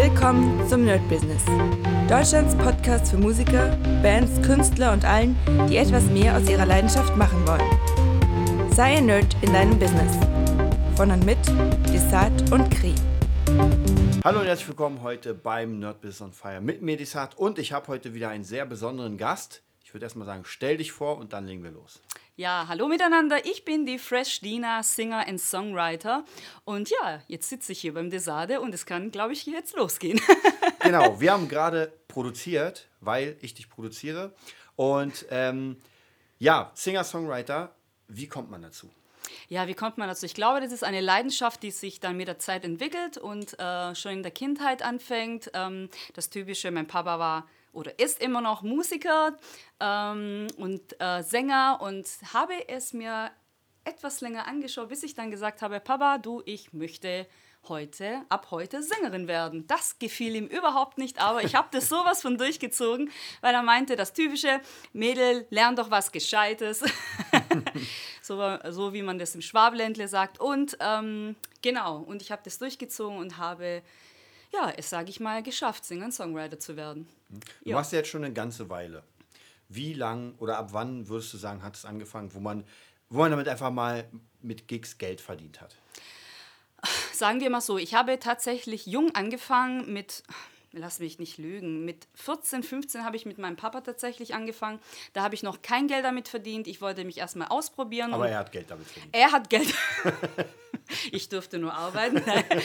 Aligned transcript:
Willkommen 0.00 0.64
zum 0.68 0.84
Nerd 0.84 1.06
Business. 1.08 1.44
Deutschlands 2.08 2.54
Podcast 2.54 3.10
für 3.10 3.16
Musiker, 3.16 3.76
Bands, 4.00 4.40
Künstler 4.46 4.92
und 4.92 5.04
allen, 5.04 5.36
die 5.68 5.76
etwas 5.76 6.04
mehr 6.04 6.36
aus 6.36 6.48
ihrer 6.48 6.66
Leidenschaft 6.66 7.16
machen 7.16 7.44
wollen. 7.44 8.70
Sei 8.70 8.98
ein 8.98 9.06
Nerd 9.06 9.36
in 9.42 9.52
deinem 9.52 9.76
Business. 9.76 10.16
Von 10.94 11.10
und 11.10 11.26
mit 11.26 11.44
Desart 11.92 12.52
und 12.52 12.70
Kri. 12.70 12.94
Hallo 14.24 14.38
und 14.38 14.46
herzlich 14.46 14.68
willkommen 14.68 15.02
heute 15.02 15.34
beim 15.34 15.80
Nerd 15.80 16.00
Business 16.00 16.22
on 16.22 16.32
Fire 16.32 16.60
mit 16.60 16.80
mir, 16.80 16.96
Desart. 16.96 17.36
Und 17.36 17.58
ich 17.58 17.72
habe 17.72 17.88
heute 17.88 18.14
wieder 18.14 18.28
einen 18.28 18.44
sehr 18.44 18.66
besonderen 18.66 19.18
Gast. 19.18 19.64
Ich 19.82 19.94
würde 19.94 20.06
erstmal 20.06 20.26
sagen, 20.26 20.44
stell 20.44 20.76
dich 20.76 20.92
vor 20.92 21.18
und 21.18 21.32
dann 21.32 21.44
legen 21.44 21.64
wir 21.64 21.72
los. 21.72 22.00
Ja, 22.38 22.66
hallo 22.68 22.86
miteinander. 22.86 23.44
Ich 23.46 23.64
bin 23.64 23.84
die 23.84 23.98
Fresh 23.98 24.42
Dina, 24.42 24.84
Singer 24.84 25.26
und 25.28 25.40
Songwriter. 25.40 26.24
Und 26.64 26.88
ja, 26.88 27.20
jetzt 27.26 27.48
sitze 27.48 27.72
ich 27.72 27.80
hier 27.80 27.94
beim 27.94 28.10
Desade 28.10 28.60
und 28.60 28.72
es 28.72 28.86
kann, 28.86 29.10
glaube 29.10 29.32
ich, 29.32 29.44
jetzt 29.46 29.74
losgehen. 29.74 30.20
genau, 30.78 31.20
wir 31.20 31.32
haben 31.32 31.48
gerade 31.48 31.92
produziert, 32.06 32.86
weil 33.00 33.36
ich 33.40 33.54
dich 33.54 33.68
produziere. 33.68 34.36
Und 34.76 35.26
ähm, 35.30 35.78
ja, 36.38 36.70
Singer, 36.74 37.02
Songwriter, 37.02 37.74
wie 38.06 38.28
kommt 38.28 38.52
man 38.52 38.62
dazu? 38.62 38.88
Ja, 39.48 39.66
wie 39.66 39.74
kommt 39.74 39.98
man 39.98 40.06
dazu? 40.06 40.24
Ich 40.24 40.34
glaube, 40.34 40.60
das 40.60 40.70
ist 40.70 40.84
eine 40.84 41.00
Leidenschaft, 41.00 41.60
die 41.64 41.72
sich 41.72 41.98
dann 41.98 42.16
mit 42.16 42.28
der 42.28 42.38
Zeit 42.38 42.64
entwickelt 42.64 43.18
und 43.18 43.58
äh, 43.58 43.96
schon 43.96 44.12
in 44.12 44.22
der 44.22 44.30
Kindheit 44.30 44.82
anfängt. 44.82 45.50
Ähm, 45.54 45.88
das 46.14 46.30
Typische, 46.30 46.70
mein 46.70 46.86
Papa 46.86 47.18
war 47.18 47.48
oder 47.72 47.98
ist 47.98 48.20
immer 48.20 48.40
noch 48.40 48.62
Musiker 48.62 49.36
ähm, 49.80 50.46
und 50.56 51.00
äh, 51.00 51.22
Sänger 51.22 51.78
und 51.80 52.06
habe 52.32 52.68
es 52.68 52.92
mir 52.92 53.30
etwas 53.84 54.20
länger 54.20 54.46
angeschaut, 54.46 54.88
bis 54.88 55.02
ich 55.02 55.14
dann 55.14 55.30
gesagt 55.30 55.62
habe, 55.62 55.80
Papa, 55.80 56.18
du, 56.18 56.42
ich 56.44 56.72
möchte 56.72 57.26
heute, 57.68 58.22
ab 58.28 58.48
heute 58.50 58.82
Sängerin 58.82 59.28
werden. 59.28 59.66
Das 59.66 59.98
gefiel 59.98 60.36
ihm 60.36 60.46
überhaupt 60.46 60.98
nicht, 60.98 61.20
aber 61.20 61.42
ich 61.42 61.54
habe 61.54 61.68
das 61.70 61.88
sowas 61.88 62.22
von 62.22 62.38
durchgezogen, 62.38 63.10
weil 63.40 63.54
er 63.54 63.62
meinte, 63.62 63.96
das 63.96 64.12
typische 64.12 64.60
Mädel, 64.92 65.46
lern 65.50 65.76
doch 65.76 65.90
was 65.90 66.12
Gescheites. 66.12 66.84
so, 68.22 68.58
so 68.70 68.92
wie 68.92 69.02
man 69.02 69.18
das 69.18 69.34
im 69.34 69.42
Schwabeländle 69.42 70.08
sagt. 70.08 70.40
Und 70.40 70.76
ähm, 70.80 71.36
genau, 71.62 71.98
und 71.98 72.22
ich 72.22 72.30
habe 72.30 72.42
das 72.44 72.58
durchgezogen 72.58 73.18
und 73.18 73.38
habe 73.38 73.82
ja, 74.52 74.72
es 74.76 74.90
sage 74.90 75.10
ich 75.10 75.20
mal, 75.20 75.42
geschafft, 75.42 75.84
Singer-Songwriter 75.84 76.58
zu 76.58 76.76
werden. 76.76 77.08
Du 77.62 77.70
ja. 77.70 77.76
machst 77.76 77.92
ja 77.92 77.98
jetzt 77.98 78.08
schon 78.08 78.24
eine 78.24 78.32
ganze 78.32 78.68
Weile. 78.70 79.02
Wie 79.68 79.92
lang 79.92 80.34
oder 80.38 80.58
ab 80.58 80.68
wann 80.72 81.08
würdest 81.08 81.32
du 81.34 81.36
sagen, 81.36 81.62
hat 81.62 81.76
es 81.76 81.84
angefangen, 81.84 82.32
wo 82.34 82.40
man, 82.40 82.64
wo 83.10 83.18
man 83.18 83.30
damit 83.30 83.48
einfach 83.48 83.70
mal 83.70 84.08
mit 84.40 84.66
Gigs 84.68 84.98
Geld 84.98 85.20
verdient 85.20 85.60
hat? 85.60 85.76
Sagen 87.12 87.40
wir 87.40 87.50
mal 87.50 87.60
so, 87.60 87.76
ich 87.76 87.94
habe 87.94 88.18
tatsächlich 88.18 88.86
jung 88.86 89.14
angefangen 89.14 89.92
mit 89.92 90.22
lass 90.72 91.00
mich 91.00 91.18
nicht 91.18 91.38
lügen, 91.38 91.84
mit 91.84 92.08
14, 92.14 92.62
15 92.62 93.04
habe 93.04 93.16
ich 93.16 93.26
mit 93.26 93.38
meinem 93.38 93.56
Papa 93.56 93.80
tatsächlich 93.80 94.34
angefangen. 94.34 94.80
Da 95.12 95.22
habe 95.22 95.34
ich 95.34 95.42
noch 95.42 95.62
kein 95.62 95.88
Geld 95.88 96.04
damit 96.04 96.28
verdient. 96.28 96.66
Ich 96.66 96.80
wollte 96.80 97.04
mich 97.04 97.18
erstmal 97.18 97.48
ausprobieren. 97.48 98.12
Aber 98.12 98.28
er 98.28 98.38
hat 98.38 98.52
Geld 98.52 98.70
damit 98.70 98.86
verdient. 98.86 99.14
Er 99.14 99.32
hat 99.32 99.50
Geld. 99.50 99.74
ich 101.12 101.28
durfte 101.28 101.58
nur 101.58 101.74
arbeiten. 101.74 102.22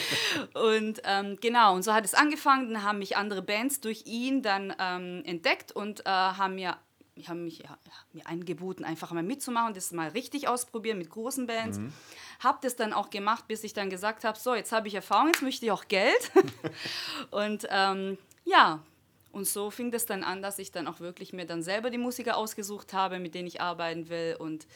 und 0.54 1.00
ähm, 1.04 1.38
genau, 1.40 1.74
und 1.74 1.82
so 1.82 1.92
hat 1.92 2.04
es 2.04 2.14
angefangen. 2.14 2.72
Dann 2.72 2.82
haben 2.82 2.98
mich 2.98 3.16
andere 3.16 3.42
Bands 3.42 3.80
durch 3.80 4.04
ihn 4.06 4.42
dann 4.42 4.74
ähm, 4.78 5.22
entdeckt 5.24 5.72
und 5.72 6.00
äh, 6.00 6.10
haben 6.10 6.56
mir 6.56 6.76
haben 7.22 7.44
mich 7.44 7.58
ja, 7.60 7.78
mir 8.12 8.26
angeboten, 8.26 8.84
einfach 8.84 9.12
mal 9.12 9.22
mitzumachen, 9.22 9.74
das 9.74 9.92
mal 9.92 10.08
richtig 10.08 10.48
ausprobieren 10.48 10.98
mit 10.98 11.10
großen 11.10 11.46
Bands. 11.46 11.78
Mhm. 11.78 11.92
Habe 12.40 12.58
das 12.62 12.76
dann 12.76 12.92
auch 12.92 13.10
gemacht, 13.10 13.46
bis 13.46 13.62
ich 13.64 13.72
dann 13.72 13.88
gesagt 13.88 14.24
habe, 14.24 14.38
so, 14.38 14.54
jetzt 14.54 14.72
habe 14.72 14.88
ich 14.88 14.94
Erfahrung, 14.94 15.28
jetzt 15.28 15.42
möchte 15.42 15.64
ich 15.64 15.72
auch 15.72 15.86
Geld. 15.86 16.32
und 17.30 17.66
ähm, 17.70 18.18
ja, 18.44 18.82
und 19.30 19.46
so 19.46 19.70
fing 19.70 19.90
das 19.90 20.06
dann 20.06 20.24
an, 20.24 20.42
dass 20.42 20.58
ich 20.58 20.72
dann 20.72 20.86
auch 20.86 21.00
wirklich 21.00 21.32
mir 21.32 21.46
dann 21.46 21.62
selber 21.62 21.90
die 21.90 21.98
Musiker 21.98 22.36
ausgesucht 22.36 22.92
habe, 22.92 23.18
mit 23.18 23.34
denen 23.34 23.48
ich 23.48 23.60
arbeiten 23.60 24.08
will. 24.08 24.36
Und 24.38 24.66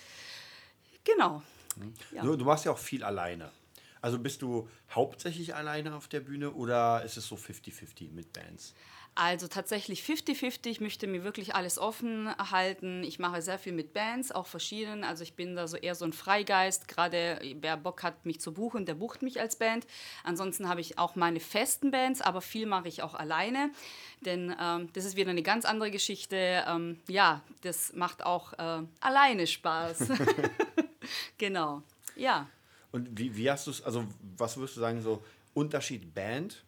genau. 1.04 1.42
Mhm. 1.76 1.94
Ja. 2.12 2.22
Du, 2.22 2.36
du 2.36 2.44
machst 2.44 2.64
ja 2.64 2.72
auch 2.72 2.78
viel 2.78 3.04
alleine. 3.04 3.50
Also 4.00 4.18
bist 4.18 4.42
du 4.42 4.68
hauptsächlich 4.90 5.54
alleine 5.54 5.94
auf 5.94 6.08
der 6.08 6.20
Bühne 6.20 6.52
oder 6.52 7.02
ist 7.04 7.16
es 7.16 7.26
so 7.26 7.34
50-50 7.34 8.12
mit 8.12 8.32
Bands? 8.32 8.74
Also 9.20 9.48
tatsächlich 9.48 10.04
50-50. 10.04 10.68
Ich 10.68 10.80
möchte 10.80 11.08
mir 11.08 11.24
wirklich 11.24 11.56
alles 11.56 11.76
offen 11.76 12.28
halten. 12.38 13.02
Ich 13.02 13.18
mache 13.18 13.42
sehr 13.42 13.58
viel 13.58 13.72
mit 13.72 13.92
Bands, 13.92 14.30
auch 14.30 14.46
verschiedenen. 14.46 15.02
Also 15.02 15.24
ich 15.24 15.34
bin 15.34 15.56
da 15.56 15.66
so 15.66 15.76
eher 15.76 15.96
so 15.96 16.04
ein 16.04 16.12
Freigeist. 16.12 16.86
Gerade 16.86 17.40
wer 17.60 17.76
Bock 17.76 18.04
hat, 18.04 18.26
mich 18.26 18.40
zu 18.40 18.54
buchen, 18.54 18.86
der 18.86 18.94
bucht 18.94 19.22
mich 19.22 19.40
als 19.40 19.56
Band. 19.56 19.88
Ansonsten 20.22 20.68
habe 20.68 20.80
ich 20.80 20.98
auch 20.98 21.16
meine 21.16 21.40
festen 21.40 21.90
Bands, 21.90 22.20
aber 22.20 22.40
viel 22.40 22.66
mache 22.66 22.86
ich 22.86 23.02
auch 23.02 23.16
alleine. 23.16 23.72
Denn 24.20 24.54
ähm, 24.62 24.88
das 24.92 25.04
ist 25.04 25.16
wieder 25.16 25.30
eine 25.30 25.42
ganz 25.42 25.64
andere 25.64 25.90
Geschichte. 25.90 26.62
Ähm, 26.68 27.00
ja, 27.08 27.42
das 27.62 27.94
macht 27.94 28.24
auch 28.24 28.52
äh, 28.52 28.84
alleine 29.00 29.48
Spaß. 29.48 30.10
genau, 31.38 31.82
ja. 32.14 32.46
Und 32.92 33.18
wie, 33.18 33.36
wie 33.36 33.50
hast 33.50 33.66
du 33.66 33.72
es, 33.72 33.82
also 33.82 34.06
was 34.36 34.56
würdest 34.56 34.76
du 34.76 34.80
sagen, 34.80 35.02
so 35.02 35.24
Unterschied 35.54 36.14
Band 36.14 36.62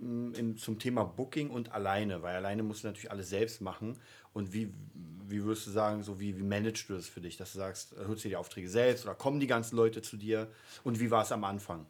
im, 0.00 0.56
zum 0.56 0.78
Thema 0.78 1.04
Booking 1.04 1.50
und 1.50 1.72
alleine, 1.72 2.22
weil 2.22 2.36
alleine 2.36 2.62
musst 2.62 2.84
du 2.84 2.88
natürlich 2.88 3.10
alles 3.10 3.30
selbst 3.30 3.60
machen. 3.60 3.98
Und 4.32 4.52
wie, 4.52 4.72
wie 5.28 5.42
würdest 5.44 5.66
du 5.66 5.70
sagen, 5.70 6.02
so 6.02 6.20
wie, 6.20 6.36
wie 6.36 6.42
managst 6.42 6.88
du 6.88 6.94
das 6.94 7.08
für 7.08 7.20
dich, 7.20 7.36
dass 7.36 7.52
du 7.52 7.58
sagst, 7.58 7.94
hörst 7.96 8.24
du 8.24 8.28
die 8.28 8.36
Aufträge 8.36 8.68
selbst 8.68 9.04
oder 9.04 9.14
kommen 9.14 9.40
die 9.40 9.46
ganzen 9.46 9.76
Leute 9.76 10.02
zu 10.02 10.16
dir? 10.16 10.48
Und 10.84 11.00
wie 11.00 11.10
war 11.10 11.22
es 11.22 11.32
am 11.32 11.44
Anfang? 11.44 11.86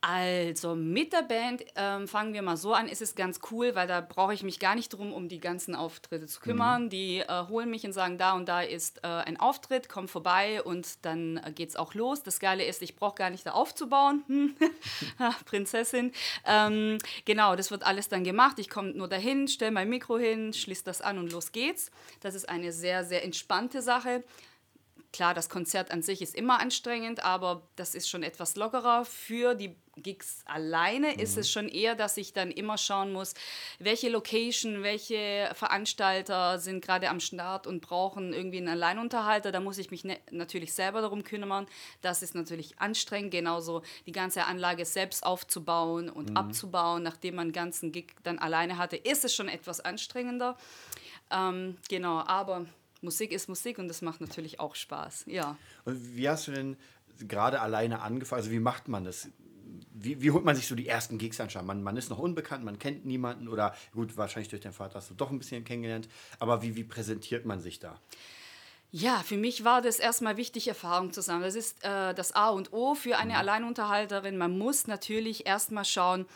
Also 0.00 0.74
mit 0.74 1.12
der 1.12 1.22
Band 1.22 1.64
ähm, 1.74 2.06
fangen 2.06 2.32
wir 2.32 2.42
mal 2.42 2.56
so 2.56 2.74
an, 2.74 2.88
ist 2.88 3.02
es 3.02 3.14
ganz 3.14 3.40
cool, 3.50 3.74
weil 3.74 3.88
da 3.88 4.00
brauche 4.00 4.34
ich 4.34 4.42
mich 4.42 4.60
gar 4.60 4.74
nicht 4.74 4.90
drum, 4.90 5.12
um 5.12 5.28
die 5.28 5.40
ganzen 5.40 5.74
Auftritte 5.74 6.26
zu 6.26 6.40
kümmern. 6.40 6.84
Mhm. 6.84 6.90
Die 6.90 7.18
äh, 7.20 7.48
holen 7.48 7.70
mich 7.70 7.84
und 7.84 7.92
sagen, 7.92 8.18
da 8.18 8.34
und 8.34 8.48
da 8.48 8.60
ist 8.60 8.98
äh, 8.98 9.08
ein 9.08 9.40
Auftritt, 9.40 9.88
komm 9.88 10.06
vorbei 10.06 10.62
und 10.62 11.04
dann 11.04 11.38
äh, 11.38 11.64
es 11.64 11.76
auch 11.76 11.94
los. 11.94 12.22
Das 12.22 12.38
Geile 12.38 12.64
ist, 12.64 12.82
ich 12.82 12.94
brauche 12.94 13.16
gar 13.16 13.30
nicht 13.30 13.46
da 13.46 13.52
aufzubauen. 13.52 14.22
Hm. 14.28 14.54
Prinzessin. 15.46 16.12
Ähm, 16.44 16.98
genau, 17.24 17.56
das 17.56 17.70
wird 17.70 17.84
alles 17.84 18.08
dann 18.08 18.22
gemacht. 18.22 18.58
Ich 18.58 18.68
komme 18.68 18.90
nur 18.90 19.08
dahin, 19.08 19.48
stelle 19.48 19.72
mein 19.72 19.88
Mikro 19.88 20.18
hin, 20.18 20.52
schließe 20.52 20.84
das 20.84 21.00
an 21.00 21.18
und 21.18 21.32
los 21.32 21.52
geht's. 21.52 21.90
Das 22.20 22.34
ist 22.34 22.48
eine 22.48 22.72
sehr, 22.72 23.04
sehr 23.04 23.24
entspannte 23.24 23.82
Sache. 23.82 24.22
Klar, 25.16 25.32
das 25.32 25.48
Konzert 25.48 25.92
an 25.92 26.02
sich 26.02 26.20
ist 26.20 26.34
immer 26.34 26.60
anstrengend, 26.60 27.24
aber 27.24 27.62
das 27.76 27.94
ist 27.94 28.06
schon 28.06 28.22
etwas 28.22 28.54
lockerer. 28.54 29.06
Für 29.06 29.54
die 29.54 29.74
Gigs 29.96 30.42
alleine 30.44 31.14
mhm. 31.14 31.20
ist 31.20 31.38
es 31.38 31.50
schon 31.50 31.70
eher, 31.70 31.94
dass 31.94 32.18
ich 32.18 32.34
dann 32.34 32.50
immer 32.50 32.76
schauen 32.76 33.14
muss, 33.14 33.32
welche 33.78 34.10
Location, 34.10 34.82
welche 34.82 35.50
Veranstalter 35.54 36.58
sind 36.58 36.84
gerade 36.84 37.08
am 37.08 37.20
Start 37.20 37.66
und 37.66 37.80
brauchen 37.80 38.34
irgendwie 38.34 38.58
einen 38.58 38.68
Alleinunterhalter. 38.68 39.52
Da 39.52 39.60
muss 39.60 39.78
ich 39.78 39.90
mich 39.90 40.04
ne 40.04 40.18
natürlich 40.32 40.74
selber 40.74 41.00
darum 41.00 41.24
kümmern. 41.24 41.66
Das 42.02 42.22
ist 42.22 42.34
natürlich 42.34 42.78
anstrengend, 42.78 43.30
genauso 43.30 43.80
die 44.04 44.12
ganze 44.12 44.44
Anlage 44.44 44.84
selbst 44.84 45.24
aufzubauen 45.24 46.10
und 46.10 46.28
mhm. 46.28 46.36
abzubauen, 46.36 47.02
nachdem 47.02 47.36
man 47.36 47.44
einen 47.44 47.52
ganzen 47.52 47.90
Gig 47.90 48.08
dann 48.22 48.38
alleine 48.38 48.76
hatte, 48.76 48.96
ist 48.96 49.24
es 49.24 49.34
schon 49.34 49.48
etwas 49.48 49.80
anstrengender. 49.80 50.58
Ähm, 51.30 51.78
genau, 51.88 52.18
aber 52.18 52.66
Musik 53.06 53.32
ist 53.32 53.48
Musik 53.48 53.78
und 53.78 53.88
das 53.88 54.02
macht 54.02 54.20
natürlich 54.20 54.60
auch 54.60 54.74
Spaß, 54.74 55.24
ja. 55.26 55.56
Und 55.84 56.16
wie 56.16 56.28
hast 56.28 56.48
du 56.48 56.52
denn 56.52 56.76
gerade 57.26 57.60
alleine 57.60 58.02
angefangen? 58.02 58.40
Also 58.40 58.50
wie 58.50 58.60
macht 58.60 58.88
man 58.88 59.04
das? 59.04 59.28
Wie, 59.94 60.20
wie 60.20 60.30
holt 60.30 60.44
man 60.44 60.54
sich 60.54 60.66
so 60.66 60.74
die 60.74 60.88
ersten 60.88 61.16
Gigs 61.16 61.40
an? 61.40 61.48
Man, 61.64 61.82
man 61.82 61.96
ist 61.96 62.10
noch 62.10 62.18
unbekannt, 62.18 62.64
man 62.64 62.78
kennt 62.78 63.06
niemanden 63.06 63.48
oder 63.48 63.74
gut, 63.92 64.16
wahrscheinlich 64.16 64.48
durch 64.48 64.60
deinen 64.60 64.74
Vater 64.74 64.96
hast 64.96 65.08
du 65.08 65.14
doch 65.14 65.30
ein 65.30 65.38
bisschen 65.38 65.64
kennengelernt, 65.64 66.08
aber 66.38 66.62
wie, 66.62 66.76
wie 66.76 66.84
präsentiert 66.84 67.46
man 67.46 67.60
sich 67.60 67.78
da? 67.78 67.98
Ja, 68.92 69.22
für 69.24 69.36
mich 69.36 69.64
war 69.64 69.82
das 69.82 69.98
erstmal 69.98 70.36
wichtig, 70.36 70.68
Erfahrung 70.68 71.12
zu 71.12 71.20
sammeln. 71.20 71.44
Das 71.44 71.54
ist 71.54 71.84
äh, 71.84 72.14
das 72.14 72.32
A 72.32 72.50
und 72.50 72.72
O 72.72 72.94
für 72.94 73.18
eine 73.18 73.32
mhm. 73.32 73.38
Alleinunterhalterin. 73.38 74.38
Man 74.38 74.56
muss 74.56 74.86
natürlich 74.86 75.46
erstmal 75.46 75.84
schauen, 75.84 76.26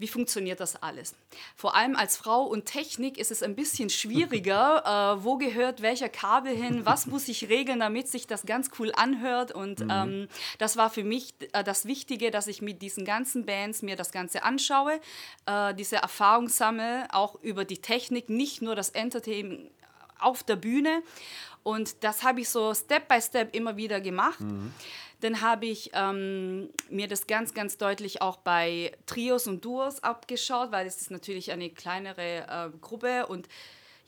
wie 0.00 0.08
funktioniert 0.08 0.60
das 0.60 0.82
alles? 0.82 1.14
Vor 1.54 1.76
allem 1.76 1.94
als 1.94 2.16
Frau 2.16 2.42
und 2.44 2.64
Technik 2.64 3.18
ist 3.18 3.30
es 3.30 3.42
ein 3.42 3.54
bisschen 3.54 3.90
schwieriger. 3.90 5.18
äh, 5.18 5.24
wo 5.24 5.36
gehört 5.36 5.82
welcher 5.82 6.08
Kabel 6.08 6.56
hin? 6.56 6.86
Was 6.86 7.06
muss 7.06 7.28
ich 7.28 7.50
regeln, 7.50 7.80
damit 7.80 8.08
sich 8.08 8.26
das 8.26 8.46
ganz 8.46 8.70
cool 8.78 8.92
anhört? 8.96 9.52
Und 9.52 9.80
mhm. 9.80 9.90
ähm, 9.90 10.28
das 10.58 10.78
war 10.78 10.88
für 10.88 11.04
mich 11.04 11.34
äh, 11.52 11.62
das 11.62 11.84
Wichtige, 11.84 12.30
dass 12.30 12.46
ich 12.46 12.62
mit 12.62 12.80
diesen 12.80 13.04
ganzen 13.04 13.44
Bands 13.44 13.82
mir 13.82 13.94
das 13.94 14.10
Ganze 14.10 14.42
anschaue, 14.42 15.00
äh, 15.44 15.74
diese 15.74 15.96
Erfahrung 15.96 16.48
sammle, 16.48 17.06
auch 17.12 17.34
über 17.42 17.66
die 17.66 17.78
Technik, 17.78 18.30
nicht 18.30 18.62
nur 18.62 18.74
das 18.74 18.88
Entertainment 18.88 19.70
auf 20.18 20.42
der 20.42 20.56
Bühne. 20.56 21.02
Und 21.62 22.02
das 22.04 22.22
habe 22.22 22.40
ich 22.40 22.48
so 22.48 22.72
Step 22.72 23.06
by 23.06 23.20
Step 23.20 23.54
immer 23.54 23.76
wieder 23.76 24.00
gemacht. 24.00 24.40
Mhm. 24.40 24.72
Dann 25.20 25.40
habe 25.42 25.66
ich 25.66 25.90
ähm, 25.92 26.70
mir 26.88 27.08
das 27.08 27.26
ganz, 27.26 27.54
ganz 27.54 27.76
deutlich 27.76 28.22
auch 28.22 28.38
bei 28.38 28.92
Trios 29.06 29.46
und 29.46 29.64
Duos 29.64 30.02
abgeschaut, 30.02 30.72
weil 30.72 30.86
es 30.86 31.00
ist 31.00 31.10
natürlich 31.10 31.52
eine 31.52 31.70
kleinere 31.70 32.46
äh, 32.48 32.78
Gruppe 32.80 33.26
und 33.26 33.48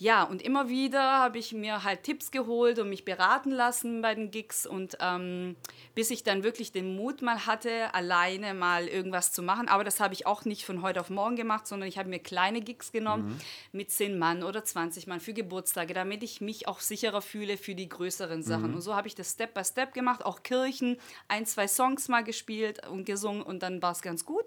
ja, 0.03 0.25
und 0.25 0.43
immer 0.43 0.69
wieder 0.69 1.01
habe 1.01 1.39
ich 1.39 1.53
mir 1.53 1.85
halt 1.85 2.03
Tipps 2.03 2.33
geholt 2.33 2.81
und 2.81 2.89
mich 2.89 3.05
beraten 3.05 3.53
lassen 3.53 4.03
bei 4.03 4.17
den 4.17 4.33
Gigs 4.33 4.67
und 4.67 4.97
ähm, 5.01 5.55
bis 5.95 6.11
ich 6.11 6.25
dann 6.25 6.43
wirklich 6.43 6.73
den 6.73 6.97
Mut 6.97 7.23
mal 7.23 7.47
hatte, 7.47 7.95
alleine 7.95 8.53
mal 8.53 8.89
irgendwas 8.89 9.31
zu 9.31 9.45
machen. 9.45 9.69
Aber 9.69 9.85
das 9.85 10.01
habe 10.01 10.13
ich 10.13 10.27
auch 10.27 10.45
nicht 10.45 10.65
von 10.65 10.83
heute 10.83 11.01
auf 11.01 11.09
morgen 11.09 11.37
gemacht, 11.37 11.69
sondern 11.69 11.89
ich 11.89 11.99
habe 11.99 12.09
mir 12.09 12.19
kleine 12.19 12.63
Gigs 12.63 12.91
genommen 12.91 13.29
mhm. 13.29 13.79
mit 13.79 13.93
10 13.93 14.19
Mann 14.19 14.43
oder 14.43 14.65
20 14.65 15.07
Mann 15.07 15.21
für 15.21 15.35
Geburtstage, 15.35 15.95
damit 15.95 16.25
ich 16.25 16.41
mich 16.41 16.67
auch 16.67 16.81
sicherer 16.81 17.23
fühle 17.23 17.57
für 17.57 17.77
die 17.77 17.89
größeren 17.89 18.43
Sachen. 18.43 18.71
Mhm. 18.71 18.75
Und 18.75 18.81
so 18.83 18.97
habe 18.97 19.07
ich 19.07 19.15
das 19.15 19.31
Step 19.31 19.55
by 19.55 19.65
Step 19.65 19.95
gemacht, 19.95 20.25
auch 20.25 20.43
Kirchen, 20.43 20.99
ein, 21.29 21.47
zwei 21.47 21.69
Songs 21.69 22.09
mal 22.09 22.25
gespielt 22.25 22.89
und 22.89 23.05
gesungen 23.05 23.43
und 23.43 23.63
dann 23.63 23.81
war 23.81 23.93
es 23.93 24.03
ganz 24.03 24.25
gut. 24.25 24.47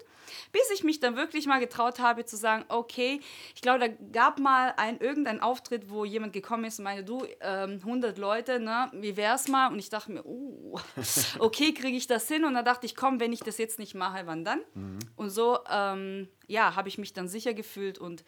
Bis 0.52 0.70
ich 0.74 0.84
mich 0.84 1.00
dann 1.00 1.16
wirklich 1.16 1.46
mal 1.46 1.60
getraut 1.60 1.98
habe 1.98 2.26
zu 2.26 2.36
sagen, 2.36 2.66
okay, 2.68 3.20
ich 3.54 3.62
glaube, 3.62 3.78
da 3.78 3.88
gab 4.12 4.38
mal 4.38 4.74
ein 4.76 4.98
irgendein 4.98 5.40
Auftritt, 5.46 5.88
wo 5.88 6.04
jemand 6.04 6.32
gekommen 6.32 6.64
ist 6.64 6.78
und 6.78 6.84
meinte, 6.84 7.04
du, 7.04 7.24
ähm, 7.40 7.78
100 7.82 8.18
Leute, 8.18 8.60
ne, 8.60 8.90
wie 8.92 9.16
wär's 9.16 9.48
mal? 9.48 9.68
Und 9.68 9.78
ich 9.78 9.88
dachte 9.88 10.12
mir, 10.12 10.24
oh, 10.26 10.78
okay, 11.38 11.72
kriege 11.72 11.96
ich 11.96 12.06
das 12.06 12.26
hin? 12.28 12.44
Und 12.44 12.54
dann 12.54 12.64
dachte 12.64 12.86
ich, 12.86 12.96
komm, 12.96 13.20
wenn 13.20 13.32
ich 13.32 13.40
das 13.40 13.58
jetzt 13.58 13.78
nicht 13.78 13.94
mache, 13.94 14.26
wann 14.26 14.44
dann? 14.44 14.60
Mhm. 14.74 14.98
Und 15.14 15.30
so, 15.30 15.58
ähm, 15.70 16.28
ja, 16.46 16.74
habe 16.74 16.88
ich 16.88 16.98
mich 16.98 17.12
dann 17.12 17.28
sicher 17.28 17.54
gefühlt 17.54 17.98
und 17.98 18.24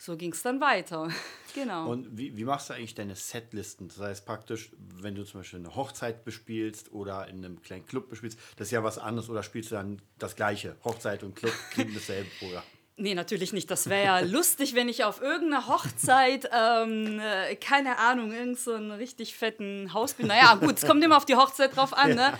so 0.00 0.16
ging 0.16 0.32
es 0.32 0.42
dann 0.42 0.60
weiter. 0.60 1.10
genau. 1.54 1.90
Und 1.90 2.16
wie, 2.16 2.36
wie 2.36 2.44
machst 2.44 2.70
du 2.70 2.74
eigentlich 2.74 2.94
deine 2.94 3.16
Setlisten? 3.16 3.88
Das 3.88 3.98
heißt 3.98 4.26
praktisch, 4.26 4.70
wenn 4.78 5.16
du 5.16 5.24
zum 5.24 5.40
Beispiel 5.40 5.58
eine 5.58 5.74
Hochzeit 5.74 6.24
bespielst 6.24 6.92
oder 6.92 7.26
in 7.26 7.44
einem 7.44 7.60
kleinen 7.62 7.84
Club 7.84 8.08
bespielst, 8.08 8.38
das 8.56 8.68
ist 8.68 8.72
ja 8.72 8.84
was 8.84 8.98
anderes 8.98 9.28
oder 9.28 9.42
spielst 9.42 9.72
du 9.72 9.74
dann 9.74 10.00
das 10.18 10.36
gleiche? 10.36 10.76
Hochzeit 10.84 11.24
und 11.24 11.34
Club 11.34 11.52
kriegen 11.72 11.92
dasselbe 11.94 12.30
Programm. 12.38 12.62
Nee, 13.00 13.14
natürlich 13.14 13.52
nicht. 13.52 13.70
Das 13.70 13.88
wäre 13.88 14.04
ja 14.04 14.18
lustig, 14.26 14.74
wenn 14.74 14.88
ich 14.88 15.04
auf 15.04 15.22
irgendeiner 15.22 15.68
Hochzeit, 15.68 16.50
ähm, 16.52 17.20
äh, 17.20 17.54
keine 17.54 17.98
Ahnung, 17.98 18.32
irgend 18.32 18.58
so 18.58 18.74
einen 18.74 18.90
richtig 18.90 19.36
fetten 19.36 19.92
Haus 19.94 20.14
bin. 20.14 20.26
Naja, 20.26 20.56
gut, 20.56 20.78
es 20.78 20.86
kommt 20.86 21.04
immer 21.04 21.16
auf 21.16 21.24
die 21.24 21.36
Hochzeit 21.36 21.76
drauf 21.76 21.96
an. 21.96 22.16
Ne? 22.16 22.32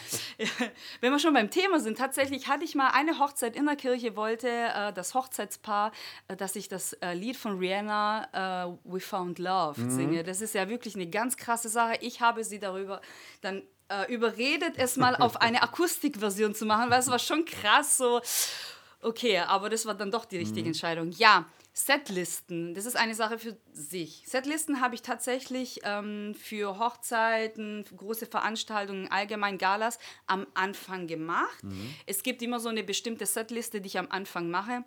Wenn 1.00 1.12
wir 1.12 1.20
schon 1.20 1.32
beim 1.32 1.50
Thema 1.50 1.78
sind, 1.78 1.96
tatsächlich 1.96 2.48
hatte 2.48 2.64
ich 2.64 2.74
mal 2.74 2.88
eine 2.88 3.20
Hochzeit 3.20 3.54
in 3.54 3.66
der 3.66 3.76
Kirche, 3.76 4.16
wollte 4.16 4.48
äh, 4.48 4.92
das 4.92 5.14
Hochzeitspaar, 5.14 5.92
äh, 6.26 6.34
dass 6.34 6.56
ich 6.56 6.68
das 6.68 6.92
äh, 6.94 7.14
Lied 7.14 7.36
von 7.36 7.58
Rihanna, 7.58 8.66
äh, 8.66 8.76
We 8.82 8.98
Found 8.98 9.38
Love, 9.38 9.80
mhm. 9.80 9.90
singe. 9.90 10.24
Das 10.24 10.40
ist 10.40 10.54
ja 10.54 10.68
wirklich 10.68 10.96
eine 10.96 11.06
ganz 11.06 11.36
krasse 11.36 11.68
Sache. 11.68 11.98
Ich 12.00 12.20
habe 12.20 12.42
sie 12.42 12.58
darüber 12.58 13.00
dann 13.42 13.62
äh, 13.88 14.12
überredet, 14.12 14.74
es 14.76 14.96
mal 14.96 15.14
auf 15.20 15.40
eine 15.40 15.62
Akustikversion 15.62 16.54
zu 16.56 16.66
machen, 16.66 16.90
weil 16.90 16.98
es 16.98 17.08
war 17.08 17.20
schon 17.20 17.44
krass 17.44 17.96
so 17.96 18.20
Okay, 19.00 19.38
aber 19.38 19.70
das 19.70 19.86
war 19.86 19.94
dann 19.94 20.10
doch 20.10 20.24
die 20.24 20.38
richtige 20.38 20.62
mhm. 20.62 20.68
Entscheidung. 20.68 21.12
Ja, 21.12 21.46
Setlisten, 21.72 22.74
das 22.74 22.86
ist 22.86 22.96
eine 22.96 23.14
Sache 23.14 23.38
für 23.38 23.56
sich. 23.72 24.24
Setlisten 24.26 24.80
habe 24.80 24.96
ich 24.96 25.02
tatsächlich 25.02 25.80
ähm, 25.84 26.34
für 26.34 26.80
Hochzeiten, 26.80 27.84
für 27.84 27.94
große 27.94 28.26
Veranstaltungen, 28.26 29.06
allgemein 29.12 29.58
Galas 29.58 30.00
am 30.26 30.48
Anfang 30.54 31.06
gemacht. 31.06 31.62
Mhm. 31.62 31.94
Es 32.06 32.24
gibt 32.24 32.42
immer 32.42 32.58
so 32.58 32.68
eine 32.68 32.82
bestimmte 32.82 33.26
Setliste, 33.26 33.80
die 33.80 33.86
ich 33.86 33.98
am 33.98 34.08
Anfang 34.10 34.50
mache. 34.50 34.82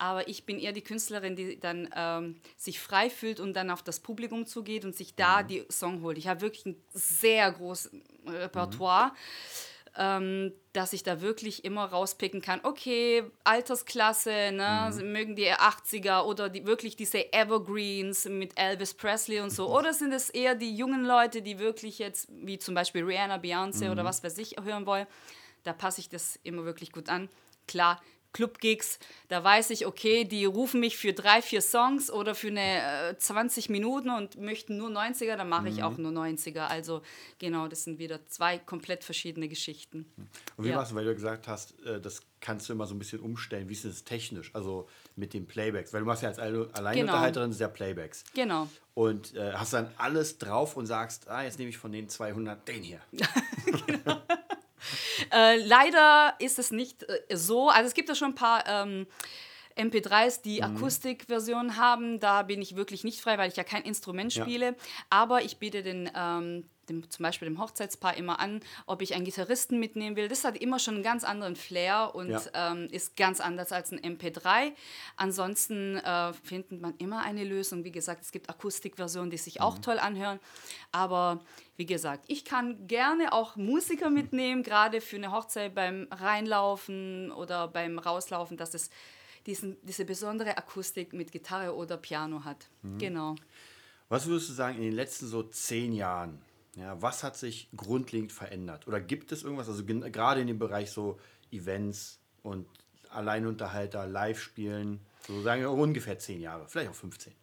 Aber 0.00 0.28
ich 0.28 0.46
bin 0.46 0.60
eher 0.60 0.70
die 0.70 0.82
Künstlerin, 0.82 1.34
die 1.34 1.58
dann 1.58 1.88
ähm, 1.96 2.36
sich 2.56 2.78
frei 2.78 3.10
fühlt 3.10 3.40
und 3.40 3.54
dann 3.54 3.68
auf 3.68 3.82
das 3.82 3.98
Publikum 3.98 4.46
zugeht 4.46 4.84
und 4.84 4.94
sich 4.94 5.16
da 5.16 5.42
mhm. 5.42 5.48
die 5.48 5.64
Song 5.68 6.02
holt. 6.02 6.18
Ich 6.18 6.28
habe 6.28 6.40
wirklich 6.40 6.66
ein 6.66 6.80
sehr 6.94 7.50
großes 7.50 7.90
Repertoire. 8.28 9.08
Mhm 9.08 9.16
ähm, 9.98 10.52
dass 10.72 10.92
ich 10.92 11.02
da 11.02 11.20
wirklich 11.20 11.64
immer 11.64 11.86
rauspicken 11.86 12.40
kann, 12.40 12.60
okay, 12.62 13.24
Altersklasse, 13.42 14.52
ne, 14.52 14.90
mhm. 14.94 15.12
mögen 15.12 15.36
die 15.36 15.52
80er 15.52 16.22
oder 16.22 16.48
die, 16.48 16.66
wirklich 16.66 16.94
diese 16.94 17.32
Evergreens 17.32 18.26
mit 18.26 18.56
Elvis 18.56 18.94
Presley 18.94 19.40
und 19.40 19.50
so, 19.50 19.76
oder 19.76 19.92
sind 19.92 20.12
es 20.12 20.30
eher 20.30 20.54
die 20.54 20.74
jungen 20.74 21.04
Leute, 21.04 21.42
die 21.42 21.58
wirklich 21.58 21.98
jetzt, 21.98 22.28
wie 22.30 22.58
zum 22.58 22.76
Beispiel 22.76 23.02
Rihanna, 23.04 23.36
Beyoncé 23.36 23.86
mhm. 23.86 23.90
oder 23.90 24.04
was 24.04 24.22
weiß 24.22 24.38
ich, 24.38 24.56
hören 24.62 24.86
wollen, 24.86 25.06
da 25.64 25.72
passe 25.72 26.00
ich 26.00 26.08
das 26.08 26.38
immer 26.44 26.64
wirklich 26.64 26.92
gut 26.92 27.08
an. 27.08 27.28
Klar, 27.66 28.00
Club-Gigs, 28.32 28.98
da 29.28 29.42
weiß 29.42 29.70
ich, 29.70 29.86
okay, 29.86 30.24
die 30.24 30.44
rufen 30.44 30.80
mich 30.80 30.96
für 30.96 31.12
drei, 31.12 31.42
vier 31.42 31.60
Songs 31.60 32.10
oder 32.10 32.34
für 32.34 32.48
eine 32.48 33.10
äh, 33.10 33.16
20 33.16 33.70
Minuten 33.70 34.10
und 34.10 34.40
möchten 34.40 34.76
nur 34.76 34.90
90er, 34.90 35.36
dann 35.36 35.48
mache 35.48 35.68
ich 35.68 35.78
mhm. 35.78 35.82
auch 35.82 35.96
nur 35.96 36.12
90er. 36.12 36.66
Also 36.66 37.02
genau, 37.38 37.68
das 37.68 37.84
sind 37.84 37.98
wieder 37.98 38.26
zwei 38.26 38.58
komplett 38.58 39.04
verschiedene 39.04 39.48
Geschichten. 39.48 40.06
Und 40.56 40.64
wie 40.64 40.68
ja. 40.68 40.76
machst 40.76 40.92
du, 40.92 40.96
weil 40.96 41.04
du 41.04 41.14
gesagt 41.14 41.48
hast, 41.48 41.80
äh, 41.84 42.00
das 42.00 42.22
kannst 42.40 42.68
du 42.68 42.72
immer 42.72 42.86
so 42.86 42.94
ein 42.94 42.98
bisschen 42.98 43.20
umstellen, 43.20 43.68
wie 43.68 43.72
ist 43.72 43.84
es 43.84 44.04
technisch, 44.04 44.50
also 44.54 44.88
mit 45.16 45.34
den 45.34 45.46
Playbacks, 45.46 45.92
weil 45.92 46.00
du 46.00 46.06
machst 46.06 46.22
ja 46.22 46.28
als 46.28 46.38
Alleinunterhalterin 46.38 47.50
genau. 47.50 47.58
sehr 47.58 47.68
Playbacks. 47.68 48.24
Genau. 48.34 48.68
Und 48.94 49.34
äh, 49.34 49.52
hast 49.52 49.72
dann 49.72 49.90
alles 49.96 50.38
drauf 50.38 50.76
und 50.76 50.86
sagst, 50.86 51.28
ah, 51.28 51.42
jetzt 51.42 51.58
nehme 51.58 51.70
ich 51.70 51.78
von 51.78 51.92
den 51.92 52.08
200 52.08 52.66
den 52.68 52.82
hier. 52.82 53.00
genau. 53.86 54.22
Äh, 55.38 55.56
leider 55.58 56.34
ist 56.40 56.58
es 56.58 56.72
nicht 56.72 57.04
äh, 57.04 57.36
so. 57.36 57.68
Also 57.68 57.86
es 57.86 57.94
gibt 57.94 58.08
ja 58.08 58.14
schon 58.16 58.32
ein 58.32 58.34
paar 58.34 58.66
ähm, 58.66 59.06
MP3s, 59.78 60.42
die 60.42 60.58
mhm. 60.58 60.76
Akustikversionen 60.76 61.76
haben. 61.76 62.20
Da 62.20 62.42
bin 62.42 62.60
ich 62.60 62.76
wirklich 62.76 63.04
nicht 63.04 63.20
frei, 63.20 63.38
weil 63.38 63.50
ich 63.50 63.56
ja 63.56 63.64
kein 63.64 63.82
Instrument 63.82 64.32
spiele. 64.32 64.66
Ja. 64.66 64.74
Aber 65.10 65.42
ich 65.42 65.58
biete 65.58 65.82
den 65.82 66.10
ähm, 66.14 66.64
dem, 66.88 67.08
zum 67.10 67.22
Beispiel 67.22 67.48
dem 67.48 67.60
Hochzeitspaar 67.60 68.16
immer 68.16 68.40
an, 68.40 68.60
ob 68.86 69.02
ich 69.02 69.14
einen 69.14 69.24
Gitarristen 69.24 69.78
mitnehmen 69.78 70.16
will. 70.16 70.28
Das 70.28 70.44
hat 70.44 70.56
immer 70.56 70.78
schon 70.78 70.94
einen 70.94 71.02
ganz 71.02 71.24
anderen 71.24 71.56
Flair 71.56 72.14
und 72.14 72.30
ja. 72.30 72.40
ähm, 72.54 72.88
ist 72.90 73.16
ganz 73.16 73.40
anders 73.40 73.72
als 73.72 73.92
ein 73.92 74.00
MP3. 74.00 74.72
Ansonsten 75.16 75.96
äh, 75.98 76.32
findet 76.32 76.80
man 76.80 76.94
immer 76.98 77.22
eine 77.22 77.44
Lösung. 77.44 77.84
Wie 77.84 77.92
gesagt, 77.92 78.22
es 78.22 78.32
gibt 78.32 78.48
Akustikversionen, 78.48 79.30
die 79.30 79.38
sich 79.38 79.56
mhm. 79.56 79.62
auch 79.62 79.78
toll 79.78 79.98
anhören. 79.98 80.40
Aber 80.92 81.40
wie 81.76 81.86
gesagt, 81.86 82.24
ich 82.28 82.44
kann 82.44 82.86
gerne 82.86 83.32
auch 83.32 83.56
Musiker 83.56 84.10
mitnehmen, 84.10 84.62
gerade 84.62 85.00
für 85.00 85.16
eine 85.16 85.32
Hochzeit 85.32 85.74
beim 85.74 86.08
Reinlaufen 86.10 87.30
oder 87.30 87.68
beim 87.68 87.98
Rauslaufen, 87.98 88.56
dass 88.56 88.74
es 88.74 88.90
diesen, 89.48 89.76
diese 89.82 90.04
besondere 90.04 90.56
Akustik 90.56 91.12
mit 91.12 91.32
Gitarre 91.32 91.74
oder 91.74 91.96
Piano 91.96 92.44
hat. 92.44 92.68
Mhm. 92.82 92.98
Genau. 92.98 93.34
Was 94.08 94.26
würdest 94.26 94.50
du 94.50 94.52
sagen, 94.52 94.76
in 94.76 94.82
den 94.82 94.92
letzten 94.92 95.26
so 95.26 95.42
zehn 95.42 95.92
Jahren, 95.92 96.40
ja, 96.76 97.00
was 97.02 97.24
hat 97.24 97.36
sich 97.36 97.68
grundlegend 97.76 98.30
verändert? 98.30 98.86
Oder 98.86 99.00
gibt 99.00 99.32
es 99.32 99.42
irgendwas, 99.42 99.68
also 99.68 99.84
gerade 99.84 100.40
in 100.40 100.46
dem 100.46 100.58
Bereich 100.58 100.90
so 100.90 101.18
Events 101.50 102.20
und 102.42 102.66
Alleinunterhalter, 103.10 104.06
Live-Spielen, 104.06 105.00
so 105.26 105.42
sagen 105.42 105.62
wir 105.62 105.70
ungefähr 105.70 106.18
zehn 106.18 106.40
Jahre, 106.40 106.68
vielleicht 106.68 106.90
auch 106.90 106.94
15? 106.94 107.34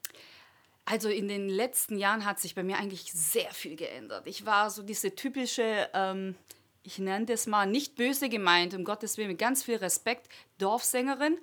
Also 0.85 1.09
in 1.09 1.27
den 1.27 1.49
letzten 1.49 1.97
Jahren 1.97 2.25
hat 2.25 2.39
sich 2.39 2.53
bei 2.53 2.63
mir 2.63 2.77
eigentlich 2.77 3.11
sehr 3.11 3.51
viel 3.51 3.75
geändert. 3.75 4.27
Ich 4.27 4.45
war 4.45 4.69
so 4.69 4.83
diese 4.83 5.15
typische, 5.15 5.89
ähm, 5.93 6.35
ich 6.83 6.99
nenne 6.99 7.25
das 7.25 7.47
mal 7.47 7.65
nicht 7.65 7.95
böse 7.95 8.29
gemeint, 8.29 8.75
um 8.75 8.83
Gottes 8.83 9.17
Willen, 9.17 9.29
mit 9.29 9.39
ganz 9.39 9.63
viel 9.63 9.77
Respekt, 9.77 10.29
Dorfsängerin. 10.57 11.37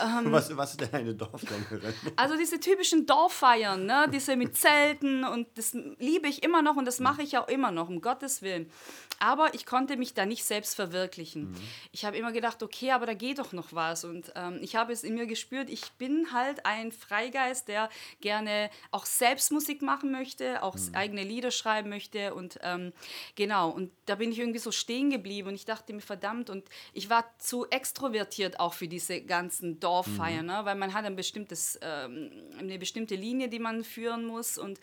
Ähm, 0.00 0.32
was, 0.32 0.54
was 0.56 0.72
ist 0.72 0.80
denn 0.80 0.92
eine 0.92 1.14
Dorfsängerin? 1.14 1.94
Also 2.16 2.36
diese 2.36 2.60
typischen 2.60 3.06
Dorffeiern, 3.06 3.86
ne? 3.86 4.06
diese 4.12 4.36
mit 4.36 4.56
Zelten 4.56 5.24
und 5.24 5.46
das 5.56 5.72
liebe 5.98 6.28
ich 6.28 6.42
immer 6.42 6.62
noch 6.62 6.76
und 6.76 6.84
das 6.84 7.00
mache 7.00 7.22
ich 7.22 7.38
auch 7.38 7.48
immer 7.48 7.70
noch, 7.70 7.88
um 7.88 8.00
Gottes 8.00 8.42
Willen. 8.42 8.70
Aber 9.20 9.54
ich 9.54 9.66
konnte 9.66 9.96
mich 9.96 10.14
da 10.14 10.26
nicht 10.26 10.44
selbst 10.44 10.76
verwirklichen. 10.76 11.50
Mhm. 11.50 11.56
Ich 11.92 12.04
habe 12.04 12.16
immer 12.16 12.32
gedacht, 12.32 12.62
okay, 12.62 12.92
aber 12.92 13.06
da 13.06 13.14
geht 13.14 13.38
doch 13.38 13.52
noch 13.52 13.72
was. 13.72 14.04
Und 14.04 14.32
ähm, 14.36 14.58
ich 14.62 14.76
habe 14.76 14.92
es 14.92 15.02
in 15.02 15.14
mir 15.14 15.26
gespürt, 15.26 15.68
ich 15.70 15.90
bin 15.92 16.32
halt 16.32 16.64
ein 16.64 16.92
Freigeist, 16.92 17.68
der 17.68 17.88
gerne 18.20 18.70
auch 18.92 19.06
selbst 19.06 19.50
Musik 19.50 19.82
machen 19.82 20.12
möchte, 20.12 20.62
auch 20.62 20.76
mhm. 20.76 20.94
eigene 20.94 21.24
Lieder 21.24 21.50
schreiben 21.50 21.88
möchte. 21.88 22.34
Und 22.34 22.58
ähm, 22.62 22.92
genau, 23.34 23.70
und 23.70 23.90
da 24.06 24.14
bin 24.14 24.30
ich 24.30 24.38
irgendwie 24.38 24.60
so 24.60 24.70
stehen 24.70 25.10
geblieben 25.10 25.48
und 25.48 25.54
ich 25.54 25.64
dachte 25.64 25.92
mir, 25.92 26.00
verdammt, 26.00 26.48
und 26.48 26.68
ich 26.92 27.10
war 27.10 27.24
zu 27.38 27.68
extrovertiert 27.70 28.57
auch 28.58 28.74
für 28.74 28.88
diese 28.88 29.20
ganzen 29.20 29.80
Dorffeiern, 29.80 30.46
mhm. 30.46 30.52
ne? 30.52 30.60
weil 30.64 30.76
man 30.76 30.94
hat 30.94 31.04
ein 31.04 31.16
bestimmtes, 31.16 31.78
ähm, 31.82 32.30
eine 32.58 32.78
bestimmte 32.78 33.14
Linie, 33.14 33.48
die 33.48 33.58
man 33.58 33.84
führen 33.84 34.24
muss 34.24 34.58
und 34.58 34.80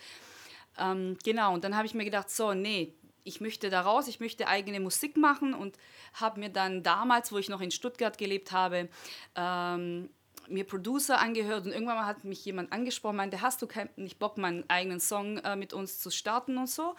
ähm, 0.77 1.17
genau, 1.23 1.53
und 1.53 1.63
dann 1.63 1.75
habe 1.75 1.85
ich 1.85 1.93
mir 1.93 2.05
gedacht, 2.05 2.29
so, 2.29 2.53
nee, 2.53 2.93
ich 3.23 3.41
möchte 3.41 3.69
da 3.69 3.81
raus, 3.81 4.07
ich 4.07 4.19
möchte 4.19 4.47
eigene 4.47 4.79
Musik 4.79 5.17
machen 5.17 5.53
und 5.53 5.77
habe 6.13 6.39
mir 6.39 6.49
dann 6.49 6.83
damals, 6.83 7.31
wo 7.31 7.37
ich 7.37 7.49
noch 7.49 7.61
in 7.61 7.71
Stuttgart 7.71 8.17
gelebt 8.17 8.51
habe, 8.51 8.87
ähm, 9.35 10.09
mir 10.47 10.63
Producer 10.63 11.19
angehört 11.19 11.65
und 11.65 11.71
irgendwann 11.71 11.97
mal 11.97 12.05
hat 12.05 12.23
mich 12.23 12.45
jemand 12.45 12.71
angesprochen, 12.71 13.15
meinte, 13.15 13.41
hast 13.41 13.61
du 13.61 13.67
kein, 13.67 13.89
nicht 13.95 14.19
Bock, 14.19 14.37
meinen 14.37 14.69
eigenen 14.69 14.99
Song 14.99 15.37
äh, 15.39 15.55
mit 15.55 15.73
uns 15.73 15.99
zu 15.99 16.11
starten 16.11 16.57
und 16.57 16.69
so. 16.69 16.95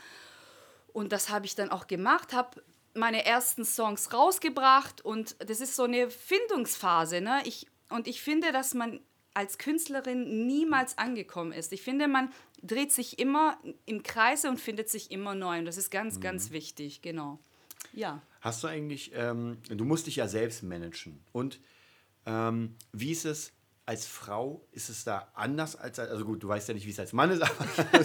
Und 0.93 1.13
das 1.13 1.31
habe 1.31 1.47
ich 1.47 1.55
dann 1.55 1.71
auch 1.71 1.87
gemacht, 1.87 2.33
habe 2.33 2.63
meine 2.97 3.25
ersten 3.25 3.65
Songs 3.65 4.13
rausgebracht 4.13 5.05
und 5.05 5.37
das 5.39 5.61
ist 5.61 5.77
so 5.77 5.85
eine 5.85 6.11
Findungsphase. 6.11 7.21
Ne? 7.21 7.43
Ich, 7.45 7.67
und 7.91 8.09
ich 8.09 8.23
finde, 8.23 8.53
dass 8.53 8.75
man 8.75 9.01
als 9.35 9.59
Künstlerin 9.59 10.47
niemals 10.47 10.97
angekommen 10.97 11.53
ist. 11.53 11.73
Ich 11.73 11.83
finde, 11.83 12.09
man 12.09 12.33
dreht 12.63 12.91
sich 12.91 13.19
immer 13.19 13.59
im 13.85 14.03
Kreise 14.03 14.49
und 14.49 14.59
findet 14.59 14.89
sich 14.89 15.11
immer 15.11 15.35
neu. 15.35 15.59
Und 15.59 15.67
das 15.67 15.77
ist 15.77 15.91
ganz, 15.91 16.17
mhm. 16.17 16.21
ganz 16.23 16.51
wichtig, 16.51 17.03
genau. 17.03 17.39
Ja. 17.93 18.23
Hast 18.41 18.63
du 18.65 18.69
eigentlich, 18.69 19.13
ähm, 19.15 19.59
du 19.69 19.85
musst 19.85 20.07
dich 20.07 20.17
ja 20.17 20.27
selbst 20.27 20.63
managen. 20.63 21.23
Und 21.33 21.61
ähm, 22.25 22.77
wie 22.93 23.13
ist 23.13 23.27
es, 23.27 23.53
als 23.85 24.07
Frau 24.07 24.67
ist 24.73 24.89
es 24.89 25.05
da 25.05 25.31
anders 25.35 25.77
als, 25.77 25.99
also 25.99 26.25
gut, 26.25 26.43
du 26.43 26.49
weißt 26.49 26.69
ja 26.69 26.75
nicht, 26.75 26.87
wie 26.87 26.91
es 26.91 26.99
als 26.99 27.13
Mann 27.13 27.31
ist, 27.31 27.43
aber 27.43 28.05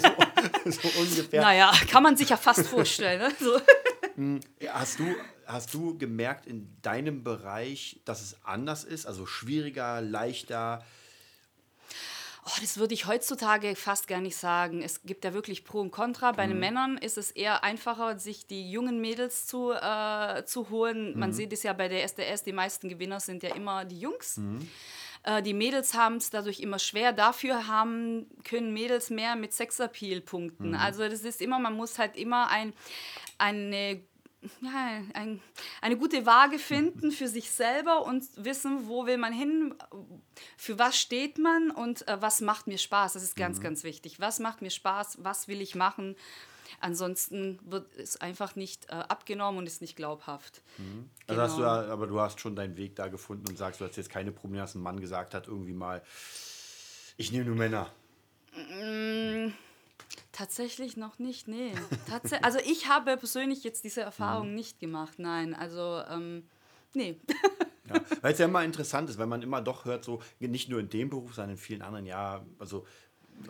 so, 0.64 0.70
so 0.70 1.00
ungefähr. 1.00 1.40
Naja, 1.40 1.72
kann 1.90 2.02
man 2.02 2.16
sich 2.16 2.28
ja 2.28 2.36
fast 2.36 2.66
vorstellen. 2.66 3.20
Ne? 3.20 3.34
So. 3.40 3.58
Hast 4.68 4.98
du, 4.98 5.14
hast 5.46 5.72
du 5.74 5.96
gemerkt 5.98 6.46
in 6.46 6.76
deinem 6.82 7.24
Bereich, 7.24 8.00
dass 8.04 8.20
es 8.20 8.36
anders 8.44 8.84
ist? 8.84 9.06
Also 9.06 9.26
schwieriger, 9.26 10.00
leichter? 10.00 10.84
Oh, 12.44 12.50
das 12.60 12.76
würde 12.76 12.92
ich 12.92 13.06
heutzutage 13.06 13.76
fast 13.76 14.08
gar 14.08 14.20
nicht 14.20 14.36
sagen. 14.36 14.82
Es 14.82 15.02
gibt 15.04 15.24
ja 15.24 15.32
wirklich 15.32 15.64
Pro 15.64 15.80
und 15.80 15.92
Contra. 15.92 16.32
Bei 16.32 16.46
den 16.48 16.58
Männern 16.58 16.98
ist 16.98 17.16
es 17.16 17.30
eher 17.30 17.62
einfacher, 17.62 18.18
sich 18.18 18.48
die 18.48 18.68
jungen 18.68 19.00
Mädels 19.00 19.46
zu, 19.46 19.70
äh, 19.70 20.44
zu 20.44 20.68
holen. 20.68 21.16
Man 21.16 21.32
sieht 21.32 21.52
es 21.52 21.62
ja 21.62 21.72
bei 21.72 21.86
der 21.86 22.02
SDS, 22.02 22.42
die 22.42 22.52
meisten 22.52 22.88
Gewinner 22.88 23.20
sind 23.20 23.44
ja 23.44 23.54
immer 23.54 23.84
die 23.84 24.00
Jungs. 24.00 24.40
Äh, 25.22 25.42
die 25.42 25.54
Mädels 25.54 25.94
haben 25.94 26.16
es 26.16 26.30
dadurch 26.30 26.60
immer 26.60 26.78
schwer. 26.78 27.12
Dafür 27.12 27.66
haben, 27.66 28.26
können 28.44 28.72
Mädels 28.72 29.10
mehr 29.10 29.36
mit 29.36 29.52
Sexappeal 29.52 30.20
punkten. 30.20 30.74
Also 30.74 31.08
das 31.08 31.22
ist 31.22 31.40
immer, 31.40 31.58
man 31.58 31.74
muss 31.74 31.98
halt 31.98 32.16
immer 32.16 32.48
ein, 32.48 32.72
eine 33.38 34.02
ja, 34.60 35.02
ein, 35.14 35.40
eine 35.80 35.96
gute 35.96 36.26
Waage 36.26 36.58
finden 36.58 37.12
für 37.12 37.28
sich 37.28 37.50
selber 37.50 38.04
und 38.04 38.24
wissen, 38.36 38.88
wo 38.88 39.06
will 39.06 39.16
man 39.16 39.32
hin, 39.32 39.74
für 40.56 40.78
was 40.78 40.98
steht 40.98 41.38
man 41.38 41.70
und 41.70 42.06
äh, 42.08 42.20
was 42.20 42.40
macht 42.40 42.66
mir 42.66 42.78
Spaß. 42.78 43.12
Das 43.12 43.22
ist 43.22 43.36
ganz, 43.36 43.60
ganz 43.60 43.84
wichtig. 43.84 44.18
Was 44.18 44.40
macht 44.40 44.60
mir 44.60 44.70
Spaß, 44.70 45.18
was 45.22 45.46
will 45.46 45.60
ich 45.60 45.74
machen? 45.74 46.16
Ansonsten 46.80 47.58
wird 47.64 47.94
es 47.96 48.16
einfach 48.16 48.56
nicht 48.56 48.86
äh, 48.88 48.92
abgenommen 48.94 49.58
und 49.58 49.66
ist 49.66 49.80
nicht 49.80 49.96
glaubhaft. 49.96 50.62
Also 51.26 51.40
hast 51.42 51.52
du, 51.56 51.62
Genau. 51.62 51.74
ja- 51.74 51.86
aber 51.92 52.06
du 52.06 52.20
hast 52.20 52.40
schon 52.40 52.56
deinen 52.56 52.76
Weg 52.76 52.96
da 52.96 53.08
gefunden 53.08 53.46
und 53.48 53.56
sagst, 53.58 53.80
du 53.80 53.84
hast 53.84 53.96
jetzt 53.96 54.10
keine 54.10 54.32
Probleme, 54.32 54.62
dass 54.62 54.74
ein 54.74 54.82
Mann 54.82 55.00
gesagt 55.00 55.34
hat, 55.34 55.46
irgendwie 55.48 55.72
mal, 55.72 56.02
ich 57.16 57.30
nehme 57.32 57.44
nur 57.44 57.56
Männer. 57.56 57.90
Tatsächlich 60.32 60.96
noch 60.96 61.18
nicht, 61.18 61.46
nee. 61.48 61.72
Tats 62.08 62.32
also 62.42 62.58
ich 62.64 62.88
habe 62.88 63.16
persönlich 63.16 63.64
jetzt 63.64 63.84
diese 63.84 64.00
Erfahrung 64.02 64.54
nicht 64.54 64.80
gemacht, 64.80 65.18
nein. 65.18 65.54
Also, 65.54 66.02
ähm, 66.10 66.48
nee. 66.94 67.18
Ja, 67.88 68.00
weil 68.20 68.32
es 68.32 68.38
ja 68.38 68.44
immer 68.46 68.62
interessant 68.64 69.10
ist, 69.10 69.18
weil 69.18 69.26
man 69.26 69.42
immer 69.42 69.60
doch 69.60 69.84
hört, 69.84 70.04
so 70.04 70.22
nicht 70.38 70.68
nur 70.68 70.78
in 70.78 70.88
dem 70.88 71.10
Beruf, 71.10 71.34
sondern 71.34 71.50
in 71.50 71.56
vielen 71.56 71.82
anderen, 71.82 72.06
ja, 72.06 72.46
also 72.60 72.86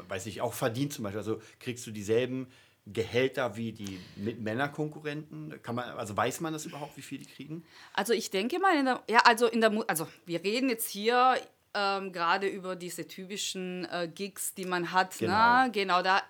weiß 0.09 0.25
ich, 0.25 0.41
auch 0.41 0.55
verdient 0.55 0.95
zum 0.95 1.03
Beispiel. 1.05 1.19
Also 1.19 1.43
kriegst 1.61 1.87
du 1.87 1.91
dieselben 1.91 2.47
Gehälter 2.87 3.57
wie 3.57 3.73
die 3.73 4.01
mit 4.17 4.41
Männerkonkurrenten? 4.41 5.61
Kann 5.63 5.77
man, 5.77 5.91
also 5.91 6.17
weiß 6.17 6.41
man 6.41 6.53
das 6.53 6.67
überhaupt, 6.67 6.97
wie 6.97 7.03
viel 7.03 7.19
die 7.19 7.27
kriegen? 7.27 7.65
Also 7.93 8.13
ich 8.13 8.31
denke 8.31 8.59
mal, 8.59 8.77
in 8.77 8.87
der, 8.87 9.03
ja, 9.09 9.21
also 9.21 9.47
in 9.47 9.61
der, 9.61 9.73
also 9.87 10.09
wir 10.27 10.43
reden 10.43 10.69
jetzt 10.69 10.89
hier 10.89 11.37
ähm, 11.75 12.13
gerade 12.13 12.49
über 12.49 12.77
diese 12.77 13.07
typischen 13.07 13.87
äh, 13.91 14.09
Gigs, 14.13 14.55
die 14.55 14.65
man 14.65 14.93
hat. 14.93 15.19
Genau. 15.19 15.65
Ne? 15.65 15.71
Genau 15.71 16.03
da. 16.03 16.23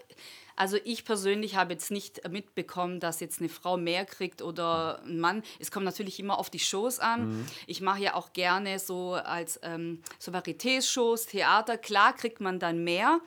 Also 0.54 0.76
ich 0.84 1.06
persönlich 1.06 1.56
habe 1.56 1.72
jetzt 1.72 1.90
nicht 1.90 2.28
mitbekommen, 2.28 3.00
dass 3.00 3.20
jetzt 3.20 3.40
eine 3.40 3.48
Frau 3.48 3.78
mehr 3.78 4.04
kriegt 4.04 4.42
oder 4.42 5.02
ein 5.02 5.18
Mann. 5.18 5.42
Es 5.58 5.70
kommt 5.70 5.86
natürlich 5.86 6.20
immer 6.20 6.38
auf 6.38 6.50
die 6.50 6.58
Shows 6.58 6.98
an. 6.98 7.46
Ich 7.66 7.80
mache 7.80 8.02
ja 8.02 8.14
auch 8.14 8.34
gerne 8.34 8.78
so 8.78 9.14
als 9.14 9.58
ähm, 9.62 10.02
so 10.18 10.30
Varietés-Shows, 10.30 11.26
Theater. 11.26 11.78
Klar 11.78 12.14
kriegt 12.14 12.40
man 12.42 12.58
dann 12.58 12.84
mehr. 12.84 13.20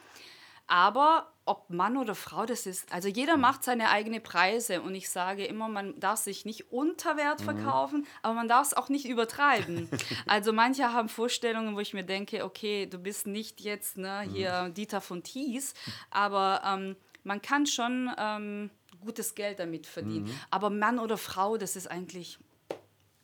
Aber 0.67 1.33
ob 1.45 1.69
Mann 1.69 1.95
oder 1.95 2.15
Frau 2.15 2.45
das 2.45 2.65
ist, 2.65 2.91
also 2.91 3.07
jeder 3.07 3.37
macht 3.37 3.63
seine 3.63 3.89
eigenen 3.89 4.21
Preise 4.21 4.81
und 4.81 4.95
ich 4.95 5.09
sage 5.09 5.45
immer, 5.45 5.69
man 5.69 5.99
darf 5.99 6.19
sich 6.19 6.43
nicht 6.43 6.71
unter 6.71 7.17
Wert 7.17 7.41
verkaufen, 7.41 8.07
aber 8.23 8.33
man 8.33 8.47
darf 8.47 8.67
es 8.67 8.73
auch 8.73 8.89
nicht 8.89 9.05
übertreiben. 9.05 9.87
also 10.25 10.53
manche 10.53 10.91
haben 10.91 11.07
Vorstellungen, 11.07 11.75
wo 11.75 11.79
ich 11.79 11.93
mir 11.93 12.03
denke, 12.03 12.43
okay, 12.43 12.87
du 12.87 12.97
bist 12.97 13.27
nicht 13.27 13.61
jetzt 13.61 13.97
ne, 13.97 14.21
hier 14.21 14.69
Dieter 14.69 15.01
von 15.01 15.21
Thies, 15.21 15.75
aber 16.09 16.61
ähm, 16.65 16.95
man 17.23 17.41
kann 17.41 17.67
schon 17.67 18.11
ähm, 18.17 18.71
gutes 19.01 19.35
Geld 19.35 19.59
damit 19.59 19.85
verdienen. 19.85 20.29
Aber 20.49 20.71
Mann 20.71 20.97
oder 20.97 21.17
Frau, 21.17 21.57
das 21.57 21.75
ist 21.75 21.87
eigentlich, 21.87 22.39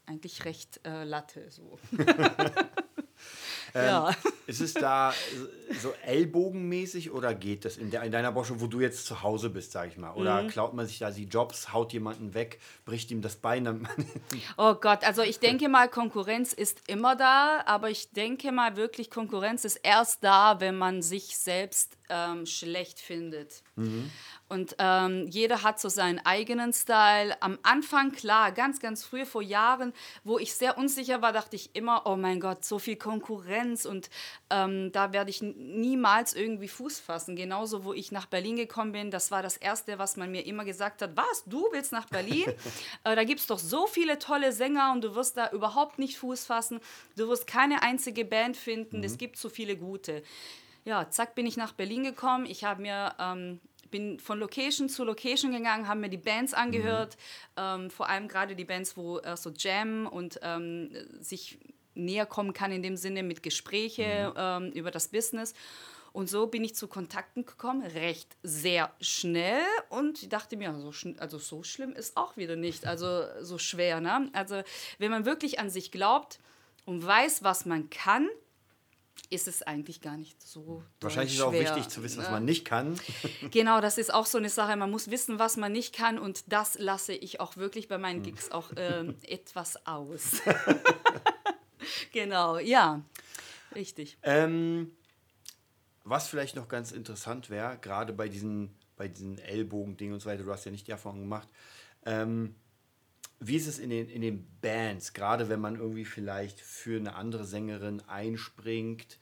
eigentlich 0.05 0.45
recht 0.45 0.79
äh, 0.85 1.03
Latte 1.03 1.49
so. 1.49 1.79
ja. 3.73 4.15
Ist 4.47 4.61
es 4.61 4.73
da 4.73 5.13
so 5.79 5.93
ellbogenmäßig 6.05 7.11
oder 7.11 7.33
geht 7.33 7.65
das 7.65 7.77
in, 7.77 7.91
der, 7.91 8.03
in 8.03 8.11
deiner 8.11 8.31
Branche, 8.31 8.59
wo 8.59 8.67
du 8.67 8.81
jetzt 8.81 9.05
zu 9.05 9.23
Hause 9.23 9.49
bist, 9.49 9.71
sag 9.71 9.87
ich 9.87 9.97
mal? 9.97 10.13
Oder 10.13 10.47
klaut 10.47 10.73
man 10.73 10.85
sich 10.85 10.99
da 10.99 11.11
die 11.11 11.25
Jobs, 11.25 11.71
haut 11.71 11.93
jemanden 11.93 12.33
weg, 12.33 12.59
bricht 12.85 13.11
ihm 13.11 13.21
das 13.21 13.35
Bein? 13.35 13.61
Oh 14.57 14.75
Gott, 14.75 15.03
also 15.03 15.21
ich 15.21 15.39
denke 15.39 15.69
mal, 15.69 15.87
Konkurrenz 15.87 16.53
ist 16.53 16.81
immer 16.87 17.15
da, 17.15 17.63
aber 17.65 17.89
ich 17.89 18.11
denke 18.11 18.51
mal 18.51 18.75
wirklich, 18.75 19.09
Konkurrenz 19.09 19.65
ist 19.65 19.77
erst 19.77 20.23
da, 20.23 20.59
wenn 20.59 20.77
man 20.77 21.01
sich 21.01 21.37
selbst 21.37 21.97
ähm, 22.09 22.45
schlecht 22.45 22.99
findet. 22.99 23.63
Und 24.51 24.75
ähm, 24.79 25.27
jeder 25.29 25.63
hat 25.63 25.79
so 25.79 25.87
seinen 25.87 26.19
eigenen 26.25 26.73
Style. 26.73 27.41
Am 27.41 27.57
Anfang, 27.63 28.11
klar, 28.11 28.51
ganz, 28.51 28.81
ganz 28.81 29.01
früh 29.01 29.25
vor 29.25 29.41
Jahren, 29.41 29.93
wo 30.25 30.39
ich 30.39 30.53
sehr 30.53 30.77
unsicher 30.77 31.21
war, 31.21 31.31
dachte 31.31 31.55
ich 31.55 31.73
immer, 31.73 32.01
oh 32.03 32.17
mein 32.17 32.41
Gott, 32.41 32.65
so 32.65 32.77
viel 32.77 32.97
Konkurrenz 32.97 33.85
und 33.85 34.09
ähm, 34.49 34.91
da 34.91 35.13
werde 35.13 35.29
ich 35.29 35.41
niemals 35.41 36.33
irgendwie 36.33 36.67
Fuß 36.67 36.99
fassen. 36.99 37.37
Genauso, 37.37 37.85
wo 37.85 37.93
ich 37.93 38.11
nach 38.11 38.25
Berlin 38.25 38.57
gekommen 38.57 38.91
bin, 38.91 39.09
das 39.09 39.31
war 39.31 39.41
das 39.41 39.55
Erste, 39.55 39.99
was 39.99 40.17
man 40.17 40.29
mir 40.29 40.45
immer 40.45 40.65
gesagt 40.65 41.01
hat, 41.01 41.15
was, 41.15 41.45
du 41.45 41.69
willst 41.71 41.93
nach 41.93 42.07
Berlin? 42.07 42.43
äh, 43.05 43.15
da 43.15 43.23
gibt 43.23 43.39
es 43.39 43.47
doch 43.47 43.59
so 43.59 43.87
viele 43.87 44.19
tolle 44.19 44.51
Sänger 44.51 44.91
und 44.91 45.01
du 45.01 45.15
wirst 45.15 45.37
da 45.37 45.49
überhaupt 45.51 45.97
nicht 45.97 46.17
Fuß 46.17 46.43
fassen. 46.43 46.81
Du 47.15 47.29
wirst 47.29 47.47
keine 47.47 47.83
einzige 47.83 48.25
Band 48.25 48.57
finden, 48.57 49.01
es 49.01 49.17
gibt 49.17 49.37
so 49.37 49.47
viele 49.47 49.77
gute. 49.77 50.23
Ja, 50.83 51.09
zack, 51.11 51.35
bin 51.35 51.45
ich 51.45 51.57
nach 51.57 51.73
Berlin 51.73 52.03
gekommen. 52.03 52.47
Ich 52.47 52.63
habe 52.63 52.81
mir 52.81 53.13
ähm, 53.19 53.59
bin 53.91 54.19
von 54.19 54.39
Location 54.39 54.89
zu 54.89 55.03
Location 55.03 55.51
gegangen, 55.51 55.87
haben 55.87 55.99
mir 55.99 56.09
die 56.09 56.17
Bands 56.17 56.53
angehört, 56.53 57.17
ähm, 57.57 57.89
vor 57.89 58.09
allem 58.09 58.27
gerade 58.27 58.55
die 58.55 58.65
Bands, 58.65 58.97
wo 58.97 59.19
äh, 59.19 59.37
so 59.37 59.51
Jam 59.55 60.07
und 60.07 60.39
ähm, 60.41 60.91
sich 61.19 61.59
näher 61.93 62.25
kommen 62.25 62.53
kann 62.53 62.71
in 62.71 62.81
dem 62.81 62.95
Sinne 62.97 63.21
mit 63.23 63.43
Gespräche 63.43 64.33
ähm, 64.35 64.71
über 64.71 64.91
das 64.91 65.09
Business. 65.09 65.53
Und 66.13 66.29
so 66.29 66.47
bin 66.47 66.63
ich 66.63 66.75
zu 66.75 66.87
Kontakten 66.87 67.45
gekommen, 67.45 67.83
recht 67.83 68.35
sehr 68.43 68.93
schnell. 68.99 69.63
Und 69.89 70.21
ich 70.21 70.29
dachte 70.29 70.57
mir, 70.57 70.73
so, 70.77 70.91
also 71.19 71.37
so 71.37 71.63
schlimm 71.63 71.93
ist 71.93 72.17
auch 72.17 72.35
wieder 72.35 72.57
nicht, 72.57 72.85
also 72.85 73.23
so 73.41 73.57
schwer. 73.57 74.01
Ne? 74.01 74.29
Also 74.33 74.61
wenn 74.97 75.11
man 75.11 75.25
wirklich 75.25 75.59
an 75.59 75.69
sich 75.69 75.91
glaubt 75.91 76.39
und 76.85 77.05
weiß, 77.05 77.43
was 77.43 77.65
man 77.65 77.89
kann, 77.89 78.27
ist 79.29 79.47
es 79.47 79.61
eigentlich 79.63 80.01
gar 80.01 80.17
nicht 80.17 80.41
so 80.41 80.83
Wahrscheinlich 80.99 81.33
ist 81.33 81.39
es 81.39 81.45
auch 81.45 81.53
wichtig 81.53 81.87
zu 81.87 82.03
wissen, 82.03 82.19
was 82.19 82.29
man 82.31 82.43
nicht 82.45 82.65
kann. 82.65 82.99
Genau, 83.51 83.81
das 83.81 83.97
ist 83.97 84.13
auch 84.13 84.25
so 84.25 84.37
eine 84.37 84.49
Sache. 84.49 84.75
Man 84.75 84.91
muss 84.91 85.09
wissen, 85.09 85.39
was 85.39 85.57
man 85.57 85.71
nicht 85.71 85.95
kann 85.95 86.19
und 86.19 86.43
das 86.51 86.77
lasse 86.77 87.13
ich 87.13 87.39
auch 87.39 87.57
wirklich 87.57 87.87
bei 87.87 87.95
Hm. 87.95 88.01
meinen 88.01 88.23
Gigs 88.23 88.51
auch 88.51 88.71
ähm, 88.75 89.15
etwas 89.23 89.85
aus. 89.85 90.41
genau, 92.11 92.59
ja, 92.59 93.01
richtig. 93.73 94.17
Ähm, 94.23 94.91
was 96.03 96.27
vielleicht 96.27 96.55
noch 96.55 96.67
ganz 96.67 96.91
interessant 96.91 97.49
wäre, 97.49 97.77
gerade 97.79 98.13
bei 98.13 98.27
diesen, 98.27 98.75
bei 98.97 99.07
diesen 99.07 99.37
Ellbogen-Dingen 99.37 100.13
und 100.13 100.19
so 100.19 100.29
weiter, 100.29 100.43
du 100.43 100.51
hast 100.51 100.65
ja 100.65 100.71
nicht 100.71 100.87
die 100.87 100.91
Erfahrung 100.91 101.21
gemacht. 101.21 101.47
Ähm, 102.05 102.55
wie 103.43 103.55
ist 103.55 103.67
es 103.67 103.79
in 103.79 103.89
den, 103.89 104.07
in 104.07 104.21
den 104.21 104.47
Bands, 104.61 105.13
gerade 105.13 105.49
wenn 105.49 105.59
man 105.59 105.75
irgendwie 105.75 106.05
vielleicht 106.05 106.61
für 106.61 106.97
eine 106.97 107.15
andere 107.15 107.43
Sängerin 107.43 108.01
einspringt? 108.07 109.17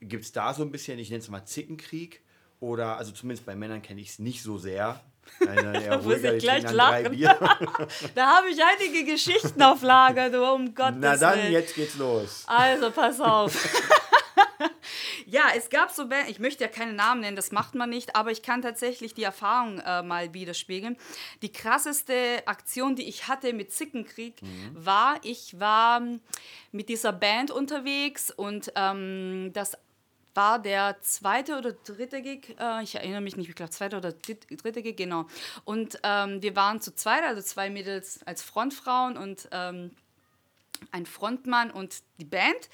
Gibt 0.00 0.24
es 0.24 0.32
da 0.32 0.54
so 0.54 0.62
ein 0.62 0.72
bisschen, 0.72 0.98
ich 0.98 1.10
nenne 1.10 1.20
es 1.20 1.28
mal 1.28 1.44
Zickenkrieg? 1.44 2.22
Oder, 2.60 2.96
also 2.96 3.12
zumindest 3.12 3.44
bei 3.44 3.54
Männern 3.54 3.82
kenne 3.82 4.00
ich 4.00 4.08
es 4.10 4.18
nicht 4.18 4.42
so 4.42 4.56
sehr. 4.56 5.00
Eher 5.40 5.98
muss 6.02 6.22
ich 6.22 6.38
gleich 6.38 6.70
lachen. 6.72 7.12
Da 8.14 8.36
habe 8.36 8.48
ich 8.50 8.58
einige 8.62 9.04
Geschichten 9.04 9.60
auf 9.62 9.82
Lager, 9.82 10.30
du, 10.30 10.44
um 10.44 10.74
Gottes 10.74 10.96
Na 10.98 11.16
dann, 11.16 11.38
Willen. 11.38 11.52
jetzt 11.52 11.74
geht's 11.74 11.96
los. 11.96 12.44
Also, 12.46 12.90
pass 12.90 13.20
auf. 13.20 13.54
ja, 15.32 15.44
es 15.56 15.70
gab 15.70 15.90
so 15.90 16.08
Bands, 16.08 16.30
ich 16.30 16.38
möchte 16.38 16.62
ja 16.62 16.68
keine 16.68 16.92
Namen 16.92 17.22
nennen, 17.22 17.36
das 17.36 17.50
macht 17.50 17.74
man 17.74 17.88
nicht, 17.88 18.14
aber 18.14 18.30
ich 18.30 18.42
kann 18.42 18.60
tatsächlich 18.60 19.14
die 19.14 19.22
Erfahrung 19.22 19.78
äh, 19.80 20.02
mal 20.02 20.34
widerspiegeln. 20.34 20.98
Die 21.40 21.50
krasseste 21.50 22.46
Aktion, 22.46 22.94
die 22.94 23.08
ich 23.08 23.28
hatte 23.28 23.54
mit 23.54 23.72
Zickenkrieg, 23.72 24.34
war, 24.74 25.18
ich 25.22 25.58
war 25.58 26.02
mit 26.70 26.88
dieser 26.90 27.12
Band 27.12 27.50
unterwegs 27.50 28.30
und 28.30 28.72
ähm, 28.76 29.50
das 29.54 29.78
war 30.34 30.58
der 30.58 31.00
zweite 31.00 31.56
oder 31.56 31.72
dritte 31.72 32.20
Gig, 32.22 32.54
äh, 32.60 32.82
ich 32.82 32.94
erinnere 32.94 33.22
mich 33.22 33.36
nicht, 33.36 33.48
ich 33.48 33.54
glaube 33.54 33.70
zweite 33.70 33.96
oder 33.96 34.12
dritt- 34.12 34.46
dritte 34.62 34.82
Gig, 34.82 34.96
genau. 34.96 35.26
Und 35.64 35.98
ähm, 36.02 36.42
wir 36.42 36.54
waren 36.56 36.80
zu 36.80 36.94
zweit, 36.94 37.24
also 37.24 37.40
zwei 37.40 37.70
Mädels 37.70 38.20
als 38.26 38.42
Frontfrauen 38.42 39.16
und 39.16 39.48
ähm, 39.50 39.90
ein 40.90 41.06
Frontmann 41.06 41.70
und 41.70 42.02
die 42.18 42.24
Band. 42.26 42.68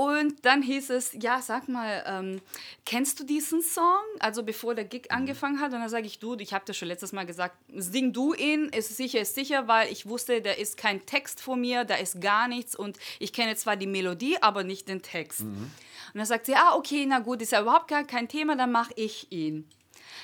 Und 0.00 0.46
dann 0.46 0.62
hieß 0.62 0.88
es, 0.88 1.10
ja, 1.20 1.42
sag 1.42 1.68
mal, 1.68 2.02
ähm, 2.06 2.40
kennst 2.86 3.20
du 3.20 3.24
diesen 3.24 3.60
Song? 3.60 4.00
Also 4.18 4.42
bevor 4.42 4.74
der 4.74 4.86
Gig 4.86 5.10
angefangen 5.10 5.60
hat. 5.60 5.74
Und 5.74 5.80
dann 5.80 5.90
sage 5.90 6.06
ich, 6.06 6.18
du, 6.18 6.36
ich 6.38 6.54
habe 6.54 6.64
dir 6.64 6.72
schon 6.72 6.88
letztes 6.88 7.12
Mal 7.12 7.26
gesagt, 7.26 7.54
sing 7.76 8.14
du 8.14 8.32
ihn, 8.32 8.70
ist 8.70 8.96
sicher, 8.96 9.20
ist 9.20 9.34
sicher, 9.34 9.68
weil 9.68 9.92
ich 9.92 10.08
wusste, 10.08 10.40
da 10.40 10.52
ist 10.52 10.78
kein 10.78 11.04
Text 11.04 11.42
vor 11.42 11.56
mir, 11.56 11.84
da 11.84 11.96
ist 11.96 12.18
gar 12.22 12.48
nichts. 12.48 12.74
Und 12.74 12.96
ich 13.18 13.34
kenne 13.34 13.56
zwar 13.56 13.76
die 13.76 13.86
Melodie, 13.86 14.38
aber 14.40 14.64
nicht 14.64 14.88
den 14.88 15.02
Text. 15.02 15.42
Und 15.42 15.70
dann 16.14 16.24
sagt 16.24 16.46
sie, 16.46 16.54
ah, 16.54 16.76
okay, 16.76 17.04
na 17.06 17.18
gut, 17.18 17.42
ist 17.42 17.52
ja 17.52 17.60
überhaupt 17.60 17.88
gar 17.88 18.04
kein 18.04 18.26
Thema, 18.26 18.56
dann 18.56 18.72
mache 18.72 18.94
ich 18.96 19.30
ihn. 19.30 19.68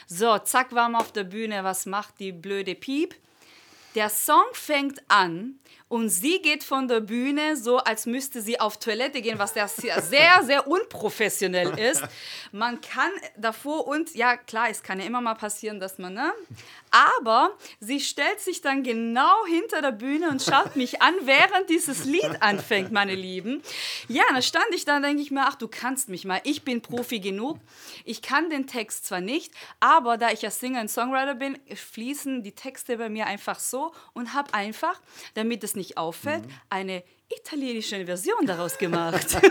So, 0.07 0.39
zack, 0.39 0.73
waren 0.73 0.93
wir 0.93 1.01
auf 1.01 1.13
der 1.13 1.25
Bühne. 1.25 1.65
Was 1.65 1.85
macht 1.85 2.19
die 2.19 2.33
blöde 2.33 2.77
Piep? 2.77 3.15
Der 3.95 4.09
Song 4.09 4.47
fängt 4.55 5.03
an 5.09 5.59
und 5.89 6.09
sie 6.09 6.41
geht 6.43 6.65
von 6.65 6.89
der 6.89 7.01
Bühne 7.01 7.57
so, 7.57 7.79
als 7.79 8.07
müsste 8.07 8.43
sie 8.43 8.59
auf 8.59 8.79
Toilette 8.79 9.23
gehen, 9.23 9.39
was 9.39 9.55
sehr, 9.55 9.69
sehr, 9.69 10.43
sehr 10.43 10.67
unprofessionell 10.67 11.79
ist. 11.79 12.03
Man 12.51 12.81
kann 12.81 13.11
davor 13.37 13.87
und, 13.87 14.15
ja 14.15 14.37
klar, 14.37 14.69
es 14.69 14.83
kann 14.83 14.99
ja 14.99 15.07
immer 15.07 15.21
mal 15.21 15.35
passieren, 15.35 15.79
dass 15.79 15.99
man, 15.99 16.15
ne? 16.15 16.33
Aber 16.91 17.51
sie 17.79 18.01
stellt 18.01 18.41
sich 18.41 18.63
dann 18.63 18.83
genau 18.83 19.45
hinter 19.47 19.83
der 19.83 19.93
Bühne 19.93 20.31
und 20.31 20.43
schaut 20.43 20.77
mich 20.77 21.03
an, 21.03 21.15
während 21.23 21.69
dieses 21.69 22.05
Lied 22.05 22.41
anfängt, 22.41 22.91
meine 22.91 23.15
Lieben. 23.15 23.63
Ja, 24.09 24.25
da 24.33 24.43
stand 24.43 24.67
ich 24.73 24.85
da, 24.85 24.99
denke 24.99 25.23
ich 25.23 25.31
mir, 25.31 25.43
ach, 25.47 25.57
du 25.57 25.69
kannst 25.69 26.09
mich 26.09 26.25
mal. 26.25 26.41
Ich 26.45 26.65
bin 26.65 26.81
Profi 26.81 27.21
genug. 27.21 27.59
Ich 28.05 28.23
kann 28.23 28.51
den 28.51 28.67
Text 28.67 29.07
zwar 29.07 29.21
nicht, 29.21 29.53
aber 29.79 30.17
da 30.17 30.31
ich 30.31 30.43
ja 30.43 30.51
Singer 30.51 30.81
und 30.81 30.89
Songwriter 30.89 31.35
bin, 31.35 31.59
fließen 31.73 32.43
die 32.43 32.53
Texte 32.53 32.97
bei 32.97 33.09
mir 33.09 33.27
einfach 33.27 33.61
so 33.61 33.93
und 34.15 34.33
habe 34.33 34.55
einfach, 34.55 35.01
damit 35.35 35.63
es 35.63 35.76
nicht 35.77 35.99
auffällt, 35.99 36.45
eine 36.71 37.03
italienische 37.29 38.05
Version 38.07 38.47
daraus 38.47 38.79
gemacht. 38.79 39.37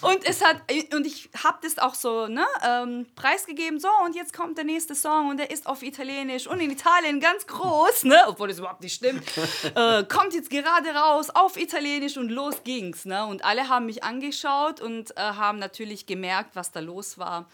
und 0.00 0.26
es 0.28 0.44
hat 0.44 0.56
und 0.92 1.06
ich 1.06 1.30
habe 1.42 1.58
das 1.62 1.78
auch 1.78 1.94
so 1.94 2.26
ne, 2.26 2.44
ähm, 2.66 3.06
preisgegeben 3.14 3.78
so 3.78 3.88
und 4.04 4.14
jetzt 4.14 4.32
kommt 4.32 4.58
der 4.58 4.64
nächste 4.64 4.94
Song 4.94 5.28
und 5.30 5.38
der 5.38 5.50
ist 5.50 5.66
auf 5.66 5.82
Italienisch 5.82 6.46
und 6.46 6.60
in 6.60 6.70
Italien 6.70 7.20
ganz 7.20 7.46
groß 7.46 8.04
ne 8.04 8.16
obwohl 8.26 8.48
das 8.48 8.58
überhaupt 8.58 8.82
nicht 8.82 8.94
stimmt 8.94 9.22
äh, 9.74 10.04
kommt 10.04 10.34
jetzt 10.34 10.50
gerade 10.50 10.90
raus 10.90 11.30
auf 11.30 11.56
Italienisch 11.56 12.16
und 12.16 12.30
los 12.30 12.56
ging's 12.64 13.04
ne. 13.04 13.24
Und 13.26 13.44
alle 13.44 13.68
haben 13.68 13.86
mich 13.86 14.02
angeschaut 14.02 14.80
und 14.80 15.16
äh, 15.16 15.20
haben 15.20 15.58
natürlich 15.58 16.06
gemerkt 16.06 16.56
was 16.56 16.72
da 16.72 16.80
los 16.80 17.18
war 17.18 17.46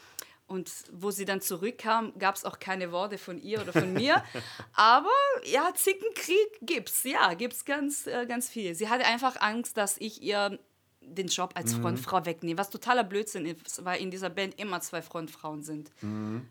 und 0.51 0.71
wo 0.93 1.11
sie 1.11 1.25
dann 1.25 1.41
zurückkam, 1.41 2.13
gab 2.19 2.35
es 2.35 2.45
auch 2.45 2.59
keine 2.59 2.93
Worte 2.93 3.17
von 3.19 3.39
ihr 3.41 3.63
oder 3.63 3.73
von 3.73 3.93
mir. 3.93 4.23
Aber 4.75 5.09
ja, 5.45 5.71
Zickenkrieg 5.75 6.59
gibt's. 6.61 7.05
Ja, 7.05 7.33
gibt's 7.35 7.65
ganz, 7.65 8.07
äh, 8.07 8.27
ganz 8.27 8.49
viel. 8.51 8.75
Sie 8.75 8.89
hatte 8.89 9.07
einfach 9.07 9.41
Angst, 9.41 9.77
dass 9.77 9.97
ich 9.99 10.21
ihr 10.23 10.59
den 11.01 11.29
Job 11.29 11.53
als 11.55 11.75
Frontfrau 11.75 12.27
wegnehme. 12.27 12.59
Was 12.59 12.69
totaler 12.69 13.05
Blödsinn 13.05 13.47
ist, 13.47 13.85
weil 13.85 14.01
in 14.03 14.11
dieser 14.11 14.29
Band 14.29 14.59
immer 14.61 14.81
zwei 14.81 15.01
Frontfrauen 15.03 15.63
sind. 15.63 15.91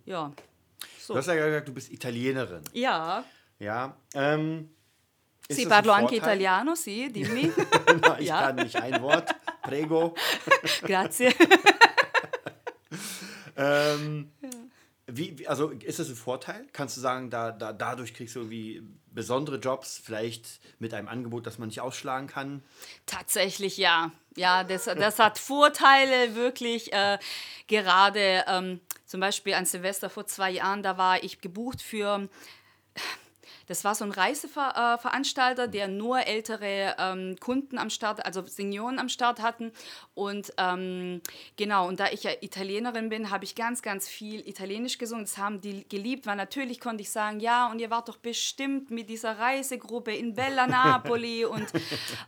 Ja. 0.05 0.31
So. 0.99 1.13
Du 1.13 1.19
hast 1.19 1.27
ja 1.27 1.35
gesagt, 1.35 1.67
du 1.67 1.73
bist 1.73 1.91
Italienerin. 1.91 2.63
Ja. 2.73 3.23
Ja. 3.59 3.95
Ähm, 4.15 4.69
Si 5.51 5.65
parlo 5.65 5.91
anche 5.93 6.15
italiano, 6.15 6.75
sì, 6.75 7.11
dimmi. 7.11 7.51
ich 8.19 8.27
Ja. 8.27 8.41
kann 8.41 8.55
nicht 8.57 8.75
ein 8.75 9.01
Wort. 9.01 9.33
Prego. 9.63 10.13
Grazie. 10.83 11.33
Ähm, 13.59 14.31
wie, 15.07 15.37
wie- 15.39 15.47
also 15.47 15.69
ist 15.69 15.99
das 15.99 16.07
ein 16.09 16.15
Vorteil? 16.15 16.65
Kannst 16.71 16.95
du 16.97 17.01
sagen, 17.01 17.29
da, 17.29 17.51
da, 17.51 17.73
dadurch 17.73 18.13
kriegst 18.13 18.35
du 18.35 18.39
irgendwie 18.39 18.81
besondere 19.11 19.57
Jobs, 19.57 19.99
vielleicht 20.03 20.59
mit 20.79 20.93
einem 20.93 21.07
Angebot, 21.07 21.45
das 21.45 21.57
man 21.57 21.67
nicht 21.67 21.81
ausschlagen 21.81 22.27
kann? 22.27 22.63
Tatsächlich 23.05 23.77
ja. 23.77 24.11
Ja, 24.37 24.63
das, 24.63 24.85
das 24.85 25.19
hat 25.19 25.37
Vorteile 25.39 26.35
wirklich. 26.35 26.93
Äh, 26.93 27.17
gerade 27.67 28.45
ähm, 28.47 28.79
zum 29.05 29.19
Beispiel 29.19 29.53
an 29.55 29.65
Silvester 29.65 30.09
vor 30.09 30.25
zwei 30.27 30.51
Jahren, 30.51 30.83
da 30.83 30.97
war 30.97 31.23
ich 31.23 31.41
gebucht 31.41 31.81
für. 31.81 32.29
Das 33.69 33.83
war 33.83 33.93
so 33.93 34.03
ein 34.03 34.11
Reiseveranstalter, 34.11 35.67
der 35.67 35.87
nur 35.87 36.25
ältere 36.25 36.95
ähm, 36.97 37.35
Kunden 37.39 37.77
am 37.77 37.91
Start, 37.91 38.25
also 38.25 38.43
Senioren 38.45 38.97
am 38.97 39.09
Start 39.09 39.43
hatten. 39.43 39.71
Und 40.15 40.51
ähm, 40.57 41.21
genau, 41.55 41.87
und 41.87 41.99
da 41.99 42.07
ich 42.07 42.23
ja 42.23 42.31
Italienerin 42.41 43.09
bin, 43.09 43.29
habe 43.29 43.43
ich 43.45 43.53
ganz, 43.53 43.83
ganz 43.83 44.07
viel 44.07 44.47
Italienisch 44.47 44.97
gesungen. 44.97 45.25
Das 45.25 45.37
haben 45.37 45.61
die 45.61 45.87
geliebt, 45.87 46.25
weil 46.25 46.35
natürlich 46.35 46.79
konnte 46.79 47.03
ich 47.03 47.11
sagen, 47.11 47.39
ja, 47.39 47.69
und 47.71 47.77
ihr 47.77 47.91
wart 47.91 48.09
doch 48.09 48.17
bestimmt 48.17 48.89
mit 48.89 49.07
dieser 49.07 49.37
Reisegruppe 49.37 50.15
in 50.15 50.33
Bella 50.33 50.65
Napoli 50.65 51.45
und 51.45 51.67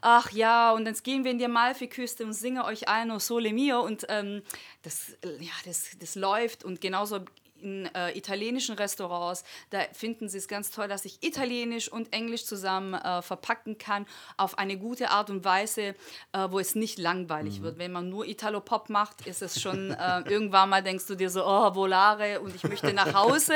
ach 0.02 0.32
ja, 0.32 0.72
und 0.72 0.86
jetzt 0.86 1.04
gehen 1.04 1.24
wir 1.24 1.32
in 1.32 1.40
die 1.40 1.46
Amalfiküste 1.46 2.24
und 2.24 2.34
singen 2.34 2.62
euch 2.62 2.88
Alno 2.88 3.18
Sole 3.18 3.52
Mio 3.52 3.82
und 3.82 4.06
ähm, 4.10 4.44
das, 4.84 5.18
ja, 5.40 5.54
das, 5.66 5.98
das 5.98 6.14
läuft 6.14 6.64
und 6.64 6.82
genauso 6.82 7.22
in 7.62 7.86
äh, 7.96 8.18
italienischen 8.18 8.76
Restaurants, 8.76 9.44
da 9.70 9.80
finden 9.94 10.30
sie 10.30 10.38
es 10.38 10.48
ganz 10.48 10.72
toll, 10.72 10.88
dass 10.88 11.06
ich 11.06 11.20
Italienisch 11.22 11.92
und 11.92 12.14
Englisch 12.14 12.46
zusammen 12.46 12.94
äh, 12.94 13.22
verpacken 13.22 13.78
kann 13.78 14.06
auf 14.38 14.58
eine 14.58 14.78
gute 14.78 15.10
Art 15.10 15.30
und 15.30 15.46
Weise, 15.46 15.82
äh, 15.82 16.48
wo 16.50 16.60
es 16.60 16.76
nicht 16.76 16.98
langweilig 16.98 17.62
wird. 17.62 17.78
Wenn 17.78 17.92
man 17.92 18.10
nur 18.10 18.26
Italo-Pop 18.26 18.90
macht, 18.90 19.28
ist 19.28 19.42
es 19.42 19.62
schon 19.62 19.92
äh, 19.92 20.22
irgendwann 20.22 20.70
mal 20.70 20.84
denkst 20.84 21.06
du 21.08 21.16
dir 21.16 21.30
so, 21.30 21.46
oh, 21.46 21.76
Volare 21.76 22.42
und 22.42 22.56
ich 22.56 22.64
möchte 22.64 22.94
nach 22.94 23.14
Hause. 23.14 23.54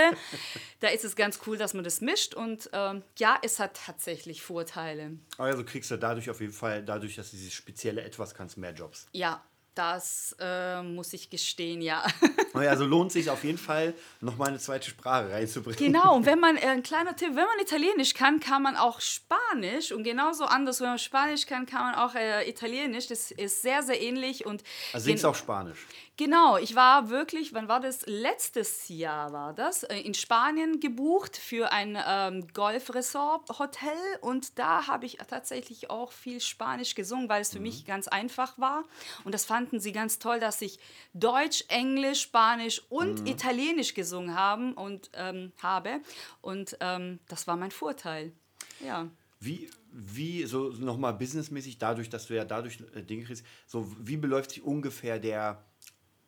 da 0.79 0.89
ist 0.89 1.03
es 1.03 1.15
ganz 1.15 1.39
cool, 1.47 1.57
dass 1.57 1.73
man 1.73 1.83
das 1.83 2.01
mischt 2.01 2.33
und 2.33 2.69
ähm, 2.73 3.03
ja, 3.17 3.37
es 3.41 3.59
hat 3.59 3.79
tatsächlich 3.85 4.41
Vorteile. 4.41 5.17
Also 5.37 5.63
kriegst 5.63 5.91
du 5.91 5.97
dadurch 5.97 6.29
auf 6.29 6.41
jeden 6.41 6.53
Fall, 6.53 6.83
dadurch, 6.83 7.15
dass 7.15 7.31
du 7.31 7.37
dieses 7.37 7.53
spezielle 7.53 8.01
Etwas 8.03 8.33
kannst, 8.33 8.57
mehr 8.57 8.73
Jobs. 8.73 9.07
Ja, 9.11 9.43
das 9.75 10.35
äh, 10.39 10.81
muss 10.81 11.13
ich 11.13 11.29
gestehen, 11.29 11.81
ja. 11.81 12.05
Naja, 12.53 12.69
Also 12.71 12.85
lohnt 12.85 13.11
sich 13.11 13.29
auf 13.29 13.43
jeden 13.43 13.57
Fall, 13.57 13.93
nochmal 14.21 14.47
eine 14.49 14.59
zweite 14.59 14.89
Sprache 14.89 15.29
reinzubringen. 15.31 15.77
Genau, 15.77 16.15
und 16.15 16.25
wenn 16.25 16.39
man, 16.39 16.57
äh, 16.57 16.61
ein 16.67 16.83
kleiner 16.83 17.15
Tipp, 17.15 17.29
wenn 17.29 17.45
man 17.45 17.59
Italienisch 17.61 18.13
kann, 18.13 18.39
kann 18.39 18.61
man 18.63 18.77
auch 18.77 19.01
Spanisch 19.01 19.91
und 19.91 20.03
genauso 20.03 20.45
anders, 20.45 20.79
wenn 20.79 20.87
man 20.87 20.99
Spanisch 20.99 21.45
kann, 21.45 21.65
kann 21.65 21.91
man 21.91 21.95
auch 21.95 22.15
äh, 22.15 22.49
Italienisch. 22.49 23.07
Das 23.07 23.31
ist 23.31 23.61
sehr, 23.61 23.83
sehr 23.83 24.01
ähnlich 24.01 24.45
und 24.45 24.63
Also 24.93 25.05
singst 25.05 25.25
auch 25.25 25.35
Spanisch. 25.35 25.85
Genau, 26.17 26.57
ich 26.57 26.75
war 26.75 27.09
wirklich, 27.09 27.53
wann 27.53 27.67
war 27.67 27.81
das? 27.81 28.05
Letztes 28.05 28.87
Jahr 28.87 29.33
war 29.33 29.53
das, 29.53 29.83
äh, 29.83 29.99
in 29.99 30.13
Spanien 30.13 30.79
gebucht 30.79 31.35
für 31.35 31.73
ein 31.73 31.97
ähm, 32.07 32.47
Golf-Resort-Hotel 32.53 33.97
und 34.21 34.57
da 34.57 34.87
habe 34.87 35.05
ich 35.05 35.17
tatsächlich 35.27 35.89
auch 35.89 36.13
viel 36.13 36.39
Spanisch 36.39 36.95
gesungen, 36.95 37.27
weil 37.27 37.41
es 37.41 37.51
für 37.51 37.59
mich 37.59 37.85
ganz 37.85 38.07
einfach 38.07 38.57
war. 38.57 38.85
Und 39.25 39.33
das 39.33 39.43
fanden 39.43 39.81
sie 39.81 39.91
ganz 39.91 40.17
toll, 40.17 40.39
dass 40.39 40.61
ich 40.61 40.79
Deutsch, 41.13 41.65
Englisch, 41.67 42.21
Spanisch 42.21 42.81
und 42.89 43.27
Italienisch 43.27 43.93
gesungen 43.93 44.35
haben 44.35 44.73
und, 44.73 45.09
ähm, 45.15 45.51
habe. 45.61 45.99
Und 46.41 46.77
ähm, 46.79 47.19
das 47.27 47.45
war 47.45 47.57
mein 47.57 47.71
Vorteil. 47.71 48.31
Ja. 48.79 49.09
Wie, 49.41 49.69
wie 49.91 50.45
so 50.45 50.69
nochmal 50.69 51.13
businessmäßig, 51.13 51.77
dadurch, 51.77 52.09
dass 52.09 52.27
du 52.27 52.35
ja 52.35 52.45
dadurch 52.45 52.79
äh, 52.95 53.01
Dinge 53.01 53.25
kriegst, 53.25 53.45
so 53.67 53.91
wie 53.99 54.17
beläuft 54.17 54.51
sich 54.51 54.63
ungefähr 54.63 55.19
der, 55.19 55.63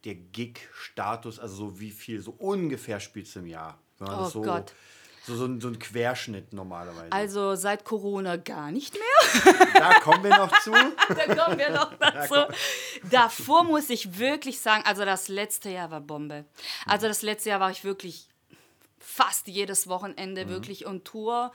der 0.08 0.15
Gig-Status, 0.15 1.38
also 1.38 1.56
so 1.56 1.80
wie 1.82 1.91
viel, 1.91 2.22
so 2.22 2.32
ungefähr 2.32 3.02
spielst 3.02 3.36
du 3.36 3.39
im 3.39 3.48
Jahr? 3.48 3.78
Oh 4.00 4.24
so, 4.26 4.41
Gott. 4.41 4.74
So, 5.26 5.36
so, 5.36 5.43
ein, 5.43 5.60
so 5.60 5.67
ein 5.67 5.78
Querschnitt 5.78 6.54
normalerweise. 6.54 7.12
Also 7.12 7.56
seit 7.56 7.84
Corona 7.84 8.38
gar 8.38 8.72
nicht 8.72 8.93
mehr. 8.93 9.65
da 9.74 10.00
kommen 10.00 10.24
wir 10.24 10.38
noch 10.38 10.62
zu. 10.62 10.72
da 11.10 11.36
kommen 11.36 11.60
wir 11.60 11.72
noch 11.72 11.93
dazu. 12.00 12.36
Davor 13.12 13.65
muss 13.65 13.89
ich 13.89 14.17
wirklich 14.17 14.62
sagen, 14.62 14.84
also 14.86 15.04
das 15.04 15.28
letzte 15.28 15.70
Jahr 15.70 15.91
war 15.91 16.00
Bombe. 16.00 16.46
Also 16.86 17.10
das 17.10 17.24
letzte 17.24 17.50
Jahr 17.50 17.60
war 17.60 17.72
ich 17.72 17.84
wirklich 17.84 18.30
fast 19.00 19.50
jedes 19.50 19.89
Wochenende 19.89 20.48
wirklich 20.48 20.88
on 20.88 21.04
Tour 21.04 21.52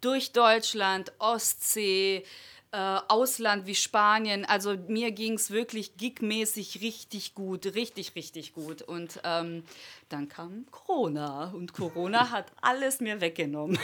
durch 0.00 0.30
Deutschland, 0.30 1.12
Ostsee, 1.18 2.24
äh, 2.72 2.98
Ausland 3.08 3.66
wie 3.66 3.74
Spanien. 3.74 4.44
Also 4.44 4.76
mir 4.88 5.10
ging 5.12 5.34
es 5.34 5.50
wirklich 5.50 5.96
gigmäßig 5.96 6.80
richtig 6.82 7.34
gut, 7.34 7.66
richtig, 7.74 8.14
richtig 8.14 8.52
gut. 8.52 8.82
Und 8.82 9.20
ähm, 9.24 9.64
dann 10.08 10.28
kam 10.28 10.66
Corona 10.70 11.52
und 11.54 11.72
Corona 11.72 12.30
hat 12.32 12.46
alles 12.60 13.00
mir 13.00 13.20
weggenommen. 13.20 13.78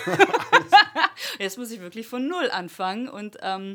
Jetzt 1.39 1.59
muss 1.59 1.71
ich 1.71 1.81
wirklich 1.81 2.07
von 2.07 2.29
Null 2.29 2.51
anfangen 2.51 3.09
und 3.09 3.39
ähm, 3.43 3.75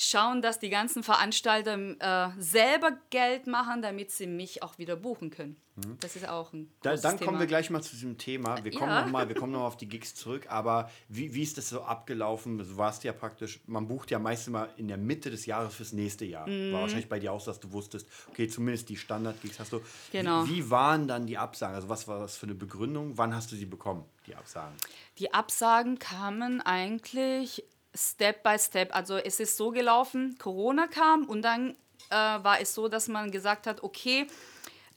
schauen, 0.00 0.40
dass 0.42 0.58
die 0.60 0.70
ganzen 0.70 1.02
Veranstalter 1.02 1.76
äh, 1.76 2.30
selber 2.40 2.92
Geld 3.10 3.46
machen, 3.48 3.82
damit 3.82 4.12
sie 4.12 4.26
mich 4.28 4.62
auch 4.62 4.78
wieder 4.78 4.94
buchen 4.96 5.30
können. 5.30 5.56
Das 6.00 6.16
ist 6.16 6.28
auch 6.28 6.52
ein 6.52 6.62
Mhm. 6.62 6.68
Da, 6.82 6.96
dann 6.96 7.18
Thema. 7.18 7.24
kommen 7.26 7.38
wir 7.40 7.46
gleich 7.46 7.70
mal 7.70 7.80
zu 7.82 7.90
diesem 7.90 8.18
Thema. 8.18 8.64
Wir 8.64 8.72
kommen 8.72 8.90
Ja. 8.90 9.02
noch 9.02 9.10
mal, 9.12 9.28
wir 9.28 9.36
kommen 9.40 9.52
noch 9.52 9.60
mal 9.60 9.66
auf 9.66 9.76
die 9.76 9.88
Gigs 9.88 10.12
zurück. 10.14 10.46
Aber 10.48 10.90
wie, 11.08 11.34
wie 11.34 11.42
ist 11.44 11.56
das 11.56 11.68
so 11.68 11.82
abgelaufen? 11.82 12.58
Du 12.58 12.76
warst 12.76 13.04
ja 13.04 13.12
praktisch, 13.12 13.60
man 13.66 13.86
bucht 13.86 14.10
ja 14.10 14.18
meist 14.18 14.48
immer 14.48 14.68
in 14.76 14.88
der 14.88 14.96
Mitte 14.96 15.30
des 15.30 15.46
Jahres 15.46 15.74
fürs 15.74 15.92
nächste 15.92 16.24
Jahr. 16.24 16.48
Mhm. 16.48 16.72
War 16.72 16.80
wahrscheinlich 16.82 17.08
bei 17.08 17.20
dir 17.20 17.32
auch 17.32 17.40
so, 17.40 17.50
dass 17.52 17.60
du 17.60 17.70
wusstest, 17.72 18.08
okay, 18.28 18.48
zumindest 18.48 18.88
die 18.88 18.96
Standard-Gigs 18.96 19.60
hast 19.60 19.72
du. 19.72 19.80
Genau. 20.10 20.44
Wie, 20.46 20.56
wie 20.56 20.70
waren 20.70 21.06
dann 21.06 21.26
die 21.26 21.38
Absagen? 21.38 21.76
Also 21.76 21.88
was 21.88 22.08
war 22.08 22.18
das 22.20 22.36
für 22.36 22.46
eine 22.46 22.54
Begründung? 22.56 23.16
Wann 23.16 23.32
hast 23.34 23.52
du 23.52 23.56
sie 23.56 23.66
bekommen, 23.66 24.04
die 24.26 24.34
Absagen? 24.34 24.74
Die 25.18 25.32
Absagen 25.32 25.98
kamen 26.00 26.60
eigentlich 26.60 27.62
Step 27.94 28.42
by 28.42 28.58
Step. 28.58 28.94
Also 28.94 29.16
es 29.16 29.40
ist 29.40 29.56
so 29.56 29.70
gelaufen, 29.70 30.36
Corona 30.38 30.86
kam 30.86 31.24
und 31.24 31.42
dann 31.42 31.70
äh, 32.10 32.14
war 32.14 32.60
es 32.60 32.74
so, 32.74 32.88
dass 32.88 33.08
man 33.08 33.30
gesagt 33.30 33.66
hat, 33.66 33.82
okay, 33.82 34.26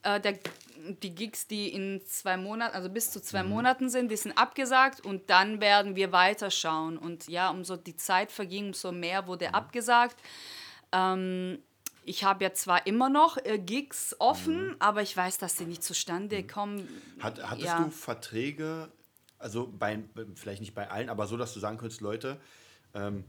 äh, 0.04 0.20
der, 0.20 0.40
die 1.02 1.14
Gigs, 1.14 1.48
die 1.48 1.70
in 1.70 2.02
zwei 2.06 2.38
Monaten, 2.38 2.76
also 2.76 2.90
bis 2.90 3.12
zu 3.12 3.22
zwei 3.22 3.44
mhm. 3.44 3.50
Monaten 3.50 3.90
sind, 3.90 4.10
die 4.12 4.18
sind 4.18 4.38
abgesagt 4.38 5.02
und 5.02 5.30
dann 5.30 5.62
werden 5.62 5.96
wir 5.96 6.12
weiterschauen. 6.12 6.98
Und 6.98 7.28
ja, 7.28 7.50
umso 7.50 7.78
die 7.78 7.96
Zeit 7.96 8.32
verging, 8.32 8.68
umso 8.68 8.92
mehr 8.92 9.28
wurde 9.28 9.50
mhm. 9.50 9.56
abgesagt. 9.56 10.16
Ähm, 10.92 11.60
ich 12.04 12.24
habe 12.24 12.44
ja 12.44 12.54
zwar 12.54 12.88
immer 12.88 13.10
noch 13.10 13.38
äh, 13.38 13.60
Gigs 13.60 14.16
offen, 14.20 14.70
mhm. 14.70 14.76
aber 14.80 15.02
ich 15.02 15.16
weiß, 15.16 15.38
dass 15.38 15.58
sie 15.58 15.66
nicht 15.66 15.84
zustande 15.84 16.42
mhm. 16.42 16.48
kommen. 16.48 17.02
Hat, 17.20 17.42
hattest 17.44 17.66
ja. 17.68 17.84
du 17.84 17.92
Verträge, 17.92 18.92
also 19.38 19.68
bei, 19.68 20.00
vielleicht 20.36 20.62
nicht 20.62 20.74
bei 20.74 20.90
allen, 20.90 21.10
aber 21.10 21.28
so, 21.28 21.38
dass 21.38 21.54
du 21.54 21.60
sagen 21.60 21.78
könntest, 21.78 22.02
Leute, 22.02 22.40
ähm, 22.94 23.24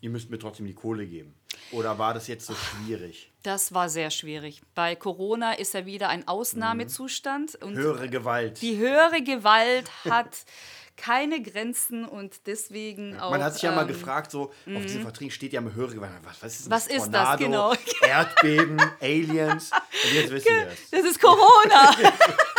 ihr 0.00 0.10
müsst 0.10 0.30
mir 0.30 0.38
trotzdem 0.38 0.66
die 0.66 0.74
Kohle 0.74 1.06
geben? 1.06 1.34
Oder 1.72 1.98
war 1.98 2.14
das 2.14 2.28
jetzt 2.28 2.46
so 2.46 2.54
schwierig? 2.54 3.32
Das 3.42 3.74
war 3.74 3.88
sehr 3.88 4.10
schwierig. 4.10 4.62
Bei 4.74 4.94
Corona 4.94 5.52
ist 5.52 5.74
ja 5.74 5.84
wieder 5.86 6.08
ein 6.08 6.28
Ausnahmezustand. 6.28 7.58
Mhm. 7.62 7.76
höhere 7.76 8.08
Gewalt. 8.08 8.62
Die 8.62 8.76
höhere 8.76 9.22
Gewalt 9.22 9.90
hat 10.04 10.44
keine 10.96 11.42
Grenzen 11.42 12.04
und 12.04 12.46
deswegen 12.46 13.18
auch. 13.18 13.30
Man 13.30 13.42
hat 13.42 13.54
sich 13.54 13.62
ja 13.62 13.70
ähm, 13.70 13.76
mal 13.76 13.86
gefragt, 13.86 14.30
so 14.30 14.44
auf 14.44 14.52
mhm. 14.66 15.02
Verträgen 15.02 15.30
steht 15.30 15.52
ja 15.52 15.60
mal 15.60 15.74
höhere 15.74 15.94
Gewalt. 15.94 16.12
Was, 16.22 16.42
was 16.42 16.60
ist, 16.60 16.70
was 16.70 16.86
ist 16.86 17.10
das 17.10 17.38
genau? 17.38 17.74
Erdbeben, 18.02 18.80
Aliens. 19.00 19.70
Und 19.72 20.14
jetzt 20.14 20.30
wissen 20.30 20.46
wir 20.46 20.68
es. 20.68 20.90
Das 20.90 21.04
ist 21.04 21.20
Corona. 21.20 21.94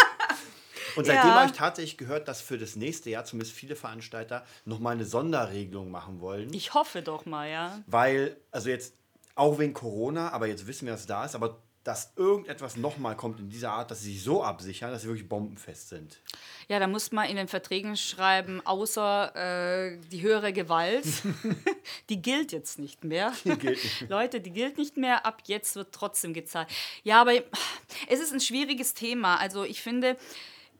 Und 0.98 1.06
seitdem 1.06 1.30
ja. 1.30 1.36
habe 1.36 1.52
ich 1.52 1.58
tatsächlich 1.58 1.98
gehört, 1.98 2.28
dass 2.28 2.42
für 2.42 2.58
das 2.58 2.76
nächste 2.76 3.10
Jahr 3.10 3.26
zumindest 3.26 3.56
viele 3.56 3.76
Veranstalter 3.76 4.46
nochmal 4.66 4.94
eine 4.94 5.06
Sonderregelung 5.06 5.92
machen 5.92 6.20
wollen. 6.22 6.54
Ich 6.54 6.74
hoffe 6.74 7.02
doch 7.02 7.26
mal, 7.26 7.50
ja. 7.50 7.80
Weil, 7.88 8.38
also 8.52 8.70
jetzt, 8.70 8.94
auch 9.36 9.60
wegen 9.60 9.74
Corona, 9.74 10.32
aber 10.32 10.48
jetzt 10.48 10.66
wissen 10.68 10.86
wir, 10.86 10.94
dass 10.94 11.02
es 11.02 11.08
da 11.08 11.26
ist, 11.26 11.36
aber 11.36 11.60
dass 11.88 12.12
irgendetwas 12.18 12.76
nochmal 12.76 13.16
kommt 13.16 13.40
in 13.40 13.50
dieser 13.50 13.72
Art, 13.72 13.92
dass 13.92 14.02
sie 14.02 14.12
sich 14.12 14.22
so 14.22 14.44
absichern, 14.44 14.92
dass 14.92 15.04
sie 15.04 15.08
wirklich 15.08 15.30
bombenfest 15.30 15.88
sind. 15.88 16.20
Ja, 16.68 16.80
da 16.80 16.88
muss 16.88 17.14
man 17.14 17.30
in 17.30 17.38
den 17.38 17.48
Verträgen 17.48 17.96
schreiben, 17.96 18.62
außer 18.66 19.94
äh, 19.94 19.98
die 20.12 20.22
höhere 20.22 20.52
Gewalt, 20.52 21.06
die 22.10 22.22
gilt 22.22 22.52
jetzt 22.52 22.78
nicht 22.78 23.06
mehr. 23.06 23.32
Die 23.46 23.58
gilt 23.58 23.82
nicht 23.82 24.02
Leute, 24.10 24.42
die 24.42 24.52
gilt 24.52 24.78
nicht 24.78 24.98
mehr, 24.98 25.26
ab 25.26 25.44
jetzt 25.46 25.78
wird 25.78 25.94
trotzdem 25.94 26.34
gezahlt. 26.34 26.68
Ja, 27.04 27.22
aber 27.22 27.36
es 28.10 28.20
ist 28.20 28.34
ein 28.34 28.42
schwieriges 28.42 28.94
Thema. 28.94 29.38
Also 29.38 29.64
ich 29.64 29.82
finde, 29.82 30.18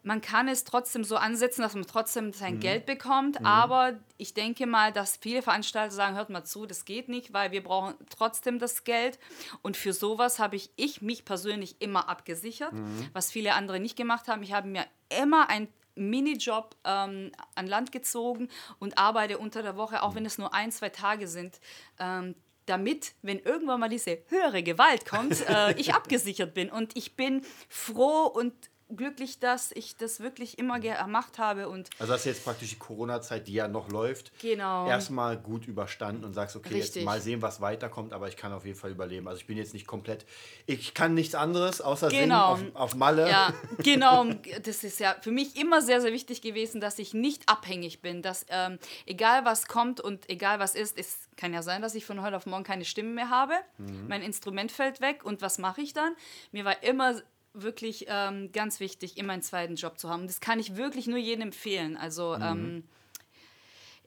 man 0.08 0.22
kann 0.22 0.48
es 0.48 0.64
trotzdem 0.64 1.04
so 1.04 1.18
ansetzen, 1.18 1.64
dass 1.64 1.74
man 1.74 1.86
trotzdem 1.86 2.32
sein 2.32 2.56
mhm. 2.56 2.60
Geld 2.62 2.86
bekommt. 2.86 3.42
Mhm. 3.42 3.46
Aber 3.46 4.00
ich 4.18 4.34
denke 4.34 4.66
mal, 4.66 4.94
dass 4.94 5.18
viele 5.18 5.42
Veranstalter 5.42 5.94
sagen, 5.94 6.16
hört 6.16 6.30
mal 6.30 6.46
zu, 6.46 6.66
das 6.66 6.86
geht 6.86 7.10
nicht, 7.10 7.34
weil 7.34 7.52
wir 7.52 7.62
brauchen 7.62 7.94
trotzdem 8.10 8.58
das 8.58 8.86
Geld. 8.86 9.20
Und 9.64 9.76
für 9.76 9.92
sowas 9.92 10.40
habe 10.40 10.56
ich, 10.56 10.72
ich 10.78 11.02
mich 11.02 11.26
persönlich 11.26 11.82
immer 11.82 12.08
abgesichert, 12.08 12.72
mhm. 12.72 13.10
was 13.12 13.32
viele 13.32 13.54
andere 13.54 13.82
nicht 13.82 13.98
gemacht 13.98 14.30
haben. 14.30 14.44
Ich 14.44 14.54
habe 14.54 14.70
mir 14.70 14.86
immer 15.22 15.50
ein 15.50 15.68
Minijob 15.96 16.78
ähm, 16.86 17.34
an 17.56 17.68
Land 17.68 17.92
gezogen 17.92 18.48
und 18.80 18.98
arbeite 18.98 19.38
unter 19.38 19.62
der 19.62 19.76
Woche, 19.76 20.04
auch 20.04 20.16
wenn 20.16 20.26
es 20.26 20.38
nur 20.38 20.54
ein, 20.54 20.72
zwei 20.72 20.88
Tage 20.88 21.28
sind. 21.28 21.60
Ähm, 22.00 22.34
damit, 22.66 23.14
wenn 23.24 23.40
irgendwann 23.40 23.82
mal 23.82 23.90
diese 23.90 24.20
höhere 24.28 24.64
Gewalt 24.64 25.06
kommt, 25.06 25.46
äh, 25.50 25.74
ich 25.74 25.94
abgesichert 25.94 26.54
bin. 26.54 26.70
Und 26.70 26.96
ich 26.96 27.18
bin 27.18 27.42
froh 27.68 28.26
und 28.26 28.54
glücklich, 28.96 29.40
dass 29.40 29.72
ich 29.72 29.98
das 29.98 30.20
wirklich 30.20 30.58
immer 30.58 30.80
gemacht 30.80 31.40
habe. 31.40 31.68
Und 31.68 31.90
also 32.00 32.14
hast 32.14 32.26
du 32.26 32.30
jetzt 32.30 32.44
praktisch 32.44 32.70
die 32.70 32.80
Corona-Zeit, 32.80 33.48
die 33.48 33.54
ja 33.54 33.68
noch 33.68 33.90
läuft, 33.90 34.32
genau. 34.40 34.88
erstmal 34.88 35.38
gut 35.38 35.68
überstanden 35.68 36.24
und 36.24 36.34
sagst, 36.34 36.56
okay, 36.56 36.76
Richtig. 36.76 36.96
jetzt 36.96 37.06
mal 37.06 37.20
sehen, 37.20 37.42
was 37.42 37.60
weiterkommt, 37.60 38.14
aber 38.14 38.28
ich 38.28 38.38
kann 38.38 38.54
auf 38.54 38.66
jeden 38.66 38.78
Fall 38.78 38.92
überleben. 38.92 39.28
Also 39.28 39.42
ich 39.42 39.48
bin 39.48 39.58
jetzt 39.58 39.74
nicht 39.74 39.88
komplett, 39.88 40.26
ich 40.66 40.94
kann 40.94 41.14
nichts 41.14 41.36
anderes 41.36 41.82
außer 41.82 42.10
genau. 42.10 42.56
singen 42.56 42.76
auf, 42.76 42.94
auf 42.94 42.96
Malle. 42.96 43.30
Ja, 43.30 43.54
genau. 43.80 44.26
Das 44.64 44.84
ist 44.84 45.00
ja 45.00 45.16
für 45.22 45.32
mich 45.32 45.60
immer 45.60 45.82
sehr, 45.82 46.00
sehr 46.00 46.14
wichtig 46.14 46.42
gewesen, 46.42 46.80
dass 46.80 47.00
ich 47.00 47.14
nicht 47.14 47.50
abhängig 47.50 48.02
bin, 48.02 48.22
dass 48.22 48.46
ähm, 48.50 48.80
egal 49.06 49.44
was 49.44 49.68
kommt 49.68 50.00
und 50.00 50.30
egal 50.30 50.60
was 50.60 50.76
ist, 50.76 50.98
es 50.98 51.28
kann 51.36 51.54
ja 51.54 51.62
sein, 51.62 51.82
dass 51.82 51.94
ich 51.94 52.06
von 52.06 52.22
heute 52.22 52.38
auf 52.38 52.46
morgen 52.46 52.64
keine 52.64 52.86
Stimme 52.86 53.10
mehr 53.10 53.30
habe. 53.30 53.54
Mhm. 53.78 54.08
Mein 54.08 54.22
Instrument 54.22 54.72
fällt 54.72 55.02
weg 55.02 55.24
und 55.24 55.42
was 55.42 55.58
mache 55.58 55.82
ich 55.82 55.94
dann? 55.94 56.16
Mir 56.52 56.66
war 56.66 56.84
immer 56.84 57.22
wirklich 57.62 58.06
ähm, 58.08 58.52
ganz 58.52 58.80
wichtig, 58.80 59.18
immer 59.18 59.34
einen 59.34 59.42
zweiten 59.42 59.76
Job 59.76 59.98
zu 60.00 60.10
haben. 60.10 60.28
Das 60.28 60.40
kann 60.40 60.60
ich 60.60 60.76
wirklich 60.76 61.08
nur 61.08 61.18
jedem 61.18 61.44
empfehlen. 61.44 61.98
Also 61.98 62.36
mhm. 62.36 62.44
ähm, 62.44 62.84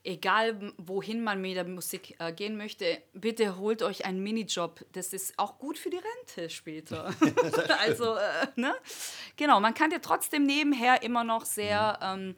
egal 0.05 0.73
wohin 0.79 1.23
man 1.23 1.41
mit 1.41 1.57
der 1.57 1.65
Musik 1.65 2.17
äh, 2.19 2.33
gehen 2.33 2.57
möchte, 2.57 3.03
bitte 3.13 3.59
holt 3.59 3.83
euch 3.83 4.05
einen 4.05 4.23
Minijob. 4.23 4.85
Das 4.93 5.13
ist 5.13 5.39
auch 5.39 5.59
gut 5.59 5.79
für 5.79 5.91
die 5.91 5.99
Rente 5.99 6.51
später. 6.51 7.15
also, 7.81 8.15
äh, 8.15 8.47
ne? 8.57 8.75
Genau, 9.37 9.61
man 9.61 9.75
kann 9.75 9.91
ja 9.91 9.99
trotzdem 9.99 10.45
nebenher 10.45 11.03
immer 11.03 11.25
noch 11.25 11.45
sehr, 11.45 11.99
mhm. 12.17 12.21
ähm, 12.21 12.37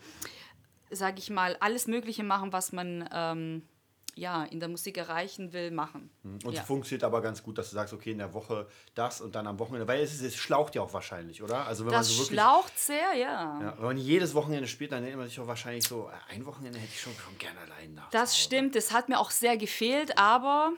sage 0.91 1.19
ich 1.19 1.31
mal, 1.31 1.57
alles 1.61 1.87
Mögliche 1.87 2.25
machen, 2.25 2.53
was 2.53 2.73
man 2.73 3.09
ähm, 3.13 3.63
ja, 4.15 4.45
in 4.45 4.61
der 4.61 4.69
Musik 4.69 4.99
erreichen 4.99 5.53
will, 5.53 5.71
machen. 5.71 6.11
Hm. 6.23 6.39
Und 6.45 6.53
ja. 6.53 6.61
es 6.61 6.67
funktioniert 6.67 7.05
aber 7.05 7.23
ganz 7.23 7.43
gut, 7.43 7.59
dass 7.59 7.71
du 7.71 7.75
sagst, 7.75 7.95
okay, 7.95 8.13
in 8.13 8.19
der 8.19 8.35
Woche 8.35 8.67
das 8.95 9.21
und 9.21 9.35
dann 9.35 9.47
am 9.47 9.59
Wochenende, 9.59 9.89
weil 9.89 10.03
es, 10.03 10.21
es 10.21 10.37
schlaucht 10.37 10.75
ja 10.75 10.83
auch 10.83 10.93
wahrscheinlich, 10.93 11.43
oder? 11.43 11.67
Also 11.67 11.85
wenn 11.85 11.93
das 11.93 12.09
man 12.09 12.17
so 12.17 12.23
wirklich, 12.23 12.39
schlaucht 12.39 12.79
sehr, 12.79 13.15
ja. 13.15 13.61
ja. 13.61 13.75
Wenn 13.79 13.85
man 13.85 13.97
jedes 13.97 14.35
Wochenende 14.35 14.69
spielt, 14.69 14.93
dann 14.93 15.03
nennt 15.03 15.17
man 15.17 15.29
sich 15.29 15.41
auch 15.41 15.47
wahrscheinlich 15.47 15.87
so, 15.87 16.09
äh, 16.09 16.35
ein 16.35 16.45
Wochenende 16.45 16.79
hätte 16.79 16.93
ich 16.93 17.01
schon, 17.01 17.15
schon 17.15 17.37
gerne 17.39 17.59
allein 17.61 17.95
nach. 17.95 18.11
Das 18.11 18.39
stimmt, 18.39 18.75
das 18.75 18.93
hat 18.93 19.09
mir 19.09 19.19
auch 19.19 19.31
sehr 19.31 19.57
gefehlt, 19.57 20.19
aber 20.19 20.73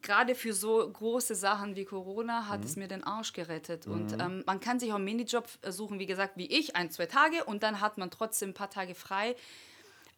gerade 0.00 0.34
für 0.34 0.52
so 0.52 0.88
große 0.90 1.34
Sachen 1.34 1.76
wie 1.76 1.84
Corona 1.84 2.48
hat 2.48 2.60
mhm. 2.60 2.66
es 2.66 2.76
mir 2.76 2.88
den 2.88 3.04
Arsch 3.04 3.32
gerettet. 3.32 3.86
Mhm. 3.86 3.92
Und 3.92 4.12
ähm, 4.20 4.42
man 4.46 4.60
kann 4.60 4.80
sich 4.80 4.90
auch 4.90 4.96
einen 4.96 5.04
Minijob 5.04 5.46
suchen, 5.68 5.98
wie 5.98 6.06
gesagt, 6.06 6.36
wie 6.36 6.46
ich, 6.46 6.76
ein, 6.76 6.90
zwei 6.90 7.06
Tage 7.06 7.44
und 7.44 7.62
dann 7.62 7.80
hat 7.80 7.98
man 7.98 8.10
trotzdem 8.10 8.50
ein 8.50 8.54
paar 8.54 8.70
Tage 8.70 8.94
frei 8.94 9.36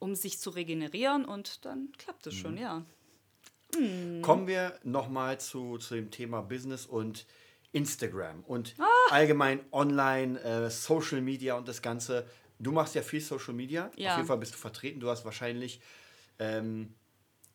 um 0.01 0.17
sich 0.17 0.41
zu 0.41 0.51
regenerieren 0.51 1.25
und 1.25 1.65
dann 1.65 1.93
klappt 1.97 2.27
es 2.27 2.35
schon, 2.35 2.53
mhm. 2.53 2.61
ja. 2.61 2.85
Mhm. 3.79 4.23
Kommen 4.23 4.49
wir 4.49 4.79
nochmal 4.83 5.39
zu, 5.39 5.79
zu 5.79 5.95
dem 5.95 6.11
Thema 6.11 6.41
Business 6.43 6.87
und 6.87 7.27
Instagram 7.73 8.43
und 8.45 8.75
ah. 8.79 8.85
allgemein 9.11 9.61
online, 9.71 10.41
äh, 10.41 10.71
Social 10.71 11.21
Media 11.21 11.55
und 11.55 11.69
das 11.69 11.81
Ganze. 11.83 12.27
Du 12.59 12.73
machst 12.73 12.97
ja 12.97 13.03
viel 13.03 13.21
Social 13.21 13.55
Media. 13.55 13.91
Ja. 13.97 14.11
Auf 14.11 14.17
jeden 14.17 14.27
Fall 14.27 14.39
bist 14.39 14.55
du 14.55 14.59
vertreten. 14.59 14.99
Du 14.99 15.09
hast 15.09 15.25
wahrscheinlich 15.25 15.81
ähm, 16.41 16.95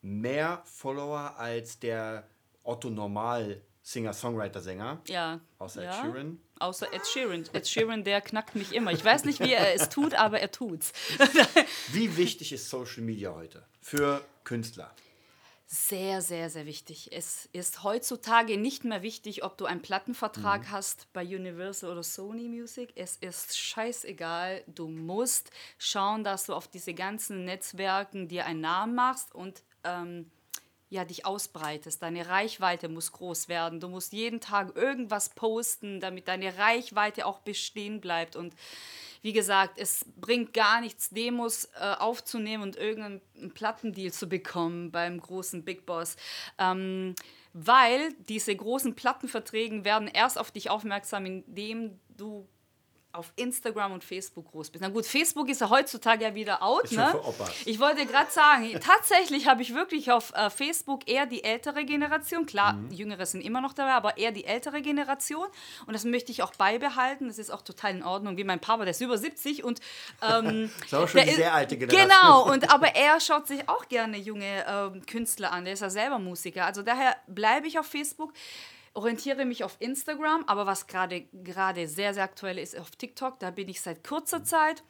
mehr 0.01 0.61
Follower 0.65 1.35
als 1.37 1.79
der 1.79 2.27
Otto 2.63 2.89
Normal 2.89 3.61
Singer-Songwriter-Sänger. 3.81 5.01
Ja. 5.07 5.39
Ja. 5.59 5.65
Ed 5.65 5.93
Sheeran. 5.95 6.39
Außer 6.59 6.93
Ed 6.93 7.05
Sheeran. 7.05 7.43
Ed 7.53 7.67
Sheeran, 7.67 8.03
der 8.03 8.21
knackt 8.21 8.55
mich 8.55 8.73
immer. 8.73 8.91
Ich 8.91 9.03
weiß 9.03 9.25
nicht, 9.25 9.41
wie 9.41 9.51
er 9.51 9.73
es 9.73 9.89
tut, 9.89 10.13
aber 10.13 10.39
er 10.39 10.51
tut's. 10.51 10.93
wie 11.91 12.15
wichtig 12.15 12.53
ist 12.53 12.69
Social 12.69 13.03
Media 13.03 13.33
heute 13.33 13.65
für 13.81 14.23
Künstler? 14.43 14.93
Sehr, 15.67 16.21
sehr, 16.21 16.51
sehr 16.51 16.67
wichtig. 16.67 17.09
Es 17.11 17.49
ist 17.51 17.83
heutzutage 17.83 18.57
nicht 18.57 18.85
mehr 18.85 19.01
wichtig, 19.01 19.43
ob 19.43 19.57
du 19.57 19.65
einen 19.65 19.81
Plattenvertrag 19.81 20.61
mhm. 20.61 20.71
hast 20.71 21.11
bei 21.11 21.23
Universal 21.23 21.91
oder 21.91 22.03
Sony 22.03 22.47
Music. 22.47 22.93
Es 22.95 23.17
ist 23.17 23.57
scheißegal. 23.57 24.63
Du 24.67 24.87
musst 24.87 25.49
schauen, 25.79 26.23
dass 26.23 26.45
du 26.45 26.53
auf 26.53 26.67
diese 26.67 26.93
ganzen 26.93 27.45
Netzwerken 27.45 28.27
dir 28.27 28.45
einen 28.45 28.61
Namen 28.61 28.93
machst 28.93 29.33
und 29.33 29.63
ähm, 29.83 30.29
ja, 30.95 31.05
dich 31.05 31.25
ausbreitest. 31.25 32.01
Deine 32.01 32.27
Reichweite 32.27 32.89
muss 32.89 33.11
groß 33.11 33.49
werden. 33.49 33.79
Du 33.79 33.89
musst 33.89 34.13
jeden 34.13 34.39
Tag 34.39 34.75
irgendwas 34.75 35.29
posten, 35.29 35.99
damit 35.99 36.27
deine 36.27 36.57
Reichweite 36.57 37.25
auch 37.25 37.39
bestehen 37.39 38.01
bleibt. 38.01 38.35
Und 38.35 38.55
wie 39.21 39.33
gesagt, 39.33 39.77
es 39.77 40.05
bringt 40.15 40.53
gar 40.53 40.81
nichts, 40.81 41.09
Demos 41.09 41.65
äh, 41.79 41.95
aufzunehmen 41.99 42.63
und 42.63 42.77
irgendeinen 42.77 43.21
Plattendeal 43.53 44.11
zu 44.11 44.27
bekommen 44.27 44.91
beim 44.91 45.19
großen 45.19 45.63
Big 45.63 45.85
Boss. 45.85 46.15
Ähm, 46.57 47.15
weil 47.53 48.13
diese 48.27 48.55
großen 48.55 48.95
Plattenverträge 48.95 49.85
werden 49.85 50.07
erst 50.07 50.37
auf 50.37 50.51
dich 50.51 50.69
aufmerksam, 50.69 51.25
indem 51.25 51.99
du 52.17 52.47
auf 53.15 53.31
Instagram 53.35 53.93
und 53.93 54.03
Facebook 54.03 54.51
groß 54.51 54.69
bist. 54.69 54.81
Na 54.81 54.89
gut, 54.89 55.05
Facebook 55.05 55.49
ist 55.49 55.61
ja 55.61 55.69
heutzutage 55.69 56.25
ja 56.25 56.35
wieder 56.35 56.61
out. 56.61 56.85
Ist 56.85 56.93
ne? 56.93 57.13
Ich 57.65 57.79
wollte 57.79 58.05
gerade 58.05 58.31
sagen, 58.31 58.79
tatsächlich 58.79 59.47
habe 59.47 59.61
ich 59.61 59.73
wirklich 59.73 60.11
auf 60.11 60.33
äh, 60.33 60.49
Facebook 60.49 61.07
eher 61.09 61.25
die 61.25 61.43
ältere 61.43 61.85
Generation. 61.85 62.45
Klar, 62.45 62.73
mhm. 62.73 62.91
Jüngere 62.91 63.25
sind 63.25 63.41
immer 63.41 63.61
noch 63.61 63.73
dabei, 63.73 63.93
aber 63.93 64.17
eher 64.17 64.31
die 64.31 64.45
ältere 64.45 64.81
Generation. 64.81 65.47
Und 65.85 65.93
das 65.93 66.03
möchte 66.03 66.31
ich 66.31 66.43
auch 66.43 66.53
beibehalten. 66.55 67.27
Das 67.27 67.39
ist 67.39 67.51
auch 67.51 67.61
total 67.61 67.91
in 67.95 68.03
Ordnung. 68.03 68.37
Wie 68.37 68.43
mein 68.43 68.59
Papa, 68.59 68.83
der 68.83 68.91
ist 68.91 69.01
über 69.01 69.17
70 69.17 69.63
und 69.63 69.79
ähm, 70.21 70.71
das 70.79 70.85
ist 70.85 70.93
auch 70.93 71.07
schon 71.07 71.21
eine 71.21 71.33
sehr 71.33 71.53
alte 71.53 71.77
Generation. 71.77 72.09
Genau, 72.09 72.51
und 72.51 72.69
aber 72.73 72.95
er 72.95 73.19
schaut 73.19 73.47
sich 73.47 73.67
auch 73.69 73.87
gerne 73.87 74.17
junge 74.17 74.65
ähm, 74.67 75.05
Künstler 75.05 75.51
an. 75.51 75.65
Der 75.65 75.73
ist 75.73 75.81
ja 75.81 75.89
selber 75.89 76.19
Musiker. 76.19 76.65
Also 76.65 76.81
daher 76.81 77.15
bleibe 77.27 77.67
ich 77.67 77.79
auf 77.79 77.85
Facebook 77.85 78.33
orientiere 78.95 79.45
mich 79.45 79.63
auf 79.63 79.75
Instagram, 79.79 80.43
aber 80.47 80.65
was 80.65 80.87
gerade 80.87 81.21
gerade 81.43 81.87
sehr, 81.87 82.13
sehr 82.13 82.23
aktuell 82.23 82.57
ist, 82.57 82.77
auf 82.77 82.91
TikTok. 82.91 83.39
Da 83.39 83.51
bin 83.51 83.69
ich 83.69 83.81
seit 83.81 84.03
kurzer 84.07 84.43
Zeit 84.43 84.83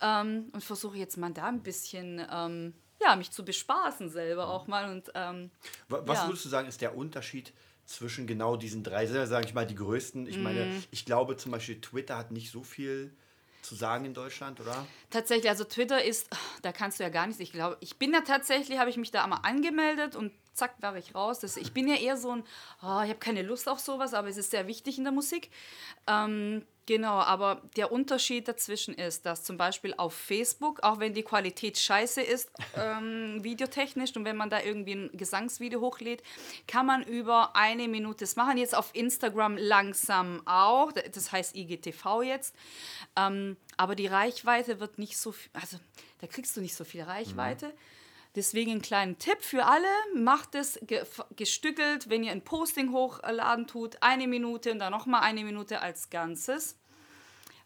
ähm, 0.00 0.50
und 0.52 0.62
versuche 0.64 0.96
jetzt 0.96 1.16
mal 1.16 1.32
da 1.32 1.46
ein 1.46 1.62
bisschen 1.62 2.24
ähm, 2.30 2.74
ja, 3.02 3.16
mich 3.16 3.30
zu 3.30 3.44
bespaßen 3.44 4.10
selber 4.10 4.48
auch 4.48 4.66
mal. 4.66 4.90
Und, 4.90 5.10
ähm, 5.14 5.50
Wa- 5.88 6.02
Was 6.04 6.18
ja. 6.20 6.28
würdest 6.28 6.44
du 6.44 6.48
sagen, 6.50 6.68
ist 6.68 6.80
der 6.82 6.96
Unterschied 6.96 7.52
zwischen 7.86 8.26
genau 8.26 8.56
diesen 8.56 8.84
drei, 8.84 9.06
sage 9.06 9.46
ich 9.46 9.54
mal, 9.54 9.66
die 9.66 9.74
größten? 9.74 10.26
Ich 10.26 10.38
meine, 10.38 10.66
Mhm. 10.66 10.84
ich 10.90 11.04
glaube 11.06 11.36
zum 11.36 11.52
Beispiel, 11.52 11.80
Twitter 11.80 12.16
hat 12.18 12.30
nicht 12.30 12.50
so 12.50 12.62
viel 12.62 13.16
zu 13.62 13.74
sagen 13.74 14.04
in 14.06 14.14
Deutschland, 14.14 14.60
oder? 14.60 14.86
Tatsächlich, 15.10 15.48
also 15.50 15.64
Twitter 15.64 16.02
ist, 16.02 16.28
da 16.62 16.72
kannst 16.72 16.98
du 16.98 17.02
ja 17.04 17.08
gar 17.10 17.26
nichts. 17.26 17.40
Ich 17.40 17.52
glaube, 17.52 17.76
ich 17.80 17.98
bin 17.98 18.12
da 18.12 18.20
tatsächlich, 18.20 18.78
habe 18.78 18.90
ich 18.90 18.96
mich 18.96 19.10
da 19.10 19.24
einmal 19.24 19.40
angemeldet 19.42 20.14
und 20.16 20.32
zack, 20.60 20.74
war 20.80 20.96
ich 20.96 21.14
raus. 21.14 21.40
Das, 21.40 21.56
ich 21.56 21.72
bin 21.72 21.88
ja 21.88 21.96
eher 21.96 22.16
so 22.16 22.30
ein, 22.30 22.42
oh, 22.82 23.00
ich 23.02 23.10
habe 23.10 23.16
keine 23.16 23.42
Lust 23.42 23.68
auf 23.68 23.80
sowas, 23.80 24.14
aber 24.14 24.28
es 24.28 24.36
ist 24.36 24.50
sehr 24.50 24.66
wichtig 24.66 24.98
in 24.98 25.04
der 25.04 25.12
Musik. 25.12 25.50
Ähm, 26.06 26.66
genau, 26.86 27.18
aber 27.18 27.62
der 27.76 27.90
Unterschied 27.90 28.46
dazwischen 28.46 28.94
ist, 28.94 29.24
dass 29.24 29.42
zum 29.42 29.56
Beispiel 29.56 29.94
auf 29.96 30.12
Facebook, 30.12 30.82
auch 30.82 31.00
wenn 31.00 31.14
die 31.14 31.22
Qualität 31.22 31.78
scheiße 31.78 32.20
ist, 32.20 32.50
ähm, 32.76 33.42
videotechnisch, 33.42 34.14
und 34.16 34.24
wenn 34.24 34.36
man 34.36 34.50
da 34.50 34.60
irgendwie 34.60 34.92
ein 34.92 35.10
Gesangsvideo 35.14 35.80
hochlädt, 35.80 36.22
kann 36.66 36.84
man 36.84 37.02
über 37.02 37.56
eine 37.56 37.88
Minute 37.88 38.24
das 38.24 38.36
machen. 38.36 38.58
Jetzt 38.58 38.76
auf 38.76 38.90
Instagram 38.92 39.56
langsam 39.56 40.42
auch, 40.46 40.92
das 40.92 41.32
heißt 41.32 41.56
IGTV 41.56 42.22
jetzt. 42.22 42.54
Ähm, 43.16 43.56
aber 43.78 43.94
die 43.94 44.08
Reichweite 44.08 44.78
wird 44.78 44.98
nicht 44.98 45.16
so 45.16 45.32
viel, 45.32 45.50
also 45.54 45.78
da 46.20 46.26
kriegst 46.26 46.54
du 46.56 46.60
nicht 46.60 46.74
so 46.74 46.84
viel 46.84 47.02
Reichweite. 47.02 47.72
Deswegen 48.36 48.70
einen 48.72 48.82
kleinen 48.82 49.18
Tipp 49.18 49.42
für 49.42 49.66
alle, 49.66 49.88
macht 50.14 50.54
es 50.54 50.78
ge 50.82 51.04
gestückelt, 51.34 52.08
wenn 52.08 52.22
ihr 52.22 52.32
ein 52.32 52.44
Posting 52.44 52.92
hochladen 52.92 53.66
tut, 53.66 53.96
eine 54.02 54.28
Minute 54.28 54.70
und 54.72 54.78
dann 54.78 54.92
nochmal 54.92 55.22
eine 55.22 55.44
Minute 55.44 55.80
als 55.80 56.10
Ganzes. 56.10 56.76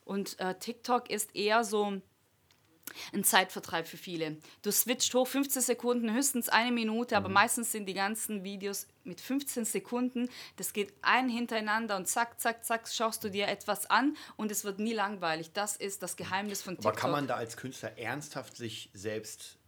Und 0.05 0.38
äh, 0.40 0.55
TikTok 0.59 1.11
ist 1.11 1.35
eher 1.35 1.64
so 1.64 2.00
ein 3.12 3.24
Zeitvertreib 3.24 3.87
für 3.87 3.96
viele. 3.96 4.37
Du 4.62 4.70
switcht 4.70 5.14
hoch 5.14 5.27
15 5.27 5.62
Sekunden, 5.62 6.12
höchstens 6.12 6.48
eine 6.48 6.72
Minute, 6.72 7.16
aber 7.16 7.29
meistens 7.29 7.72
sind 7.72 7.87
die 7.87 7.94
ganzen 7.94 8.44
Videos 8.44 8.87
mit 9.05 9.20
15 9.20 9.64
Sekunden. 9.64 10.29
Das 10.57 10.72
geht 10.72 10.92
ein 11.03 11.29
hintereinander 11.29 11.96
und 11.96 12.07
zack, 12.07 12.40
zack, 12.40 12.64
zack, 12.64 12.88
schaust 12.88 13.24
du 13.24 13.31
dir 13.31 13.48
etwas 13.48 13.87
an 13.87 14.16
und 14.37 14.50
es 14.50 14.64
wird 14.64 14.79
nie 14.79 14.92
langweilig. 14.92 15.53
Das 15.53 15.77
ist 15.77 16.03
das 16.03 16.16
Geheimnis 16.16 16.62
von 16.62 16.74
TikTok. 16.74 16.92
Aber 16.92 17.00
kann 17.00 17.11
man 17.11 17.27
da 17.27 17.37
als 17.37 17.57
Künstler 17.57 17.98
ernsthaft 17.98 18.57
sich 18.57 18.90
selbst 18.92 19.59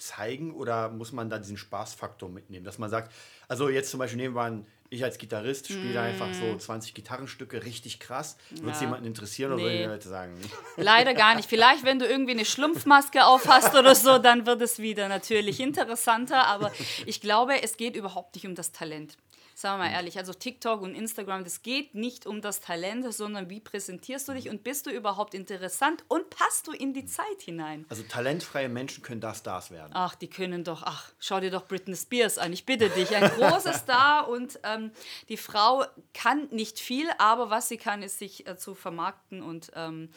zeigen 0.00 0.52
oder 0.54 0.88
muss 0.90 1.12
man 1.12 1.28
da 1.30 1.38
diesen 1.38 1.56
Spaßfaktor 1.56 2.28
mitnehmen? 2.28 2.64
Dass 2.64 2.78
man 2.78 2.90
sagt, 2.90 3.12
also 3.48 3.68
jetzt 3.68 3.90
zum 3.90 3.98
Beispiel 3.98 4.16
nehmen 4.16 4.34
wir 4.34 4.42
an, 4.42 4.66
ich 4.92 5.04
als 5.04 5.18
Gitarrist 5.18 5.66
spiele 5.66 5.94
da 5.94 6.02
einfach 6.02 6.34
so 6.34 6.56
20 6.56 6.94
Gitarrenstücke 6.94 7.64
richtig 7.64 8.00
krass. 8.00 8.36
Würde 8.50 8.72
es 8.72 8.78
Mm. 8.78 8.82
Ja. 8.82 8.88
jemanden 8.88 9.06
interessieren 9.06 9.52
oder 9.52 9.62
Nee. 9.62 9.68
würden 9.68 9.78
die 9.82 9.84
Leute 9.88 10.08
sagen, 10.08 10.34
Leider 10.76 11.14
gar 11.14 11.36
nicht. 11.36 11.48
Vielleicht, 11.48 11.84
wenn 11.84 12.00
du 12.00 12.06
irgendwie 12.06 12.32
eine 12.32 12.44
Schlumpfmaske 12.44 13.24
aufhast 13.24 13.74
oder 13.76 13.94
so, 13.94 14.18
dann 14.18 14.46
wird 14.46 14.60
es 14.62 14.80
wieder 14.80 15.08
natürlich 15.08 15.60
interessanter. 15.60 16.46
Aber 16.48 16.72
ich 17.06 17.20
glaube, 17.20 17.62
es 17.62 17.76
geht 17.76 17.94
überhaupt 17.94 18.34
nicht 18.34 18.46
um 18.48 18.56
das 18.56 18.72
Talent. 18.72 19.16
Sagen 19.60 19.78
wir 19.78 19.88
mal 19.88 19.92
ehrlich, 19.92 20.16
also 20.16 20.32
TikTok 20.32 20.80
und 20.80 20.94
Instagram, 20.94 21.44
das 21.44 21.60
geht 21.60 21.94
nicht 21.94 22.24
um 22.24 22.40
das 22.40 22.62
Talent, 22.62 23.12
sondern 23.12 23.50
wie 23.50 23.60
präsentierst 23.60 24.26
du 24.26 24.32
dich 24.32 24.48
und 24.48 24.64
bist 24.64 24.86
du 24.86 24.90
überhaupt 24.90 25.34
interessant 25.34 26.02
und 26.08 26.30
passt 26.30 26.66
du 26.66 26.72
in 26.72 26.94
die 26.94 27.04
Zeit 27.04 27.42
hinein? 27.42 27.84
also 27.90 28.02
talentfreie 28.04 28.70
Menschen 28.70 29.02
können 29.02 29.20
da 29.20 29.34
Stars 29.34 29.70
werden. 29.70 29.90
Ach, 29.92 30.14
die 30.14 30.30
können 30.30 30.64
doch, 30.64 30.82
ach, 30.82 31.12
schau 31.18 31.40
dir 31.40 31.50
doch 31.50 31.68
Britney 31.68 31.94
Spears 31.94 32.38
an, 32.38 32.54
ich 32.54 32.64
bitte 32.64 32.88
dich. 32.88 33.14
Ein 33.14 33.28
großer 33.28 33.72
Star 33.74 34.30
und 34.30 34.58
ähm, 34.62 34.92
die 35.28 35.36
Frau 35.36 35.84
kann 36.14 36.48
nicht 36.50 36.80
viel, 36.80 37.10
aber 37.18 37.50
was 37.50 37.68
sie 37.68 37.76
kann, 37.76 38.02
ist 38.02 38.18
sich 38.18 38.46
äh, 38.46 38.56
zu 38.56 38.74
vermarkten 38.74 39.42
und 39.42 39.72
ähm, 39.74 40.08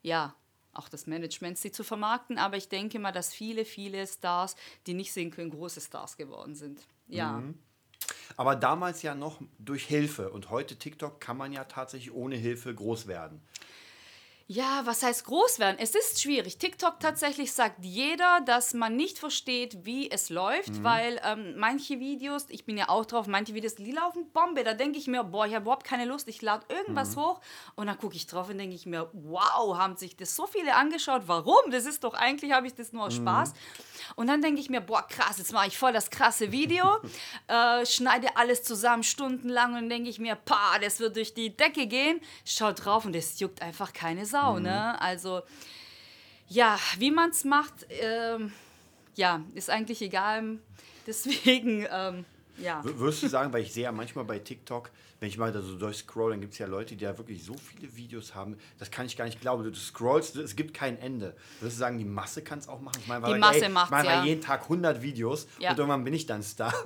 ja, 0.00 0.34
auch 0.72 0.88
das 0.88 1.06
Management 1.06 1.58
sie 1.58 1.70
zu 1.70 1.84
vermarkten. 1.84 2.38
Aber 2.38 2.56
ich 2.56 2.70
denke 2.70 2.98
mal, 2.98 3.12
dass 3.12 3.34
viele, 3.34 3.66
viele 3.66 4.06
Stars, 4.06 4.56
die 4.86 4.94
nicht 4.94 5.12
singen 5.12 5.32
können, 5.32 5.50
große 5.50 5.82
Stars 5.82 6.16
geworden 6.16 6.54
sind. 6.54 6.80
Ja. 7.08 7.42
Aber 8.36 8.56
damals 8.56 9.02
ja 9.02 9.14
noch 9.14 9.40
durch 9.58 9.84
Hilfe 9.84 10.30
und 10.30 10.50
heute 10.50 10.76
TikTok 10.76 11.20
kann 11.20 11.36
man 11.36 11.52
ja 11.52 11.64
tatsächlich 11.64 12.12
ohne 12.12 12.36
Hilfe 12.36 12.74
groß 12.74 13.06
werden. 13.06 13.40
Ja, 14.48 14.82
was 14.84 15.02
heißt 15.02 15.24
groß 15.24 15.58
werden? 15.58 15.76
Es 15.80 15.96
ist 15.96 16.22
schwierig. 16.22 16.58
TikTok 16.58 17.00
tatsächlich 17.00 17.50
sagt 17.50 17.84
jeder, 17.84 18.40
dass 18.42 18.74
man 18.74 18.94
nicht 18.94 19.18
versteht, 19.18 19.84
wie 19.84 20.08
es 20.08 20.30
läuft, 20.30 20.84
weil 20.84 21.20
ähm, 21.24 21.54
manche 21.56 21.98
Videos, 21.98 22.46
ich 22.50 22.64
bin 22.64 22.78
ja 22.78 22.88
auch 22.88 23.04
drauf, 23.06 23.26
manche 23.26 23.54
Videos, 23.54 23.74
die 23.74 23.90
laufen 23.90 24.30
Bombe. 24.30 24.62
Da 24.62 24.74
denke 24.74 24.98
ich 24.98 25.08
mir, 25.08 25.24
boah, 25.24 25.46
ich 25.46 25.54
habe 25.54 25.64
überhaupt 25.64 25.82
keine 25.82 26.04
Lust, 26.04 26.28
ich 26.28 26.42
lade 26.42 26.64
irgendwas 26.68 27.16
hoch 27.16 27.40
und 27.74 27.88
dann 27.88 27.98
gucke 27.98 28.14
ich 28.14 28.28
drauf 28.28 28.48
und 28.48 28.58
denke 28.58 28.76
ich 28.76 28.86
mir, 28.86 29.10
wow, 29.14 29.76
haben 29.76 29.96
sich 29.96 30.16
das 30.16 30.36
so 30.36 30.46
viele 30.46 30.76
angeschaut. 30.76 31.22
Warum? 31.26 31.72
Das 31.72 31.84
ist 31.84 32.04
doch 32.04 32.14
eigentlich, 32.14 32.52
habe 32.52 32.68
ich 32.68 32.74
das 32.74 32.92
nur 32.92 33.06
aus 33.06 33.14
Spaß. 33.14 33.52
Und 34.14 34.28
dann 34.28 34.42
denke 34.42 34.60
ich 34.60 34.70
mir, 34.70 34.80
boah, 34.80 35.04
krass, 35.08 35.38
jetzt 35.38 35.52
mache 35.52 35.66
ich 35.66 35.76
voll 35.76 35.92
das 35.92 36.08
krasse 36.08 36.52
Video, 36.52 36.98
äh, 37.48 37.84
schneide 37.84 38.36
alles 38.36 38.62
zusammen 38.62 39.02
stundenlang 39.02 39.74
und 39.74 39.90
denke 39.90 40.08
ich 40.08 40.20
mir, 40.20 40.36
pa, 40.36 40.78
das 40.80 41.00
wird 41.00 41.16
durch 41.16 41.34
die 41.34 41.56
Decke 41.56 41.88
gehen. 41.88 42.20
Schau 42.44 42.70
drauf 42.70 43.06
und 43.06 43.16
es 43.16 43.40
juckt 43.40 43.60
einfach 43.60 43.92
keine 43.92 44.24
Sau, 44.36 44.58
ne? 44.58 45.00
Also, 45.00 45.42
ja, 46.48 46.78
wie 46.98 47.10
man 47.10 47.30
es 47.30 47.44
macht, 47.44 47.86
ähm, 47.88 48.52
ja, 49.14 49.40
ist 49.54 49.70
eigentlich 49.70 50.02
egal. 50.02 50.58
Deswegen, 51.06 51.86
ähm, 51.90 52.24
ja. 52.58 52.84
W- 52.84 52.98
Würdest 52.98 53.22
du 53.22 53.28
sagen, 53.28 53.52
weil 53.52 53.62
ich 53.62 53.72
sehe 53.72 53.84
ja 53.84 53.92
manchmal 53.92 54.24
bei 54.24 54.38
TikTok, 54.38 54.90
wenn 55.20 55.28
ich 55.28 55.38
mal 55.38 55.50
da 55.52 55.60
so 55.62 55.76
durchscroll, 55.76 56.32
dann 56.32 56.40
gibt 56.40 56.52
es 56.52 56.58
ja 56.58 56.66
Leute, 56.66 56.94
die 56.96 57.04
da 57.04 57.16
wirklich 57.16 57.42
so 57.44 57.54
viele 57.54 57.94
Videos 57.96 58.34
haben, 58.34 58.56
das 58.78 58.90
kann 58.90 59.06
ich 59.06 59.16
gar 59.16 59.24
nicht 59.24 59.40
glauben. 59.40 59.64
Du 59.64 59.74
scrollst, 59.74 60.36
es 60.36 60.56
gibt 60.56 60.74
kein 60.74 60.98
Ende. 60.98 61.34
Würdest 61.60 61.76
du 61.78 61.80
sagen, 61.80 61.98
die 61.98 62.04
Masse 62.04 62.42
kann 62.42 62.58
es 62.58 62.68
auch 62.68 62.80
machen? 62.80 62.98
Ich 63.00 63.06
meine, 63.06 63.24
Die 63.26 63.32
weil, 63.32 63.38
Masse 63.38 63.64
ey, 63.64 63.68
macht's, 63.70 63.88
ich 63.88 63.90
meine, 63.92 64.08
ja. 64.08 64.24
jeden 64.24 64.40
Tag 64.42 64.62
100 64.64 65.00
Videos 65.02 65.46
Ja. 65.58 65.70
und 65.70 65.78
irgendwann 65.78 66.04
bin 66.04 66.14
ich 66.14 66.26
dann 66.26 66.42
Star. 66.42 66.72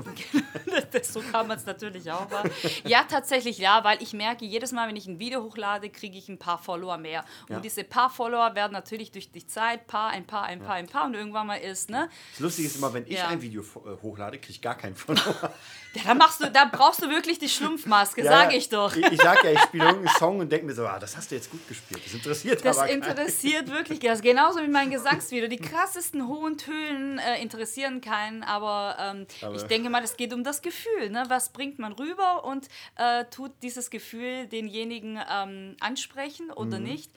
So 1.03 1.21
kann 1.21 1.47
man 1.47 1.57
es 1.59 1.67
natürlich 1.67 2.11
auch 2.11 2.29
machen. 2.31 2.51
Ja, 2.85 3.05
tatsächlich 3.05 3.59
ja, 3.59 3.83
weil 3.85 4.03
ich 4.03 4.13
merke, 4.13 4.45
jedes 4.45 4.73
Mal, 4.73 4.89
wenn 4.89 4.97
ich 4.97 5.07
ein 5.07 5.19
Video 5.19 5.43
hochlade, 5.43 5.89
kriege 5.91 6.17
ich 6.19 6.29
ein 6.29 6.39
paar 6.39 6.59
Follower 6.59 6.99
mehr. 6.99 7.25
Und 7.49 7.57
Ja. 7.57 7.61
diese 7.61 7.85
paar 7.85 8.11
Follower 8.11 8.55
werden 8.55 8.73
natürlich 8.73 9.11
durch 9.13 9.31
die 9.31 9.47
Zeit, 9.47 9.87
paar, 9.87 10.11
ein 10.11 10.27
paar, 10.27 10.45
ein 10.45 10.61
paar, 10.61 10.75
ein 10.75 10.87
paar 10.87 11.07
und 11.07 11.15
irgendwann 11.15 11.47
mal 11.47 11.57
ist, 11.57 11.91
ne? 11.91 12.09
Das 12.33 12.41
Lustige 12.41 12.69
ist 12.69 12.77
immer, 12.77 12.93
wenn 12.93 13.07
ich 13.07 13.23
ein 13.23 13.41
Video 13.43 13.63
äh, 13.63 14.03
hochlade, 14.03 14.39
kriege 14.39 14.53
ich 14.53 14.61
gar 14.61 14.77
keinen 14.77 14.95
Follower. 14.97 15.53
Ja, 15.95 16.03
da 16.05 16.15
machst 16.15 16.41
du, 16.41 16.51
da 16.51 16.67
brauchst 16.67 17.03
du 17.03 17.09
wirklich 17.09 17.39
die 17.39 17.49
Schlumpfmaske, 17.49 18.20
Ja, 18.25 18.31
sage 18.33 18.57
ich 18.57 18.69
doch. 18.69 18.95
Ich, 18.97 19.05
ich 19.13 19.21
sag 19.21 19.43
ja, 19.45 19.51
ich 19.53 19.61
spiele 19.61 19.85
irgendeinen 19.87 20.17
Song 20.19 20.39
und 20.41 20.51
denke 20.51 20.67
mir 20.67 20.75
so, 20.75 20.87
ah, 20.87 20.99
das 20.99 21.17
hast 21.17 21.31
du 21.31 21.35
jetzt 21.37 21.51
gut 21.51 21.67
gespielt. 21.69 22.01
Das 22.05 22.15
interessiert 22.15 22.65
Das 22.65 22.79
aber 22.79 22.89
keinen. 22.89 23.03
interessiert 23.03 23.69
wirklich, 23.71 23.99
das 24.01 24.19
ist 24.19 24.23
genauso 24.25 24.61
wie 24.61 24.69
mein 24.69 24.91
Gesangsvideo. 24.91 25.49
Die 25.49 25.57
krassesten 25.59 26.27
hohen 26.29 26.57
Tönen 26.59 27.19
äh, 27.19 27.41
interessieren 27.43 28.01
keinen, 28.01 28.43
aber, 28.43 28.97
ähm, 29.01 29.27
Aber- 29.43 29.55
ich 29.57 29.63
denke 29.65 29.91
mal, 29.91 30.03
es 30.03 30.17
geht 30.17 30.33
um 30.33 30.45
das 30.45 30.63
Gefühl. 30.63 31.11
Ne? 31.11 31.25
Was 31.29 31.51
bringt 31.53 31.79
man 31.79 31.93
rüber 31.93 32.45
und 32.45 32.69
äh, 32.97 33.25
tut 33.27 33.53
dieses 33.63 33.91
Gefühl 33.91 34.47
denjenigen 34.47 35.19
ähm, 35.31 35.77
ansprechen 35.81 36.51
oder 36.51 36.79
Mhm. 36.79 36.85
nicht? 36.85 37.11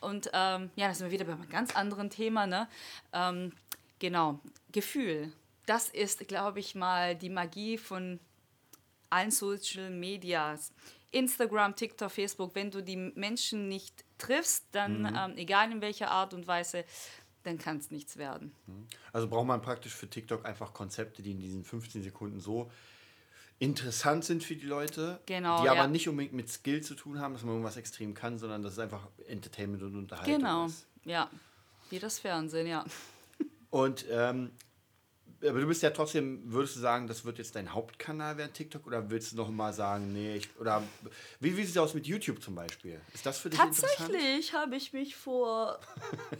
Und 0.00 0.30
ähm, 0.34 0.70
ja, 0.76 0.88
da 0.88 0.94
sind 0.94 1.06
wir 1.06 1.10
wieder 1.12 1.24
bei 1.24 1.32
einem 1.32 1.48
ganz 1.48 1.74
anderen 1.74 2.10
Thema. 2.10 2.46
Ne? 2.46 2.68
Ähm, 3.12 3.52
genau, 3.98 4.38
Gefühl. 4.72 5.32
Das 5.64 5.88
ist, 5.88 6.28
glaube 6.28 6.60
ich, 6.60 6.74
mal 6.74 7.16
die 7.16 7.30
Magie 7.30 7.78
von 7.78 8.20
allen 9.10 9.30
Social 9.30 9.90
Medias. 9.90 10.72
Instagram, 11.12 11.74
TikTok, 11.76 12.10
Facebook, 12.10 12.54
wenn 12.54 12.70
du 12.70 12.82
die 12.82 12.96
Menschen 12.96 13.68
nicht 13.68 14.04
triffst, 14.18 14.66
dann, 14.72 15.02
Mhm. 15.02 15.16
ähm, 15.16 15.36
egal 15.36 15.70
in 15.72 15.80
welcher 15.80 16.10
Art 16.10 16.34
und 16.34 16.46
Weise, 16.46 16.84
dann 17.44 17.58
kann 17.58 17.78
es 17.78 17.90
nichts 17.90 18.16
werden. 18.16 18.52
Also 19.12 19.28
braucht 19.28 19.46
man 19.46 19.62
praktisch 19.62 19.94
für 19.94 20.10
TikTok 20.10 20.44
einfach 20.44 20.74
Konzepte, 20.74 21.22
die 21.22 21.30
in 21.30 21.38
diesen 21.40 21.64
15 21.64 22.02
Sekunden 22.02 22.40
so 22.40 22.70
interessant 23.58 24.24
sind 24.24 24.42
für 24.44 24.56
die 24.56 24.66
Leute, 24.66 25.20
Genau, 25.26 25.62
die 25.62 25.68
aber 25.68 25.82
ja. 25.82 25.86
nicht 25.86 26.08
unbedingt 26.08 26.34
mit 26.34 26.50
Skill 26.50 26.82
zu 26.82 26.94
tun 26.94 27.20
haben, 27.20 27.32
dass 27.34 27.42
man 27.42 27.52
irgendwas 27.54 27.76
extrem 27.78 28.12
kann, 28.12 28.36
sondern 28.38 28.62
dass 28.62 28.72
es 28.74 28.78
einfach 28.78 29.08
Entertainment 29.28 29.82
und 29.82 29.96
Unterhaltung 29.96 30.36
Genau, 30.38 30.66
ist. 30.66 30.86
ja. 31.04 31.30
Wie 31.88 31.98
das 32.00 32.18
Fernsehen, 32.18 32.66
ja. 32.66 32.84
Und 33.70 34.04
ähm, 34.10 34.50
aber 35.42 35.60
du 35.60 35.66
bist 35.66 35.82
ja 35.82 35.90
trotzdem, 35.90 36.40
würdest 36.44 36.76
du 36.76 36.80
sagen, 36.80 37.06
das 37.06 37.24
wird 37.24 37.38
jetzt 37.38 37.54
dein 37.56 37.72
Hauptkanal 37.72 38.36
werden, 38.38 38.52
TikTok, 38.52 38.86
oder 38.86 39.10
willst 39.10 39.32
du 39.32 39.36
noch 39.36 39.50
mal 39.50 39.72
sagen, 39.72 40.12
nee, 40.12 40.36
ich, 40.36 40.48
oder 40.58 40.82
wie, 41.40 41.56
wie 41.56 41.62
sieht 41.62 41.70
es 41.70 41.78
aus 41.78 41.94
mit 41.94 42.06
YouTube 42.06 42.42
zum 42.42 42.54
Beispiel? 42.54 43.00
Ist 43.12 43.26
das 43.26 43.38
für 43.38 43.50
dich? 43.50 43.58
Tatsächlich 43.58 44.52
habe 44.54 44.76
ich 44.76 44.92
mich 44.92 45.16
vor 45.16 45.78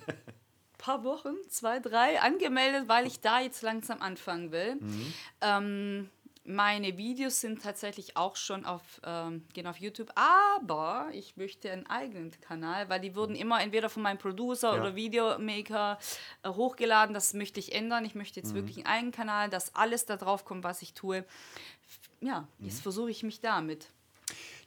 paar 0.78 1.04
Wochen, 1.04 1.35
zwei, 1.48 1.80
drei, 1.80 2.20
angemeldet, 2.20 2.88
weil 2.88 3.06
ich 3.06 3.20
da 3.20 3.40
jetzt 3.40 3.62
langsam 3.62 4.00
anfangen 4.00 4.52
will. 4.52 4.76
Mhm. 4.76 5.14
Ähm, 5.40 6.11
meine 6.46 6.96
Videos 6.96 7.40
sind 7.40 7.62
tatsächlich 7.62 8.16
auch 8.16 8.37
schon 8.37 8.64
auf, 8.64 8.82
ähm, 9.04 9.44
gehen 9.52 9.66
auf 9.66 9.78
YouTube, 9.78 10.11
aber 10.14 11.09
ich 11.12 11.37
möchte 11.37 11.70
einen 11.70 11.87
eigenen 11.87 12.32
Kanal, 12.40 12.88
weil 12.88 13.00
die 13.00 13.14
wurden 13.16 13.35
immer 13.37 13.61
entweder 13.61 13.88
von 13.90 14.02
meinem 14.02 14.18
Producer 14.18 14.74
Ja. 14.74 14.80
oder 14.80 14.94
Videomaker 14.96 15.98
äh, 16.42 16.48
hochgeladen. 16.48 17.14
Das 17.14 17.35
möchte 17.35 17.61
ich 17.61 17.74
ändern. 17.74 18.04
Ich 18.04 18.14
möchte 18.14 18.38
Mhm. 18.40 18.44
jetzt 18.46 18.54
wirklich 18.54 18.76
einen 18.78 18.87
eigenen 18.87 19.12
Kanal, 19.12 19.50
dass 19.50 19.74
alles 19.74 20.06
da 20.06 20.16
drauf 20.16 20.44
kommt, 20.44 20.64
was 20.64 20.82
ich 20.82 20.94
tue. 20.94 21.24
Ja, 22.20 22.48
Mhm. 22.59 22.66
jetzt 22.66 22.80
versuche 22.80 23.11
ich 23.11 23.22
mich 23.22 23.40
damit. 23.40 23.88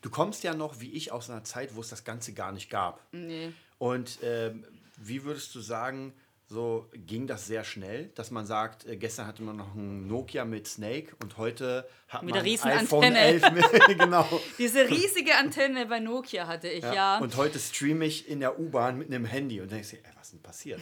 Du 0.02 0.10
kommst 0.10 0.44
ja 0.44 0.54
noch, 0.54 0.80
wie 0.80 0.92
ich, 0.92 1.12
aus 1.12 1.30
einer 1.30 1.44
Zeit, 1.44 1.76
wo 1.76 1.82
es 1.82 1.90
das 1.90 2.04
Ganze 2.04 2.34
gar 2.34 2.52
nicht 2.52 2.70
gab. 2.70 3.02
Nee. 3.12 3.52
Und 3.78 4.20
ähm, 4.24 4.66
wie 4.98 5.24
würdest 5.24 5.54
du 5.56 5.60
sagen, 5.62 6.14
so 6.50 6.90
ging 6.94 7.28
das 7.28 7.46
sehr 7.46 7.64
schnell, 7.64 8.10
dass 8.16 8.32
man 8.32 8.48
sagt, 8.48 8.86
äh, 8.88 8.98
gestern 8.98 9.28
hatte 9.28 9.44
man 9.44 9.56
noch 9.56 9.76
ein 9.76 10.08
Nokia 10.08 10.46
mit 10.46 10.68
Snake 10.68 11.16
und 11.22 11.38
heute 11.38 11.88
hat 12.08 12.24
Mit 12.24 12.34
man 12.34 12.44
ein 12.44 12.48
iPhone 12.48 13.04
Antenne. 13.04 13.20
11 13.20 13.52
mit, 13.52 13.66
genau. 14.00 14.28
Diese 14.58 14.90
riesige 14.90 15.36
Antenne 15.36 15.86
bei 15.86 16.00
Nokia 16.00 16.48
hatte 16.48 16.68
ich, 16.68 16.84
ja. 16.84 16.94
Ja, 16.94 17.18
Und 17.20 17.38
heute 17.38 17.60
streame 17.60 18.06
ich 18.06 18.28
in 18.28 18.40
der 18.40 18.60
U-Bahn 18.60 18.98
mit 18.98 19.10
einem 19.10 19.26
Handy 19.26 19.62
und 19.62 19.72
denkst 19.72 19.92
dir, 19.92 20.00
was 20.16 20.28
ist 20.28 20.34
denn 20.34 20.42
passiert? 20.42 20.82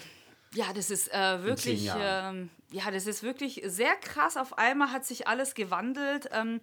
das 0.73 0.89
ist 0.89 1.13
äh, 1.13 1.43
wirklich, 1.43 1.91
ähm, 1.95 2.49
ja, 2.71 2.89
das 2.89 3.05
ist 3.05 3.21
wirklich 3.21 3.61
sehr 3.65 3.93
krass. 3.95 4.37
Auf 4.37 4.57
einmal 4.57 4.91
hat 4.91 5.05
sich 5.05 5.27
alles 5.27 5.53
gewandelt. 5.53 6.29
Ähm, 6.31 6.61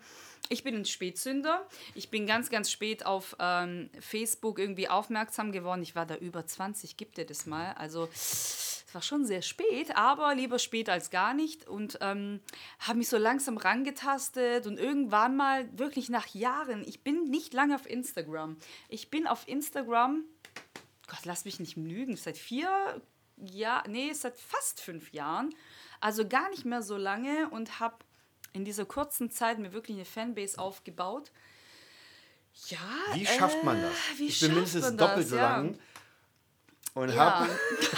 ich 0.49 0.64
bin 0.64 0.75
ein 0.75 0.85
Spätsünder. 0.87 1.67
Ich 1.95 2.09
bin 2.09 2.27
ganz, 2.27 2.51
ganz 2.51 2.71
spät 2.71 3.05
auf 3.05 3.37
ähm, 3.38 3.90
Facebook 4.01 4.59
irgendwie 4.59 4.88
aufmerksam 4.88 5.53
geworden. 5.53 5.83
Ich 5.83 5.95
war 5.95 6.07
da 6.07 6.17
über 6.17 6.47
20, 6.47 6.97
gibt 6.97 7.19
es 7.19 7.27
das 7.27 7.47
mal. 7.47 7.75
Also 7.75 8.09
es 8.94 8.96
war 8.96 9.02
schon 9.02 9.26
sehr 9.26 9.42
spät, 9.42 9.96
aber 9.96 10.37
lieber 10.37 10.61
spät 10.61 10.88
als 10.88 11.11
gar 11.11 11.35
nicht. 11.35 11.66
Und 11.66 11.98
ähm, 12.00 12.38
habe 12.78 12.98
mich 12.98 13.09
so 13.09 13.18
langsam 13.18 13.57
rangetastet 13.57 14.68
und 14.68 14.78
irgendwann 14.78 15.37
mal, 15.37 15.68
wirklich 15.76 16.11
nach 16.11 16.28
Jahren, 16.28 16.85
ich 16.87 17.02
bin 17.02 17.24
nicht 17.24 17.52
lange 17.54 17.74
auf 17.74 17.90
Instagram. 17.90 18.57
Ich 18.88 19.11
bin 19.11 19.26
auf 19.26 19.48
Instagram, 19.48 20.22
Gott, 21.09 21.24
lass 21.24 21.44
mich 21.44 21.59
nicht 21.59 21.76
lügen, 21.76 22.14
seit 22.14 22.38
vier 22.38 23.02
ja, 23.37 23.83
nee, 23.88 24.12
seit 24.12 24.38
fast 24.38 24.80
fünf 24.80 25.12
Jahren. 25.12 25.52
Also 26.00 26.28
gar 26.28 26.48
nicht 26.50 26.64
mehr 26.64 26.83
so 26.83 26.96
lange 26.96 27.48
und 27.50 27.80
habe 27.80 27.96
in 28.52 28.64
dieser 28.64 28.85
kurzen 28.85 29.28
Zeit 29.28 29.59
mir 29.59 29.72
wirklich 29.72 29.96
eine 29.96 30.04
Fanbase 30.04 30.57
aufgebaut. 30.57 31.33
Ja. 32.68 32.78
Wie 33.14 33.26
schafft 33.26 33.64
man 33.64 33.76
äh, 33.76 33.83
das? 33.83 34.18
Wie 34.18 34.28
ich 34.28 34.38
bin 34.38 34.54
mindestens 34.54 34.96
doppelt 34.96 35.18
das? 35.18 35.30
so 35.30 35.37
ja. 35.37 35.64
Und 36.94 37.09
Ja, 37.11 37.40
habe 37.40 37.50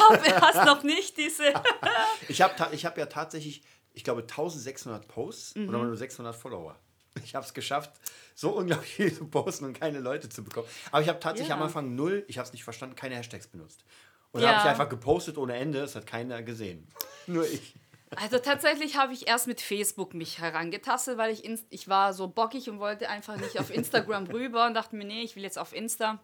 aber 0.08 0.40
hast 0.42 0.66
noch 0.66 0.82
nicht 0.82 1.16
diese. 1.16 1.44
ich 2.28 2.42
hab, 2.42 2.56
ta- 2.56 2.70
ich 2.72 2.84
hab 2.84 2.98
ja 2.98 3.06
tatsächlich, 3.06 3.62
ich 3.92 4.04
glaube, 4.04 4.22
1600 4.22 5.06
Posts 5.08 5.54
Mhm. 5.56 5.68
oder 5.68 5.78
nur 5.78 5.96
600 5.96 6.34
Follower. 6.34 6.76
Ich 7.24 7.34
habe 7.34 7.46
es 7.46 7.54
geschafft, 7.54 7.92
so 8.34 8.50
unglaublich 8.50 8.94
viel 8.94 9.14
zu 9.14 9.26
posten 9.26 9.64
und 9.64 9.72
keine 9.80 10.00
Leute 10.00 10.28
zu 10.28 10.44
bekommen. 10.44 10.66
Aber 10.92 11.00
ich 11.00 11.08
habe 11.08 11.18
tatsächlich 11.18 11.48
Ja. 11.48 11.56
am 11.56 11.62
Anfang 11.62 11.94
null, 11.94 12.24
ich 12.28 12.36
habe 12.36 12.46
es 12.46 12.52
nicht 12.52 12.62
verstanden, 12.62 12.94
keine 12.94 13.14
Hashtags 13.16 13.46
benutzt. 13.46 13.84
Und 14.32 14.42
Ja. 14.42 14.48
dann 14.48 14.56
habe 14.58 14.66
ich 14.66 14.70
einfach 14.72 14.88
gepostet 14.90 15.38
ohne 15.38 15.56
Ende, 15.56 15.78
es 15.80 15.94
hat 15.94 16.06
keiner 16.06 16.42
gesehen. 16.42 16.86
Nur 17.26 17.44
ich. 17.48 17.74
Also 18.16 18.38
tatsächlich 18.38 18.96
habe 18.98 19.14
ich 19.14 19.26
erst 19.28 19.46
mit 19.46 19.62
Facebook 19.62 20.12
mich 20.12 20.38
herangetastet, 20.40 21.16
weil 21.16 21.32
ich, 21.32 21.48
ich 21.70 21.88
war 21.88 22.12
so 22.12 22.28
bockig 22.28 22.68
und 22.68 22.80
wollte 22.80 23.08
einfach 23.08 23.36
nicht 23.38 23.58
auf 23.58 23.70
Instagram 23.70 24.26
rüber 24.26 24.66
und 24.66 24.74
dachte 24.74 24.94
mir, 24.94 25.06
nee, 25.06 25.22
ich 25.22 25.36
will 25.36 25.42
jetzt 25.42 25.58
auf 25.58 25.72
Insta. 25.74 26.20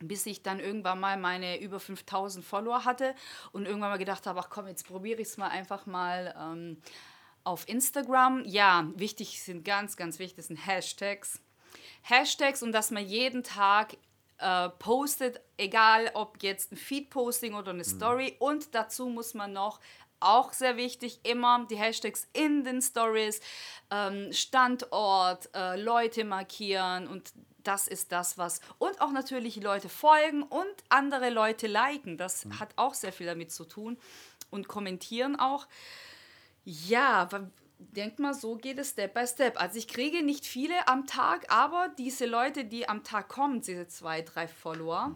Bis 0.00 0.26
ich 0.26 0.42
dann 0.42 0.60
irgendwann 0.60 1.00
mal 1.00 1.16
meine 1.16 1.60
über 1.60 1.80
5000 1.80 2.44
Follower 2.44 2.84
hatte 2.84 3.14
und 3.52 3.66
irgendwann 3.66 3.90
mal 3.90 3.98
gedacht 3.98 4.26
habe, 4.26 4.40
ach 4.40 4.50
komm, 4.50 4.68
jetzt 4.68 4.86
probiere 4.86 5.20
ich 5.20 5.28
es 5.28 5.36
mal 5.36 5.48
einfach 5.48 5.86
mal 5.86 6.34
ähm, 6.38 6.80
auf 7.44 7.68
Instagram. 7.68 8.44
Ja, 8.44 8.88
wichtig 8.94 9.42
sind 9.42 9.64
ganz, 9.64 9.96
ganz 9.96 10.18
wichtig 10.18 10.46
sind 10.46 10.56
Hashtags. 10.56 11.40
Hashtags 12.02 12.62
und 12.62 12.72
dass 12.72 12.90
man 12.90 13.04
jeden 13.04 13.42
Tag 13.42 13.96
äh, 14.38 14.68
postet, 14.68 15.40
egal 15.56 16.10
ob 16.14 16.42
jetzt 16.42 16.72
ein 16.72 16.76
Feed-Posting 16.76 17.54
oder 17.54 17.72
eine 17.72 17.84
Story. 17.84 18.36
Und 18.38 18.74
dazu 18.74 19.06
muss 19.06 19.34
man 19.34 19.52
noch, 19.52 19.80
auch 20.20 20.52
sehr 20.52 20.76
wichtig, 20.76 21.20
immer 21.22 21.66
die 21.70 21.76
Hashtags 21.76 22.26
in 22.32 22.64
den 22.64 22.82
Stories, 22.82 23.40
ähm, 23.90 24.32
Standort, 24.32 25.48
äh, 25.54 25.80
Leute 25.80 26.24
markieren 26.24 27.06
und 27.06 27.32
das 27.68 27.86
ist 27.86 28.12
das, 28.12 28.38
was. 28.38 28.60
Und 28.78 29.00
auch 29.02 29.12
natürlich 29.12 29.56
Leute 29.56 29.90
folgen 29.90 30.42
und 30.42 30.74
andere 30.88 31.28
Leute 31.28 31.66
liken. 31.66 32.16
Das 32.16 32.46
hat 32.58 32.70
auch 32.76 32.94
sehr 32.94 33.12
viel 33.12 33.26
damit 33.26 33.52
zu 33.52 33.64
tun. 33.64 33.98
Und 34.50 34.66
kommentieren 34.66 35.36
auch. 35.38 35.66
Ja, 36.64 37.28
denk 37.78 38.18
mal, 38.18 38.32
so 38.32 38.56
geht 38.56 38.78
es 38.78 38.90
Step 38.90 39.12
by 39.12 39.26
Step. 39.26 39.60
Also 39.60 39.76
ich 39.76 39.86
kriege 39.86 40.22
nicht 40.22 40.46
viele 40.46 40.88
am 40.88 41.06
Tag, 41.06 41.52
aber 41.52 41.90
diese 41.98 42.24
Leute, 42.24 42.64
die 42.64 42.88
am 42.88 43.04
Tag 43.04 43.28
kommen, 43.28 43.60
diese 43.60 43.86
zwei, 43.86 44.22
drei 44.22 44.48
Follower, 44.48 45.14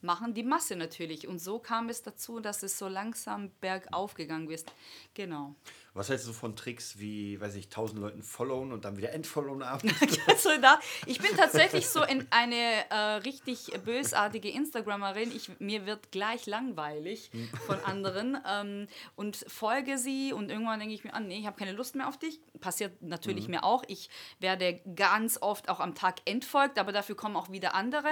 machen 0.00 0.32
die 0.32 0.42
Masse 0.42 0.76
natürlich. 0.76 1.28
Und 1.28 1.40
so 1.40 1.58
kam 1.58 1.90
es 1.90 2.02
dazu, 2.02 2.40
dass 2.40 2.62
es 2.62 2.78
so 2.78 2.88
langsam 2.88 3.50
bergauf 3.60 4.14
gegangen 4.14 4.50
ist. 4.50 4.72
Genau. 5.12 5.54
Was 5.94 6.08
hältst 6.08 6.28
du 6.28 6.32
von 6.32 6.54
Tricks 6.54 6.98
wie, 6.98 7.40
weiß 7.40 7.56
ich, 7.56 7.66
1000 7.66 8.00
Leuten 8.00 8.22
followen 8.22 8.72
und 8.72 8.84
dann 8.84 8.96
wieder 8.96 9.12
entfollowen 9.12 9.62
abends? 9.62 9.94
Also 10.26 10.50
da, 10.60 10.78
ich 11.06 11.18
bin 11.18 11.36
tatsächlich 11.36 11.88
so 11.88 12.02
in 12.04 12.26
eine 12.30 12.88
äh, 12.90 12.96
richtig 13.24 13.72
bösartige 13.84 14.48
Instagrammerin. 14.48 15.34
Ich, 15.34 15.50
mir 15.58 15.86
wird 15.86 16.12
gleich 16.12 16.46
langweilig 16.46 17.30
von 17.66 17.80
anderen 17.84 18.38
ähm, 18.46 18.86
und 19.16 19.44
folge 19.48 19.98
sie 19.98 20.32
und 20.32 20.50
irgendwann 20.50 20.78
denke 20.78 20.94
ich 20.94 21.04
mir, 21.04 21.14
ah, 21.14 21.20
nee, 21.20 21.38
ich 21.38 21.46
habe 21.46 21.58
keine 21.58 21.72
Lust 21.72 21.94
mehr 21.96 22.08
auf 22.08 22.18
dich. 22.18 22.40
Passiert 22.60 23.02
natürlich 23.02 23.48
mir 23.48 23.64
auch. 23.64 23.82
Ich 23.88 24.08
werde 24.38 24.80
ganz 24.94 25.38
oft 25.40 25.68
auch 25.68 25.80
am 25.80 25.94
Tag 25.94 26.20
entfolgt, 26.24 26.78
aber 26.78 26.92
dafür 26.92 27.16
kommen 27.16 27.36
auch 27.36 27.50
wieder 27.50 27.74
andere. 27.74 28.10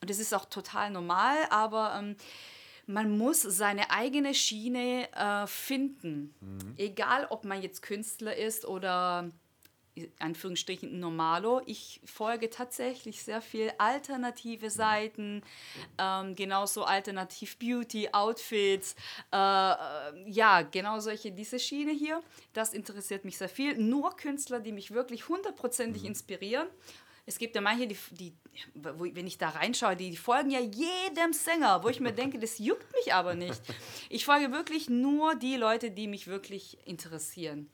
Und 0.00 0.10
das 0.10 0.18
ist 0.18 0.32
auch 0.34 0.46
total 0.46 0.90
normal, 0.90 1.36
aber 1.50 1.94
ähm, 1.98 2.16
man 2.86 3.16
muss 3.16 3.42
seine 3.42 3.90
eigene 3.90 4.34
Schiene 4.34 5.08
äh, 5.12 5.46
finden. 5.46 6.34
Egal, 6.76 7.26
ob 7.30 7.44
man 7.44 7.62
jetzt 7.62 7.82
Künstler 7.82 8.36
ist 8.36 8.64
oder 8.64 9.30
Anführungsstrichen 10.18 10.98
Normalo. 10.98 11.60
Ich 11.66 12.00
folge 12.04 12.48
tatsächlich 12.48 13.22
sehr 13.22 13.42
viel 13.42 13.72
alternative 13.78 14.70
Seiten, 14.70 15.42
ähm, 15.98 16.34
genauso 16.34 16.84
alternativ 16.84 17.58
Beauty, 17.58 18.08
Outfits, 18.12 18.94
äh, 19.32 19.36
äh, 19.36 20.30
ja, 20.30 20.62
genau 20.62 21.00
solche, 21.00 21.30
diese 21.32 21.58
Schiene 21.58 21.92
hier, 21.92 22.22
das 22.54 22.72
interessiert 22.72 23.24
mich 23.24 23.36
sehr 23.36 23.50
viel. 23.50 23.76
Nur 23.76 24.16
Künstler, 24.16 24.60
die 24.60 24.72
mich 24.72 24.92
wirklich 24.92 25.28
hundertprozentig 25.28 26.04
inspirieren. 26.04 26.68
Es 27.32 27.38
gibt 27.38 27.54
ja 27.54 27.62
manche, 27.62 27.86
die, 27.86 27.96
die 28.10 28.32
wo, 28.74 29.04
wenn 29.14 29.26
ich 29.26 29.38
da 29.38 29.48
reinschaue, 29.48 29.96
die, 29.96 30.10
die 30.10 30.16
folgen 30.18 30.50
ja 30.50 30.60
jedem 30.60 31.32
Sänger, 31.32 31.82
wo 31.82 31.88
ich 31.88 31.98
mir 32.00 32.12
denke, 32.12 32.38
das 32.38 32.58
juckt 32.58 32.92
mich 32.92 33.14
aber 33.14 33.34
nicht. 33.34 33.60
Ich 34.10 34.26
folge 34.26 34.52
wirklich 34.52 34.90
nur 34.90 35.34
die 35.34 35.56
Leute, 35.56 35.90
die 35.90 36.06
mich 36.06 36.26
wirklich 36.26 36.76
interessieren. 36.84 37.70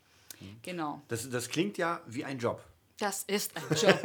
Genau. 0.62 1.02
Das, 1.08 1.28
das 1.28 1.48
klingt 1.48 1.76
ja 1.78 2.00
wie 2.06 2.24
ein 2.24 2.38
Job. 2.38 2.62
Das 3.00 3.24
ist 3.24 3.52
ein 3.56 3.76
Job. 3.76 4.00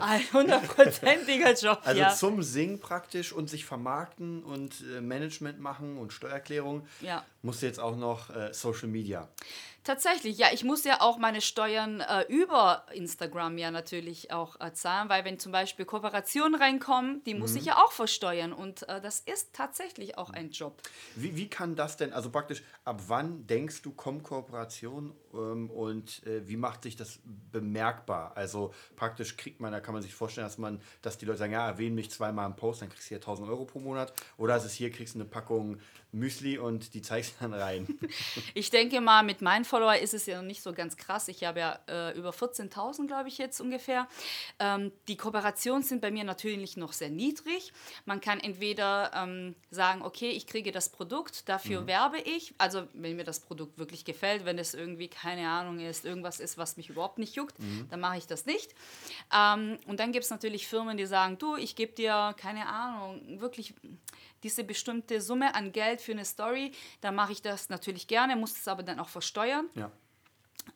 Ein 0.00 0.20
hundertprozentiger 0.32 1.52
Job, 1.54 1.80
Also 1.84 2.00
ja. 2.00 2.14
zum 2.14 2.42
Singen 2.42 2.78
praktisch 2.80 3.32
und 3.32 3.48
sich 3.50 3.64
vermarkten 3.64 4.42
und 4.44 4.82
äh, 4.96 5.00
Management 5.00 5.60
machen 5.60 5.96
und 5.98 6.12
Steuererklärung 6.12 6.86
Ja. 7.00 7.24
musst 7.42 7.62
du 7.62 7.66
jetzt 7.66 7.78
auch 7.80 7.96
noch 7.96 8.30
äh, 8.30 8.52
Social 8.52 8.88
Media. 8.88 9.28
Tatsächlich, 9.82 10.36
ja, 10.36 10.48
ich 10.52 10.62
muss 10.62 10.84
ja 10.84 11.00
auch 11.00 11.16
meine 11.16 11.40
Steuern 11.40 12.00
äh, 12.00 12.22
über 12.28 12.84
Instagram 12.92 13.56
ja 13.56 13.70
natürlich 13.70 14.30
auch 14.30 14.60
äh, 14.60 14.72
zahlen, 14.72 15.08
weil 15.08 15.24
wenn 15.24 15.38
zum 15.38 15.52
Beispiel 15.52 15.86
Kooperationen 15.86 16.60
reinkommen, 16.60 17.24
die 17.24 17.34
muss 17.34 17.54
ich 17.54 17.64
ja 17.64 17.78
auch 17.78 17.92
versteuern 17.92 18.52
und 18.52 18.88
äh, 18.88 19.00
das 19.00 19.20
ist 19.20 19.54
tatsächlich 19.54 20.18
auch 20.18 20.30
ein 20.30 20.50
Job. 20.50 20.82
Wie, 21.16 21.34
wie 21.36 21.48
kann 21.48 21.76
das 21.76 21.96
denn, 21.96 22.12
also 22.12 22.30
praktisch, 22.30 22.62
ab 22.84 23.00
wann 23.08 23.46
denkst 23.46 23.80
du, 23.82 23.92
kommt 23.92 24.22
Kooperation 24.22 25.14
ähm, 25.29 25.29
und 25.32 26.26
äh, 26.26 26.46
wie 26.48 26.56
macht 26.56 26.82
sich 26.82 26.96
das 26.96 27.20
bemerkbar? 27.52 28.36
Also 28.36 28.74
praktisch 28.96 29.36
kriegt 29.36 29.60
man, 29.60 29.72
da 29.72 29.80
kann 29.80 29.94
man 29.94 30.02
sich 30.02 30.14
vorstellen, 30.14 30.46
dass 30.46 30.58
man, 30.58 30.80
dass 31.02 31.18
die 31.18 31.26
Leute 31.26 31.38
sagen, 31.38 31.52
ja, 31.52 31.66
erwähne 31.66 31.94
mich 31.94 32.10
zweimal 32.10 32.46
im 32.46 32.56
Post, 32.56 32.82
dann 32.82 32.88
kriegst 32.88 33.06
du 33.06 33.08
hier 33.10 33.18
1000 33.18 33.48
Euro 33.48 33.64
pro 33.64 33.78
Monat. 33.78 34.12
Oder 34.36 34.56
ist 34.56 34.64
es 34.64 34.72
hier, 34.72 34.90
kriegst 34.90 35.14
du 35.14 35.20
eine 35.20 35.28
Packung 35.28 35.78
Müsli 36.12 36.58
und 36.58 36.94
die 36.94 37.02
zeigst 37.02 37.36
du 37.36 37.44
dann 37.44 37.54
rein. 37.54 37.86
Ich 38.54 38.70
denke 38.70 39.00
mal, 39.00 39.22
mit 39.22 39.42
meinen 39.42 39.64
Follower 39.64 39.96
ist 39.96 40.14
es 40.14 40.26
ja 40.26 40.36
noch 40.36 40.46
nicht 40.46 40.62
so 40.62 40.72
ganz 40.72 40.96
krass. 40.96 41.28
Ich 41.28 41.44
habe 41.44 41.60
ja 41.60 41.78
äh, 41.88 42.18
über 42.18 42.30
14.000, 42.30 43.06
glaube 43.06 43.28
ich, 43.28 43.38
jetzt 43.38 43.60
ungefähr. 43.60 44.08
Ähm, 44.58 44.92
die 45.08 45.16
Kooperationen 45.16 45.82
sind 45.82 46.00
bei 46.00 46.10
mir 46.10 46.24
natürlich 46.24 46.76
noch 46.76 46.92
sehr 46.92 47.10
niedrig. 47.10 47.72
Man 48.06 48.20
kann 48.20 48.40
entweder 48.40 49.12
ähm, 49.14 49.54
sagen, 49.70 50.02
okay, 50.02 50.30
ich 50.30 50.46
kriege 50.46 50.72
das 50.72 50.88
Produkt, 50.88 51.48
dafür 51.48 51.86
werbe 51.86 52.18
ich. 52.18 52.54
Also 52.58 52.86
wenn 52.92 53.16
mir 53.16 53.24
das 53.24 53.40
Produkt 53.40 53.78
wirklich 53.78 54.04
gefällt, 54.04 54.44
wenn 54.44 54.58
es 54.58 54.74
irgendwie, 54.74 55.08
keine 55.20 55.48
Ahnung 55.48 55.80
ist, 55.80 56.04
irgendwas 56.04 56.40
ist, 56.40 56.56
was 56.56 56.76
mich 56.76 56.88
überhaupt 56.88 57.18
nicht 57.18 57.34
juckt, 57.34 57.54
dann 57.90 58.00
mache 58.00 58.16
ich 58.18 58.26
das 58.26 58.46
nicht. 58.46 58.74
Ähm, 59.34 59.78
und 59.86 60.00
dann 60.00 60.12
gibt 60.12 60.24
es 60.24 60.30
natürlich 60.30 60.66
Firmen, 60.66 60.96
die 60.96 61.06
sagen, 61.06 61.36
du, 61.38 61.56
ich 61.56 61.76
gebe 61.76 61.92
dir, 61.92 62.34
keine 62.38 62.66
Ahnung, 62.66 63.40
wirklich 63.40 63.74
diese 64.42 64.64
bestimmte 64.64 65.20
Summe 65.20 65.54
an 65.54 65.72
Geld 65.72 66.00
für 66.00 66.12
eine 66.12 66.24
Story, 66.24 66.72
dann 67.00 67.14
mache 67.14 67.32
ich 67.32 67.42
das 67.42 67.68
natürlich 67.68 68.06
gerne, 68.06 68.36
muss 68.36 68.52
es 68.52 68.66
aber 68.68 68.82
dann 68.82 68.98
auch 69.00 69.08
versteuern. 69.08 69.68
ja. 69.74 69.90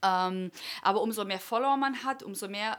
Ähm, 0.02 0.50
aber 0.83 1.02
umso 1.02 1.24
mehr 1.24 1.38
Follower 1.38 1.76
man 1.76 2.04
hat, 2.04 2.22
umso 2.22 2.48
mehr, 2.48 2.78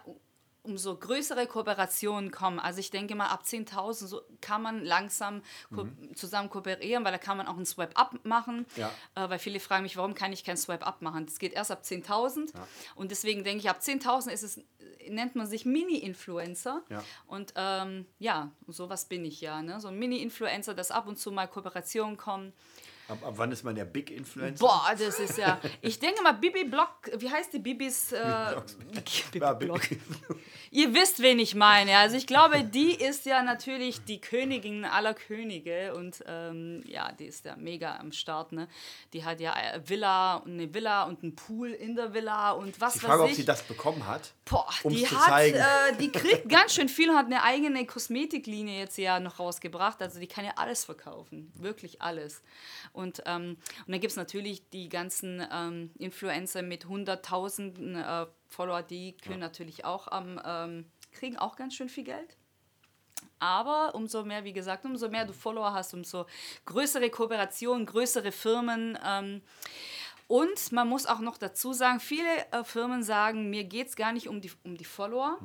umso 0.65 0.97
größere 0.97 1.47
Kooperationen 1.47 2.31
kommen. 2.31 2.59
Also 2.59 2.79
ich 2.79 2.91
denke 2.91 3.15
mal, 3.15 3.27
ab 3.27 3.43
10.000 3.45 3.93
so 4.07 4.21
kann 4.41 4.61
man 4.61 4.83
langsam 4.83 5.41
ko 5.73 5.87
zusammen 6.15 6.49
kooperieren, 6.49 7.05
weil 7.05 7.11
da 7.11 7.17
kann 7.17 7.37
man 7.37 7.47
auch 7.47 7.55
einen 7.55 7.65
Swipe-Up 7.65 8.25
machen. 8.25 8.65
Ja. 8.75 8.91
Äh, 9.15 9.29
weil 9.29 9.39
viele 9.39 9.59
fragen 9.59 9.83
mich, 9.83 9.97
warum 9.97 10.15
kann 10.15 10.33
ich 10.33 10.43
kein 10.43 10.57
Swipe-Up 10.57 11.01
machen? 11.01 11.25
Das 11.25 11.39
geht 11.39 11.53
erst 11.53 11.71
ab 11.71 11.81
10.000. 11.83 12.53
Und 12.95 13.11
deswegen 13.11 13.43
denke 13.43 13.59
ich, 13.59 13.69
ab 13.69 13.79
10.000 13.81 14.31
ist 14.31 14.43
es, 14.43 14.59
nennt 15.07 15.35
man 15.35 15.47
sich 15.47 15.65
Mini-Influencer. 15.65 16.83
Ja. 16.89 17.03
Und 17.27 17.53
ähm, 17.55 18.05
ja, 18.19 18.51
sowas 18.67 19.05
bin 19.05 19.25
ich 19.25 19.41
ja. 19.41 19.61
Ne? 19.61 19.79
So 19.79 19.89
ein 19.89 19.97
Mini-Influencer, 19.97 20.73
dass 20.73 20.91
ab 20.91 21.07
und 21.07 21.17
zu 21.17 21.31
mal 21.31 21.47
Kooperationen 21.47 22.17
kommen. 22.17 22.53
Ab, 23.07 23.19
ab 23.23 23.33
wann 23.35 23.51
ist 23.51 23.63
man 23.63 23.75
der 23.75 23.85
Big 23.85 24.09
Influencer? 24.09 24.65
Boah, 24.65 24.93
das 24.97 25.19
ist 25.19 25.37
ja. 25.37 25.59
Ich 25.81 25.99
denke 25.99 26.23
mal, 26.23 26.33
Bibi 26.33 26.63
Block, 26.63 26.89
wie 27.17 27.29
heißt 27.29 27.53
die 27.53 27.59
Bibis? 27.59 28.11
Äh, 28.11 28.55
Bibi 29.31 29.53
Block. 29.59 29.81
Ihr 30.71 30.93
wisst, 30.93 31.21
wen 31.21 31.37
ich 31.37 31.53
meine. 31.53 31.97
Also 31.97 32.17
ich 32.17 32.25
glaube, 32.25 32.63
die 32.63 32.95
ist 32.95 33.25
ja 33.25 33.43
natürlich 33.43 34.03
die 34.05 34.19
Königin 34.19 34.85
aller 34.85 35.13
Könige 35.13 35.93
und 35.95 36.23
ähm, 36.27 36.83
ja, 36.87 37.11
die 37.11 37.25
ist 37.25 37.45
ja 37.45 37.55
mega 37.55 37.97
am 37.97 38.11
Start. 38.11 38.51
Ne? 38.51 38.67
Die 39.13 39.23
hat 39.23 39.39
ja 39.39 39.53
äh, 39.53 39.87
Villa 39.87 40.37
und 40.37 40.53
eine 40.53 40.73
Villa 40.73 41.03
und 41.03 41.21
einen 41.21 41.35
Pool 41.35 41.69
in 41.69 41.95
der 41.95 42.13
Villa 42.13 42.51
und 42.51 42.81
was 42.81 42.95
weiß 42.95 43.03
Frage, 43.03 43.23
ob 43.23 43.29
ich. 43.29 43.35
sie 43.35 43.45
das 43.45 43.61
bekommen 43.63 44.07
hat. 44.07 44.33
Boah, 44.45 44.67
die 44.83 45.03
zu 45.03 45.15
hat, 45.15 45.29
zeigen. 45.29 45.57
äh, 45.57 45.95
die 45.99 46.11
kriegt 46.11 46.49
ganz 46.49 46.73
schön 46.73 46.89
viel 46.89 47.09
und 47.09 47.15
hat 47.15 47.27
eine 47.27 47.43
eigene 47.43 47.85
Kosmetiklinie 47.85 48.79
jetzt 48.79 48.97
ja 48.97 49.19
noch 49.19 49.39
rausgebracht. 49.39 50.01
Also 50.01 50.19
die 50.19 50.27
kann 50.27 50.43
ja 50.43 50.53
alles 50.55 50.85
verkaufen, 50.85 51.51
wirklich 51.55 52.01
alles. 52.01 52.41
Und, 52.95 53.21
ähm, 53.25 53.57
und 53.85 53.91
dann 53.91 53.99
gibt 53.99 54.11
es 54.11 54.17
natürlich 54.17 54.69
die 54.69 54.89
ganzen 54.89 55.45
ähm, 55.51 55.91
Influencer 55.99 56.61
mit 56.61 56.85
hunderttausenden 56.85 57.95
äh, 57.95 58.25
Follower, 58.47 58.81
die 58.81 59.17
können 59.17 59.39
natürlich 59.39 59.85
auch 59.85 60.07
am, 60.07 60.41
ähm, 60.45 60.85
kriegen 61.11 61.37
auch 61.37 61.55
ganz 61.55 61.75
schön 61.75 61.89
viel 61.89 62.05
Geld. 62.05 62.37
Aber 63.39 63.93
umso 63.95 64.23
mehr, 64.23 64.43
wie 64.43 64.53
gesagt, 64.53 64.85
umso 64.85 65.09
mehr 65.09 65.25
du 65.25 65.33
Follower 65.33 65.73
hast, 65.73 65.93
umso 65.93 66.25
größere 66.65 67.09
Kooperationen, 67.09 67.85
größere 67.85 68.31
Firmen. 68.31 68.97
Ähm, 69.05 69.41
und 70.27 70.71
man 70.71 70.87
muss 70.87 71.05
auch 71.05 71.19
noch 71.19 71.37
dazu 71.37 71.73
sagen, 71.73 71.99
viele 71.99 72.29
äh, 72.51 72.63
Firmen 72.63 73.03
sagen, 73.03 73.49
mir 73.49 73.63
geht 73.63 73.87
es 73.89 73.95
gar 73.95 74.11
nicht 74.11 74.27
um 74.27 74.41
die, 74.41 74.51
um 74.63 74.75
die 74.75 74.85
Follower, 74.85 75.37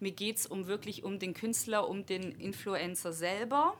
mir 0.00 0.12
geht 0.12 0.36
es 0.36 0.46
um 0.46 0.66
wirklich 0.66 1.04
um 1.04 1.18
den 1.18 1.32
Künstler, 1.32 1.88
um 1.88 2.04
den 2.04 2.32
Influencer 2.32 3.12
selber. 3.12 3.74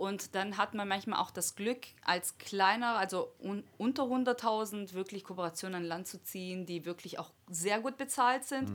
Und 0.00 0.34
dann 0.34 0.56
hat 0.56 0.72
man 0.72 0.88
manchmal 0.88 1.20
auch 1.20 1.30
das 1.30 1.56
Glück, 1.56 1.86
als 2.02 2.38
kleiner, 2.38 2.96
also 2.96 3.34
un 3.38 3.64
unter 3.76 4.04
100.000 4.04 4.94
wirklich 4.94 5.24
Kooperationen 5.24 5.82
an 5.82 5.84
Land 5.84 6.06
zu 6.06 6.22
ziehen, 6.22 6.64
die 6.64 6.86
wirklich 6.86 7.18
auch 7.18 7.30
sehr 7.50 7.82
gut 7.82 7.98
bezahlt 7.98 8.46
sind. 8.46 8.72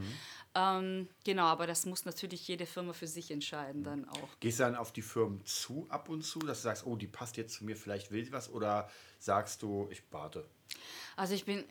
Ähm, 0.54 1.10
genau, 1.24 1.46
aber 1.46 1.66
das 1.66 1.88
muss 1.88 2.06
natürlich 2.06 2.48
jede 2.48 2.68
Firma 2.68 2.94
für 2.94 3.08
sich 3.08 3.32
entscheiden 3.32 3.84
dann 3.84 4.08
auch. 4.08 4.30
Gehst 4.40 4.60
du 4.60 4.66
dann 4.66 4.76
auf 4.76 4.94
die 4.94 5.02
Firmen 5.02 5.44
zu 5.46 5.88
ab 5.90 6.10
und 6.10 6.22
zu, 6.22 6.38
dass 6.38 6.60
du 6.60 6.64
sagst, 6.66 6.86
oh, 6.86 6.96
die 6.96 7.08
passt 7.08 7.38
jetzt 7.38 7.56
zu 7.56 7.66
mir, 7.66 7.76
vielleicht 7.76 8.12
will 8.12 8.24
sie 8.24 8.32
was? 8.32 8.52
Oder 8.52 8.88
sagst 9.18 9.64
du, 9.64 9.88
ich 9.90 10.04
warte? 10.12 10.46
Also 11.16 11.34
ich 11.34 11.46
bin, 11.46 11.64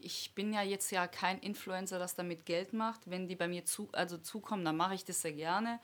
ich 0.00 0.32
bin 0.34 0.54
ja 0.54 0.62
jetzt 0.62 0.90
ja 0.90 1.06
kein 1.06 1.38
Influencer, 1.40 1.98
das 1.98 2.14
damit 2.14 2.46
Geld 2.46 2.72
macht. 2.72 3.02
Wenn 3.04 3.28
die 3.28 3.36
bei 3.36 3.46
mir 3.46 3.66
zu, 3.66 3.90
also 3.92 4.16
zukommen, 4.16 4.64
dann 4.64 4.78
mache 4.78 4.94
ich 4.94 5.04
das 5.04 5.20
sehr 5.20 5.32
gerne. 5.34 5.80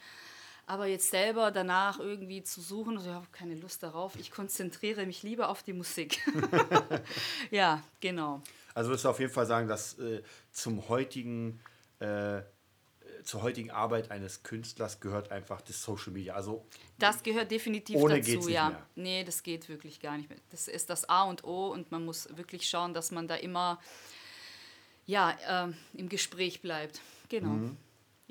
Aber 0.66 0.86
jetzt 0.86 1.10
selber 1.10 1.50
danach 1.50 1.98
irgendwie 1.98 2.42
zu 2.42 2.60
suchen, 2.60 2.96
also 2.96 3.10
ich 3.10 3.14
habe 3.14 3.26
keine 3.32 3.54
Lust 3.54 3.82
darauf. 3.82 4.16
Ich 4.16 4.30
konzentriere 4.30 5.04
mich 5.06 5.22
lieber 5.22 5.48
auf 5.48 5.62
die 5.62 5.72
Musik. 5.72 6.20
ja, 7.50 7.82
genau. 8.00 8.42
Also 8.74 8.90
würdest 8.90 9.04
du 9.04 9.08
auf 9.10 9.20
jeden 9.20 9.32
Fall 9.32 9.46
sagen, 9.46 9.68
dass 9.68 9.98
äh, 9.98 10.22
zum 10.50 10.88
heutigen, 10.88 11.60
äh, 11.98 12.42
zur 13.24 13.42
heutigen 13.42 13.70
Arbeit 13.70 14.10
eines 14.10 14.44
Künstlers 14.44 15.00
gehört 15.00 15.30
einfach 15.30 15.60
das 15.60 15.82
Social 15.82 16.12
Media. 16.12 16.34
Also 16.34 16.64
Das 16.98 17.22
gehört 17.22 17.50
definitiv 17.50 17.96
Ohne 17.96 18.14
geht's 18.14 18.28
dazu, 18.28 18.46
nicht 18.46 18.54
ja. 18.54 18.70
mehr. 18.70 18.86
Nee, 18.94 19.24
das 19.24 19.42
geht 19.42 19.68
wirklich 19.68 20.00
gar 20.00 20.16
nicht 20.16 20.30
mehr. 20.30 20.38
Das 20.50 20.68
ist 20.68 20.90
das 20.90 21.08
A 21.08 21.24
und 21.24 21.44
O 21.44 21.68
und 21.68 21.90
man 21.90 22.04
muss 22.04 22.28
wirklich 22.36 22.68
schauen, 22.68 22.94
dass 22.94 23.10
man 23.10 23.28
da 23.28 23.34
immer 23.34 23.80
ja, 25.06 25.36
ähm, 25.48 25.76
im 25.94 26.08
Gespräch 26.08 26.62
bleibt. 26.62 27.00
Genau. 27.28 27.48
Mhm. 27.48 27.76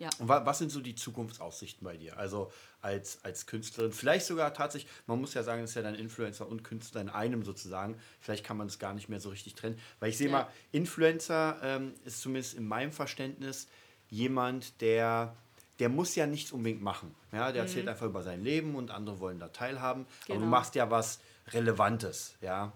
Ja. 0.02 0.10
Und 0.18 0.28
wa 0.28 0.44
was 0.48 0.58
sind 0.58 0.72
so 0.72 0.80
die 0.82 0.96
Zukunftsaussichten 0.96 1.86
bei 1.86 1.96
dir? 1.96 2.18
Also 2.18 2.52
als, 2.82 3.20
als 3.24 3.46
Künstlerin, 3.46 3.92
vielleicht 3.92 4.26
sogar 4.26 4.52
tatsächlich, 4.52 4.92
man 5.06 5.22
muss 5.22 5.36
ja 5.36 5.44
sagen, 5.44 5.62
das 5.62 5.70
ist 5.72 5.76
ja 5.76 5.84
dann 5.84 5.94
Influencer 5.94 6.48
und 6.50 6.64
Künstler 6.64 7.02
in 7.02 7.10
einem 7.10 7.46
sozusagen. 7.46 7.96
Vielleicht 8.20 8.44
kann 8.44 8.58
man 8.58 8.68
das 8.68 8.80
gar 8.80 8.96
nicht 8.96 9.10
mehr 9.10 9.20
so 9.20 9.30
richtig 9.30 9.54
trennen. 9.54 9.80
Weil 10.00 10.10
ich 10.10 10.18
sehe 10.18 10.26
Ja. 10.28 10.32
mal, 10.34 10.48
Influencer 10.72 11.60
ähm, 11.62 11.94
ist 12.04 12.20
zumindest 12.22 12.56
in 12.56 12.68
meinem 12.68 12.92
Verständnis 12.92 13.68
jemand, 14.10 14.82
der, 14.82 15.36
der 15.78 15.90
muss 15.90 16.16
ja 16.16 16.26
nichts 16.26 16.52
unbedingt 16.52 16.82
machen. 16.82 17.14
Ja, 17.32 17.52
der 17.52 17.62
erzählt 17.62 17.88
einfach 17.88 18.08
über 18.08 18.24
sein 18.24 18.44
Leben 18.44 18.74
und 18.76 18.90
andere 18.90 19.20
wollen 19.20 19.40
da 19.40 19.50
teilhaben. 19.50 20.08
Aber 20.26 20.34
du 20.34 20.40
Genau. 20.40 20.50
machst 20.50 20.74
ja 20.74 20.90
was 20.90 21.20
Relevantes, 21.54 22.36
ja. 22.42 22.74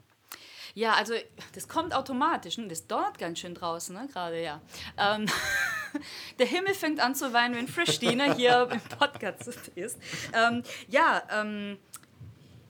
Ja, 0.75 0.93
also 0.93 1.13
das 1.53 1.67
kommt 1.69 1.95
automatisch. 1.95 2.57
Ne? 2.57 2.67
Das 2.67 2.85
donnert 2.85 3.17
ganz 3.17 3.39
schön 3.39 3.55
draußen, 3.55 3.95
ne? 3.95 4.07
gerade, 4.11 4.41
ja. 4.43 4.61
Ähm, 4.97 5.25
der 6.39 6.45
Himmel 6.45 6.73
fängt 6.73 6.99
an 6.99 7.15
zu 7.15 7.33
weinen, 7.33 7.55
wenn 7.55 7.67
Christine 7.67 8.35
hier 8.35 8.69
im 8.71 8.81
Podcast 8.97 9.71
ist. 9.75 9.97
Ähm, 10.33 10.63
ja, 10.87 11.23
ähm, 11.31 11.77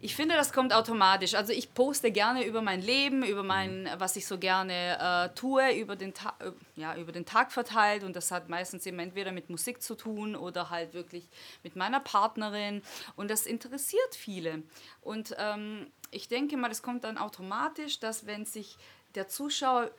ich 0.05 0.15
finde, 0.15 0.35
das 0.35 0.53
kommt 0.53 0.71
automatisch. 0.71 1.33
Also 1.33 1.51
ich 1.51 1.73
poste 1.73 2.11
gerne 2.11 2.45
über 2.45 2.61
mein 2.61 2.79
Leben, 2.79 3.23
über 3.23 3.41
mein, 3.41 3.89
was 3.97 4.15
ich 4.15 4.27
so 4.27 4.37
gerne 4.37 4.99
äh, 4.99 5.35
tue, 5.35 5.75
über 5.75 5.95
den, 5.95 6.13
Ta 6.13 6.35
äh, 6.39 6.51
ja, 6.79 6.95
über 6.95 7.11
den 7.11 7.25
Tag 7.25 7.51
verteilt. 7.51 8.03
Und 8.03 8.15
das 8.15 8.29
hat 8.29 8.47
meistens 8.47 8.85
eben 8.85 8.99
entweder 8.99 9.31
mit 9.31 9.49
Musik 9.49 9.81
zu 9.81 9.95
tun 9.95 10.35
oder 10.35 10.69
halt 10.69 10.93
wirklich 10.93 11.27
mit 11.63 11.75
meiner 11.75 11.99
Partnerin. 11.99 12.83
Und 13.15 13.31
das 13.31 13.47
interessiert 13.47 14.13
viele. 14.15 14.61
Und 15.01 15.35
ähm, 15.39 15.87
ich 16.11 16.27
denke 16.27 16.55
mal, 16.55 16.69
das 16.69 16.83
kommt 16.83 17.03
dann 17.03 17.17
automatisch, 17.17 17.99
dass 17.99 18.27
wenn 18.27 18.45
sich 18.45 18.77
der 19.15 19.27
Zuschauer 19.27 19.89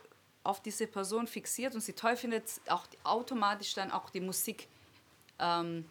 auf 0.47 0.61
diese 0.61 0.87
Person 0.87 1.27
fixiert 1.27 1.75
und 1.75 1.81
sie 1.81 1.93
toll 1.93 2.15
findet, 2.15 2.45
auch 2.69 2.85
automatisch 3.03 3.73
dann 3.73 3.91
auch 3.91 4.09
die 4.09 4.21
Musik 4.21 4.67
ähm, 5.39 5.85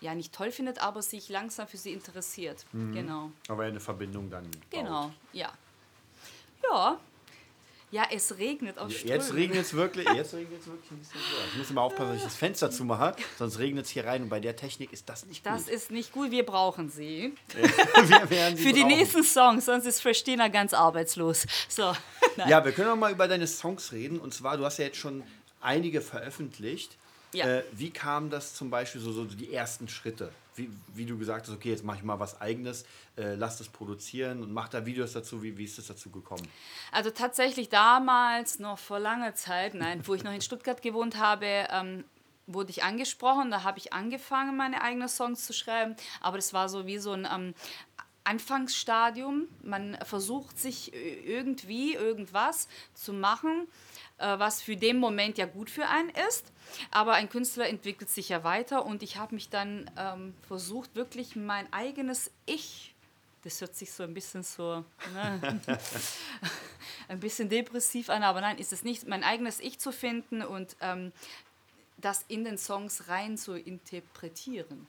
ja 0.00 0.14
nicht 0.14 0.34
toll 0.34 0.50
findet, 0.50 0.82
aber 0.82 1.00
sich 1.00 1.28
langsam 1.28 1.68
für 1.68 1.76
sie 1.76 1.92
interessiert. 1.92 2.66
Genau. 2.72 3.30
Aber 3.48 3.64
eine 3.64 3.78
Verbindung 3.78 4.28
dann. 4.28 4.50
Genau, 4.70 5.04
baut. 5.04 5.12
ja. 5.32 5.52
Ja. 6.64 6.98
Ja, 7.92 8.04
es 8.12 8.38
regnet 8.38 8.78
auf 8.78 8.92
Strömen. 8.92 9.08
Jetzt 9.14 9.34
regnet 9.34 9.60
es 9.62 9.74
wirklich, 9.74 10.08
jetzt 10.08 10.32
regnet 10.34 10.60
es 10.60 10.66
wirklich 10.68 10.90
ein 10.92 10.98
bisschen 10.98 11.20
so. 11.20 11.36
Ich 11.52 11.58
muss 11.58 11.70
immer 11.70 11.82
aufpassen, 11.82 12.08
dass 12.10 12.18
ich 12.18 12.22
das 12.24 12.36
Fenster 12.36 12.70
zumache, 12.70 13.16
sonst 13.36 13.58
regnet 13.58 13.86
es 13.86 13.90
hier 13.90 14.04
rein 14.04 14.22
und 14.22 14.28
bei 14.28 14.38
der 14.38 14.54
Technik 14.54 14.92
ist 14.92 15.08
das 15.08 15.26
nicht 15.26 15.44
Das 15.44 15.64
gut. 15.64 15.74
ist 15.74 15.90
nicht 15.90 16.12
gut, 16.12 16.30
wir 16.30 16.46
brauchen 16.46 16.88
sie. 16.88 17.34
Wir 17.56 18.30
werden 18.30 18.56
sie 18.56 18.62
Für 18.62 18.72
die 18.72 18.82
brauchen. 18.82 18.96
nächsten 18.96 19.24
Songs, 19.24 19.64
sonst 19.64 19.86
ist 19.86 20.02
Christina 20.02 20.46
ganz 20.48 20.72
arbeitslos. 20.72 21.46
So. 21.68 21.92
Nein. 22.36 22.48
Ja, 22.48 22.64
wir 22.64 22.70
können 22.72 22.90
auch 22.90 22.96
mal 22.96 23.10
über 23.12 23.26
deine 23.26 23.46
Songs 23.48 23.90
reden. 23.92 24.20
Und 24.20 24.32
zwar, 24.34 24.56
du 24.56 24.64
hast 24.64 24.78
ja 24.78 24.84
jetzt 24.84 24.98
schon 24.98 25.22
einige 25.60 26.00
veröffentlicht. 26.00 26.96
Ja. 27.32 27.46
Äh, 27.46 27.64
wie 27.72 27.90
kam 27.90 28.30
das 28.30 28.54
zum 28.54 28.70
Beispiel, 28.70 29.00
so, 29.00 29.12
so 29.12 29.24
die 29.24 29.52
ersten 29.52 29.88
Schritte? 29.88 30.32
Wie, 30.56 30.68
wie 30.94 31.06
du 31.06 31.16
gesagt 31.16 31.46
hast, 31.46 31.54
okay, 31.54 31.70
jetzt 31.70 31.84
mache 31.84 31.98
ich 31.98 32.02
mal 32.02 32.18
was 32.18 32.40
Eigenes, 32.40 32.84
äh, 33.16 33.34
lass 33.34 33.58
das 33.58 33.68
produzieren 33.68 34.42
und 34.42 34.52
mach 34.52 34.68
da 34.68 34.84
Videos 34.84 35.12
dazu. 35.12 35.42
Wie, 35.42 35.56
wie 35.56 35.64
ist 35.64 35.78
das 35.78 35.86
dazu 35.86 36.10
gekommen? 36.10 36.46
Also 36.92 37.10
tatsächlich 37.10 37.68
damals, 37.68 38.58
noch 38.58 38.78
vor 38.78 38.98
langer 38.98 39.34
Zeit, 39.34 39.74
nein, 39.74 40.06
wo 40.06 40.14
ich 40.14 40.24
noch 40.24 40.32
in 40.32 40.40
Stuttgart 40.40 40.82
gewohnt 40.82 41.18
habe, 41.18 41.46
ähm, 41.46 42.04
wurde 42.46 42.70
ich 42.70 42.82
angesprochen. 42.82 43.50
Da 43.50 43.62
habe 43.62 43.78
ich 43.78 43.92
angefangen, 43.92 44.56
meine 44.56 44.82
eigenen 44.82 45.08
Songs 45.08 45.46
zu 45.46 45.52
schreiben. 45.52 45.96
Aber 46.20 46.36
das 46.36 46.52
war 46.52 46.68
so 46.68 46.86
wie 46.86 46.98
so 46.98 47.12
ein 47.12 47.28
ähm, 47.32 47.54
Anfangsstadium. 48.24 49.48
Man 49.62 49.98
versucht 50.04 50.58
sich 50.58 50.92
äh, 50.92 51.20
irgendwie 51.20 51.94
irgendwas 51.94 52.68
zu 52.94 53.12
machen, 53.12 53.66
was 54.24 54.62
für 54.62 54.76
den 54.76 54.98
Moment 54.98 55.38
ja 55.38 55.46
gut 55.46 55.70
für 55.70 55.86
einen 55.86 56.10
ist. 56.28 56.52
Aber 56.90 57.14
ein 57.14 57.28
Künstler 57.28 57.68
entwickelt 57.68 58.10
sich 58.10 58.28
ja 58.28 58.44
weiter 58.44 58.84
und 58.86 59.02
ich 59.02 59.16
habe 59.16 59.34
mich 59.34 59.48
dann 59.48 59.90
ähm, 59.96 60.34
versucht, 60.46 60.94
wirklich 60.94 61.36
mein 61.36 61.72
eigenes 61.72 62.30
Ich, 62.46 62.94
das 63.42 63.60
hört 63.60 63.74
sich 63.74 63.92
so 63.92 64.02
ein 64.02 64.14
bisschen 64.14 64.42
so, 64.42 64.84
ne? 65.14 65.60
ein 67.08 67.20
bisschen 67.20 67.48
depressiv 67.48 68.08
an, 68.10 68.22
aber 68.22 68.40
nein, 68.40 68.58
ist 68.58 68.72
es 68.72 68.84
nicht, 68.84 69.08
mein 69.08 69.24
eigenes 69.24 69.60
Ich 69.60 69.78
zu 69.78 69.92
finden 69.92 70.42
und 70.42 70.76
ähm, 70.80 71.12
das 71.96 72.24
in 72.28 72.44
den 72.44 72.58
Songs 72.58 73.08
rein 73.08 73.36
zu 73.36 73.54
interpretieren. 73.54 74.86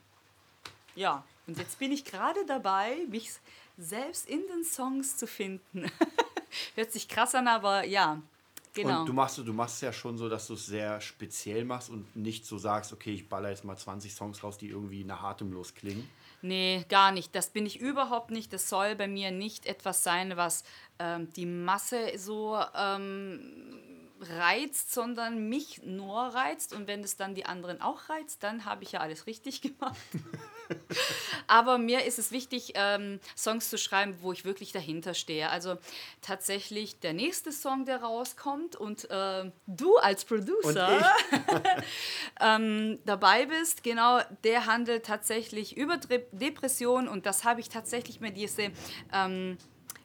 Ja, 0.94 1.24
und 1.46 1.58
jetzt 1.58 1.78
bin 1.78 1.90
ich 1.90 2.04
gerade 2.04 2.44
dabei, 2.46 2.96
mich 3.08 3.30
selbst 3.78 4.28
in 4.28 4.46
den 4.48 4.64
Songs 4.64 5.16
zu 5.16 5.26
finden. 5.26 5.90
Hört 6.74 6.92
sich 6.92 7.08
krass 7.08 7.34
an, 7.34 7.48
aber 7.48 7.84
ja, 7.84 8.20
genau. 8.72 9.00
Und 9.00 9.08
du 9.08 9.12
machst, 9.12 9.38
du 9.38 9.52
machst 9.52 9.76
es 9.76 9.80
ja 9.82 9.92
schon 9.92 10.18
so, 10.18 10.28
dass 10.28 10.46
du 10.46 10.54
es 10.54 10.66
sehr 10.66 11.00
speziell 11.00 11.64
machst 11.64 11.90
und 11.90 12.14
nicht 12.16 12.46
so 12.46 12.58
sagst, 12.58 12.92
okay, 12.92 13.12
ich 13.12 13.28
baller 13.28 13.50
jetzt 13.50 13.64
mal 13.64 13.76
20 13.76 14.14
Songs 14.14 14.42
raus, 14.42 14.58
die 14.58 14.68
irgendwie 14.68 15.04
nach 15.04 15.22
atemlos 15.22 15.74
klingen. 15.74 16.08
Nee, 16.42 16.84
gar 16.88 17.12
nicht. 17.12 17.34
Das 17.34 17.50
bin 17.50 17.66
ich 17.66 17.80
überhaupt 17.80 18.30
nicht. 18.30 18.52
Das 18.52 18.68
soll 18.68 18.96
bei 18.96 19.06
mir 19.06 19.30
nicht 19.30 19.66
etwas 19.66 20.02
sein, 20.02 20.36
was 20.36 20.64
ähm, 20.98 21.32
die 21.34 21.46
Masse 21.46 22.18
so 22.18 22.58
ähm, 22.76 23.40
reizt, 24.22 24.92
sondern 24.92 25.48
mich 25.48 25.82
nur 25.82 26.18
reizt. 26.18 26.72
Und 26.72 26.86
wenn 26.86 27.02
es 27.02 27.16
dann 27.16 27.34
die 27.34 27.44
anderen 27.46 27.80
auch 27.80 28.08
reizt, 28.08 28.42
dann 28.42 28.64
habe 28.64 28.84
ich 28.84 28.92
ja 28.92 29.00
alles 29.00 29.26
richtig 29.26 29.60
gemacht. 29.62 29.96
Aber 31.46 31.76
mir 31.76 32.04
ist 32.04 32.18
es 32.18 32.30
wichtig, 32.32 32.72
ähm, 32.76 33.20
Songs 33.36 33.68
zu 33.68 33.76
schreiben, 33.76 34.16
wo 34.20 34.32
ich 34.32 34.44
wirklich 34.44 34.72
dahinter 34.72 35.12
stehe. 35.14 35.50
Also 35.50 35.76
tatsächlich 36.22 36.98
der 37.00 37.12
nächste 37.12 37.52
Song, 37.52 37.84
der 37.84 38.02
rauskommt 38.02 38.76
und 38.76 39.10
äh, 39.10 39.50
du 39.66 39.96
als 39.98 40.24
Producer 40.24 41.12
ähm, 42.40 42.98
dabei 43.04 43.46
bist, 43.46 43.82
genau, 43.82 44.20
der 44.44 44.66
handelt 44.66 45.04
tatsächlich 45.06 45.76
über 45.76 45.94
Dre- 45.94 46.24
Depression 46.32 47.08
und 47.08 47.26
das 47.26 47.44
habe 47.44 47.60
ich 47.60 47.68
tatsächlich 47.68 48.20
mir 48.20 48.30
diese 48.30 48.70
ähm, 49.12 49.58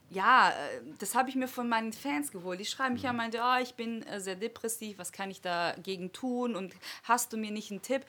ja, 0.09 0.49
äh, 0.49 0.81
das 0.99 1.15
habe 1.15 1.29
ich 1.29 1.35
mir 1.35 1.47
von 1.47 1.67
meinen 1.67 1.93
Fans 1.93 2.31
geholt. 2.31 2.59
Die 2.59 2.65
schreiben 2.65 2.93
mich 2.93 3.05
an, 3.07 3.15
Mhm. 3.15 3.17
meinte, 3.17 3.39
oh, 3.41 3.61
ich 3.61 3.75
bin 3.75 4.03
äh, 4.03 4.19
sehr 4.19 4.35
depressiv, 4.35 4.97
was 4.97 5.11
kann 5.11 5.29
ich 5.31 5.41
dagegen 5.41 6.11
tun 6.13 6.55
und 6.55 6.73
hast 7.03 7.33
du 7.33 7.37
mir 7.37 7.51
nicht 7.51 7.71
einen 7.71 7.81
Tipp? 7.81 8.05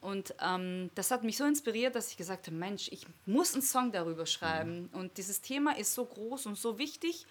Und 0.00 0.34
ähm, 0.40 0.90
das 0.96 1.12
hat 1.12 1.22
mich 1.22 1.36
so 1.36 1.44
inspiriert, 1.44 1.94
dass 1.94 2.10
ich 2.10 2.16
gesagt 2.16 2.48
habe, 2.48 2.56
Mensch, 2.56 2.88
ich 2.90 3.06
muss 3.24 3.52
einen 3.54 3.62
Song 3.62 3.92
darüber 3.92 4.26
schreiben. 4.26 4.90
Mhm. 4.92 4.98
Und 4.98 5.16
dieses 5.16 5.40
Thema 5.40 5.76
ist 5.78 5.94
so 5.94 6.04
groß 6.04 6.46
und 6.46 6.58
so 6.58 6.76
wichtig. 6.78 7.24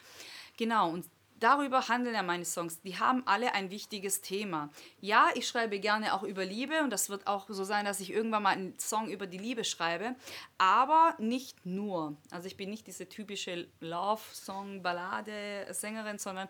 Genau, 0.58 0.90
und 0.90 1.06
darüber 1.42 1.90
handeln 1.90 2.16
ja 2.16 2.24
meine 2.24 2.46
Songs. 2.46 2.80
Die 2.82 2.98
haben 2.98 3.24
alle 3.26 3.54
ein 3.54 3.70
wichtiges 3.70 4.22
Thema. 4.22 4.70
Ja, 5.02 5.28
ich 5.36 5.46
schreibe 5.48 5.78
gerne 5.80 6.14
auch 6.14 6.24
über 6.24 6.46
Liebe 6.46 6.82
und 6.82 6.92
das 6.92 7.10
wird 7.10 7.28
auch 7.28 7.50
so 7.50 7.66
sein, 7.66 7.84
dass 7.84 8.00
ich 8.00 8.12
irgendwann 8.12 8.44
mal 8.44 8.52
einen 8.52 8.80
Song 8.80 9.10
über 9.10 9.28
die 9.28 9.38
Liebe 9.38 9.66
schreibe, 9.66 10.16
aber 10.58 11.16
nicht 11.20 11.66
nur. 11.66 12.16
Also 12.30 12.48
ich 12.48 12.56
bin 12.56 12.70
nicht 12.70 12.88
diese 12.88 13.10
typische 13.10 13.68
Love-Song-Ballade-Sängerin, 13.82 16.18
sondern 16.18 16.48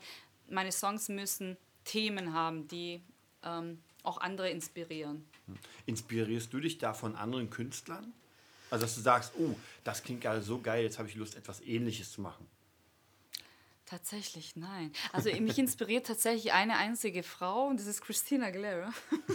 meine 0.49 0.71
Songs 0.71 1.09
müssen 1.09 1.57
Themen 1.85 2.33
haben, 2.33 2.67
die 2.67 3.01
ähm, 3.43 3.79
auch 4.03 4.19
andere 4.19 4.49
inspirieren. 4.49 5.25
Inspirierst 5.85 6.51
du 6.53 6.59
dich 6.59 6.77
da 6.77 6.93
von 6.93 7.15
anderen 7.15 7.49
Künstlern? 7.49 8.13
Also, 8.69 8.85
dass 8.85 8.95
du 8.95 9.01
sagst, 9.01 9.33
oh, 9.37 9.55
das 9.83 10.03
klingt 10.03 10.21
gerade 10.21 10.41
so 10.41 10.61
geil, 10.61 10.83
jetzt 10.83 10.97
habe 10.97 11.09
ich 11.09 11.15
Lust, 11.15 11.35
etwas 11.35 11.59
Ähnliches 11.61 12.09
zu 12.11 12.21
machen. 12.21 12.47
Tatsächlich, 13.91 14.55
nein. 14.55 14.93
Also 15.11 15.29
mich 15.41 15.59
inspiriert 15.59 16.05
tatsächlich 16.07 16.53
eine 16.53 16.77
einzige 16.77 17.23
Frau 17.23 17.67
und 17.67 17.77
das 17.77 17.87
ist 17.87 17.99
Christina 17.99 18.45
Aguilera. 18.45 18.93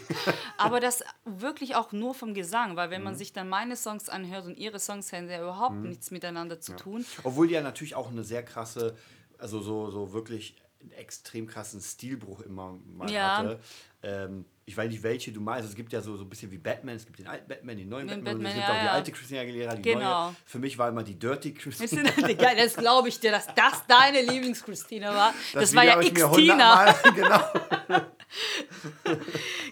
Aber 0.57 0.81
das 0.81 1.05
wirklich 1.27 1.75
auch 1.75 1.93
nur 1.93 2.15
vom 2.15 2.33
Gesang, 2.33 2.75
weil 2.75 2.89
wenn 2.89 3.03
man 3.03 3.15
sich 3.15 3.35
dann 3.35 3.51
meine 3.51 3.77
Songs 3.77 4.09
anhört 4.09 4.47
und 4.47 4.57
ihre 4.57 4.79
Songs 4.79 5.13
haben 5.13 5.29
ja 5.29 5.43
überhaupt 5.43 5.85
nichts 5.85 6.11
miteinander 6.11 6.59
zu 6.59 6.75
tun. 6.75 7.05
Obwohl 7.23 7.49
die 7.49 7.53
ja 7.53 7.61
natürlich 7.61 7.95
auch 7.97 8.11
eine 8.11 8.25
sehr 8.25 8.43
krasse, 8.43 8.97
also 9.37 9.61
so, 9.61 9.91
so 9.91 10.15
wirklich 10.15 10.57
einen 10.81 10.93
extrem 10.93 11.47
krassen 11.47 11.83
Stilbruch 11.83 12.41
immer 12.41 12.79
mal 12.87 13.11
Ja. 13.11 13.37
hatte. 13.37 13.61
Ähm, 14.03 14.47
ich 14.69 14.77
weiß 14.77 14.91
nicht, 14.91 15.01
welche 15.05 15.31
du 15.31 15.41
meinst. 15.41 15.69
Es 15.69 15.77
gibt 15.77 15.93
ja 15.93 16.01
so, 16.01 16.17
so 16.17 16.25
ein 16.25 16.29
bisschen 16.29 16.51
wie 16.51 16.59
Batman, 16.59 16.97
es 16.97 17.07
gibt 17.07 17.21
den 17.21 17.29
alten 17.29 17.47
Batman, 17.47 17.77
den 17.77 17.89
neuen 17.89 18.09
Den 18.09 18.25
Batman, 18.25 18.41
und 18.41 18.47
es 18.47 18.53
Batman, 18.53 18.67
gibt 18.67 18.69
ja, 18.69 18.75
auch 18.77 18.83
die 18.83 18.89
alte 18.97 19.13
Christina 19.13 19.41
Aguilera, 19.43 19.75
die 19.77 19.83
Genau. 19.83 20.25
neue. 20.27 20.35
Für 20.45 20.59
mich 20.59 20.77
war 20.77 20.89
immer 20.89 21.05
die 21.05 21.17
Dirty 21.17 21.55
Das, 21.55 21.63
Christina. 21.63 22.11
ja, 22.29 22.55
das 22.57 22.77
glaube 22.77 23.09
ich 23.09 23.21
dir, 23.21 23.31
dass 23.31 23.47
das 23.55 23.87
deine 23.87 24.23
Lieblings-Christina 24.23 25.15
war. 25.15 25.33
Das, 25.53 25.73
war 25.73 25.85
Video 25.85 26.01
ja 26.01 26.09
X-Tina. 26.09 26.95
Genau. 27.15 27.41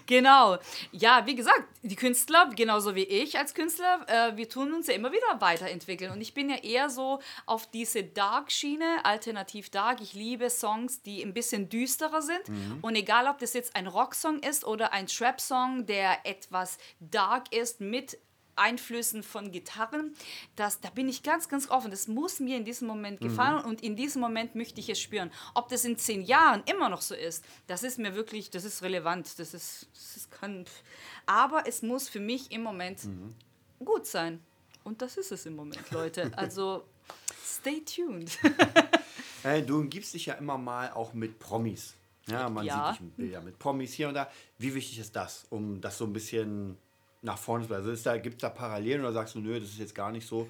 Genau. 0.07 0.57
Ja, 0.91 1.25
wie 1.25 1.35
gesagt, 1.35 1.63
die 1.81 1.95
Künstler, 1.95 2.49
genauso 2.55 2.95
wie 2.95 3.03
ich 3.03 3.37
als 3.37 3.53
Künstler, 3.53 4.01
äh, 4.07 4.37
wir 4.37 4.47
tun 4.47 4.71
uns 4.73 4.87
ja 4.87 4.93
immer 4.93 5.11
wieder 5.11 5.39
weiterentwickeln. 5.41 6.11
Und 6.11 6.21
ich 6.21 6.33
bin 6.33 6.49
ja 6.49 6.57
eher 6.57 6.89
so 6.89 7.19
auf 7.45 7.69
diese 7.69 8.03
Dark-Schiene, 8.03 9.03
alternativ 9.03 9.69
Dark. 9.71 10.01
Ich 10.01 10.13
liebe 10.13 10.49
Songs, 10.49 11.01
die 11.01 11.21
ein 11.23 11.33
bisschen 11.33 11.69
düsterer 11.69 12.21
sind. 12.21 12.39
Und 12.81 12.95
egal, 12.95 13.27
ob 13.27 13.39
das 13.39 13.53
jetzt 13.53 13.75
ein 13.75 13.87
Rocksong 13.87 14.39
ist 14.39 14.63
oder 14.65 14.84
ein 14.93 15.07
Trap-Song, 15.07 15.85
der 15.85 16.25
etwas 16.25 16.77
dark 16.99 17.53
ist 17.53 17.81
mit 17.81 18.17
Einflüssen 18.57 19.21
von 19.21 19.51
Gitarren, 19.51 20.15
das, 20.55 20.79
da 20.79 20.89
bin 20.89 21.09
ich 21.09 21.23
ganz, 21.23 21.49
ganz 21.49 21.69
offen. 21.69 21.91
Das 21.91 22.07
muss 22.07 22.39
mir 22.39 22.57
in 22.57 22.65
diesem 22.65 22.87
Moment 22.87 23.19
gefallen 23.19 23.65
und 23.65 23.83
in 23.83 23.95
diesem 23.95 24.21
Moment 24.21 24.55
möchte 24.55 24.79
ich 24.79 24.89
es 24.89 24.99
spüren. 24.99 25.31
Ob 25.53 25.67
das 25.69 25.83
in 25.83 25.97
zehn 25.97 26.21
Jahren 26.21 26.63
immer 26.65 26.89
noch 26.89 27.01
so 27.01 27.15
ist, 27.15 27.43
das 27.67 27.83
ist 27.83 27.99
mir 27.99 28.15
wirklich, 28.15 28.49
das 28.49 28.63
ist 28.63 28.81
relevant. 28.81 29.39
Das 29.39 29.53
ist, 29.53 29.87
das 29.93 30.17
ist 30.17 30.31
kann, 30.31 30.65
aber 31.25 31.67
es 31.67 31.81
muss 31.81 32.07
für 32.07 32.19
mich 32.19 32.51
im 32.51 32.63
Moment 32.63 33.01
gut 33.83 34.05
sein. 34.05 34.41
Und 34.83 35.01
das 35.01 35.17
ist 35.17 35.31
es 35.31 35.45
im 35.45 35.55
Moment, 35.55 35.91
Leute. 35.91 36.31
Also 36.37 36.85
stay 37.43 37.81
tuned. 37.81 38.37
Äh, 39.43 39.61
Du 39.63 39.83
gibst 39.85 40.13
dich 40.13 40.27
ja 40.27 40.35
immer 40.35 40.57
mal 40.57 40.91
auch 40.91 41.13
mit 41.13 41.39
Promis. 41.39 41.93
Ja, 42.29 42.49
man 42.49 42.65
Ja. 42.65 42.87
sieht 42.87 42.95
dich 42.95 43.01
mit 43.01 43.17
Bilder 43.17 43.41
mit 43.41 43.59
Promis 43.59 43.93
hier 43.93 44.07
und 44.07 44.15
da. 44.15 44.29
Wie 44.57 44.73
wichtig 44.73 44.99
ist 44.99 45.15
das, 45.15 45.45
um 45.49 45.79
das 45.81 45.97
so 45.97 46.05
ein 46.05 46.13
bisschen 46.13 46.77
nach 47.21 47.37
vorne 47.37 47.63
zu 47.65 47.69
bringen? 47.69 47.87
Also 47.87 48.03
da, 48.03 48.17
gibt 48.17 48.35
es 48.37 48.41
da 48.41 48.49
Parallelen 48.49 49.01
oder 49.01 49.13
sagst 49.13 49.35
du, 49.35 49.39
nö, 49.39 49.59
das 49.59 49.69
ist 49.69 49.79
jetzt 49.79 49.95
gar 49.95 50.11
nicht 50.11 50.27
so, 50.27 50.47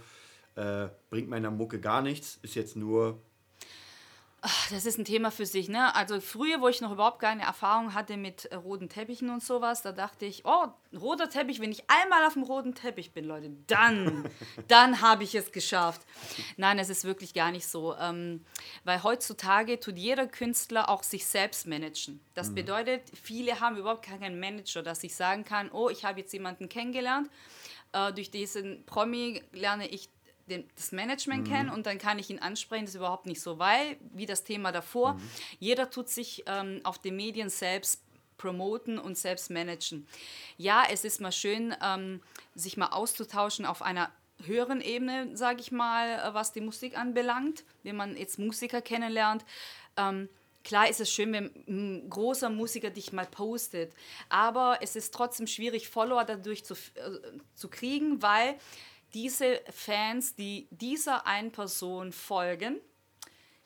äh, 0.55 0.87
bringt 1.09 1.29
meiner 1.29 1.51
Mucke 1.51 1.79
gar 1.79 2.01
nichts, 2.01 2.39
ist 2.41 2.55
jetzt 2.55 2.75
nur, 2.75 3.19
Das 4.69 4.85
ist 4.85 4.99
ein 4.99 5.05
Thema 5.05 5.31
für 5.31 5.45
sich, 5.45 5.69
ne? 5.69 5.95
Also 5.95 6.21
früher, 6.21 6.61
wo 6.61 6.67
ich 6.67 6.81
noch 6.81 6.91
überhaupt 6.91 7.19
keine 7.19 7.43
Erfahrung 7.43 7.93
hatte 7.93 8.15
mit 8.15 8.45
äh, 8.45 8.55
roten 8.55 8.89
Teppichen 8.89 9.29
und 9.29 9.43
sowas, 9.43 9.81
da 9.81 9.91
dachte 9.91 10.25
ich, 10.25 10.45
oh, 10.45 10.67
roter 10.95 11.29
Teppich, 11.29 11.59
wenn 11.59 11.71
ich 11.71 11.83
einmal 11.89 12.25
auf 12.25 12.33
dem 12.33 12.43
roten 12.43 12.75
Teppich 12.75 13.11
bin, 13.11 13.25
Leute, 13.25 13.51
dann, 13.67 14.29
dann 14.67 15.01
habe 15.01 15.23
ich 15.23 15.33
es 15.33 15.51
geschafft. 15.51 16.01
Nein, 16.57 16.77
es 16.77 16.89
ist 16.89 17.05
wirklich 17.05 17.33
gar 17.33 17.51
nicht 17.51 17.67
so, 17.67 17.95
ähm, 17.95 18.45
weil 18.83 19.01
heutzutage 19.01 19.79
tut 19.79 19.97
jeder 19.97 20.27
Künstler 20.27 20.89
auch 20.89 21.01
sich 21.01 21.25
selbst 21.25 21.65
managen. 21.65 22.19
Das 22.35 22.53
bedeutet, 22.53 23.01
viele 23.19 23.59
haben 23.59 23.77
überhaupt 23.77 24.05
keinen 24.05 24.39
Manager, 24.39 24.83
dass 24.83 25.03
ich 25.03 25.15
sagen 25.15 25.43
kann, 25.43 25.71
oh, 25.71 25.89
ich 25.89 26.05
habe 26.05 26.19
jetzt 26.19 26.33
jemanden 26.33 26.69
kennengelernt, 26.69 27.29
äh, 27.93 28.13
durch 28.13 28.29
diesen 28.29 28.85
Promi 28.85 29.41
lerne 29.53 29.87
ich 29.87 30.09
den, 30.47 30.69
das 30.75 30.91
Management 30.91 31.47
kennen 31.47 31.69
und 31.69 31.85
dann 31.85 31.97
kann 31.97 32.19
ich 32.19 32.29
ihn 32.29 32.39
ansprechen. 32.39 32.85
Das 32.85 32.91
ist 32.91 32.97
überhaupt 32.97 33.25
nicht 33.25 33.41
so, 33.41 33.59
weil, 33.59 33.97
wie 34.13 34.25
das 34.25 34.43
Thema 34.43 34.71
davor, 34.71 35.19
jeder 35.59 35.89
tut 35.89 36.09
sich 36.09 36.43
ähm, 36.47 36.81
auf 36.83 36.99
den 36.99 37.15
Medien 37.15 37.49
selbst 37.49 38.01
promoten 38.37 38.99
und 38.99 39.17
selbst 39.17 39.49
managen. 39.49 40.07
Ja, 40.57 40.83
es 40.91 41.05
ist 41.05 41.21
mal 41.21 41.31
schön, 41.31 41.75
ähm, 41.83 42.21
sich 42.53 42.77
mal 42.77 42.87
auszutauschen 42.87 43.65
auf 43.65 43.81
einer 43.81 44.11
höheren 44.43 44.81
Ebene, 44.81 45.35
sage 45.35 45.61
ich 45.61 45.71
mal, 45.71 46.19
äh, 46.19 46.33
was 46.33 46.51
die 46.51 46.61
Musik 46.61 46.97
anbelangt, 46.97 47.63
wenn 47.83 47.95
man 47.95 48.17
jetzt 48.17 48.37
Musiker 48.37 48.81
kennenlernt. 48.81 49.45
Ähm, 49.97 50.29
Klar 50.65 50.89
ist 50.89 50.99
es 50.99 51.11
schön, 51.11 51.31
wenn 51.31 51.51
ein 51.67 52.09
großer 52.09 52.49
Musiker 52.49 52.89
dich 52.89 53.13
mal 53.13 53.27
postet, 53.27 53.93
aber 54.29 54.79
es 54.81 54.95
ist 54.95 55.13
trotzdem 55.13 55.45
schwierig, 55.45 55.87
Follower 55.87 56.25
dadurch 56.25 56.65
zu, 56.65 56.73
äh, 56.73 57.19
zu 57.53 57.69
kriegen, 57.69 58.23
weil 58.23 58.55
diese 59.15 59.61
Fans, 59.71 60.35
die 60.35 60.67
dieser 60.69 61.25
einen 61.25 61.51
Person 61.51 62.11
folgen, 62.11 62.79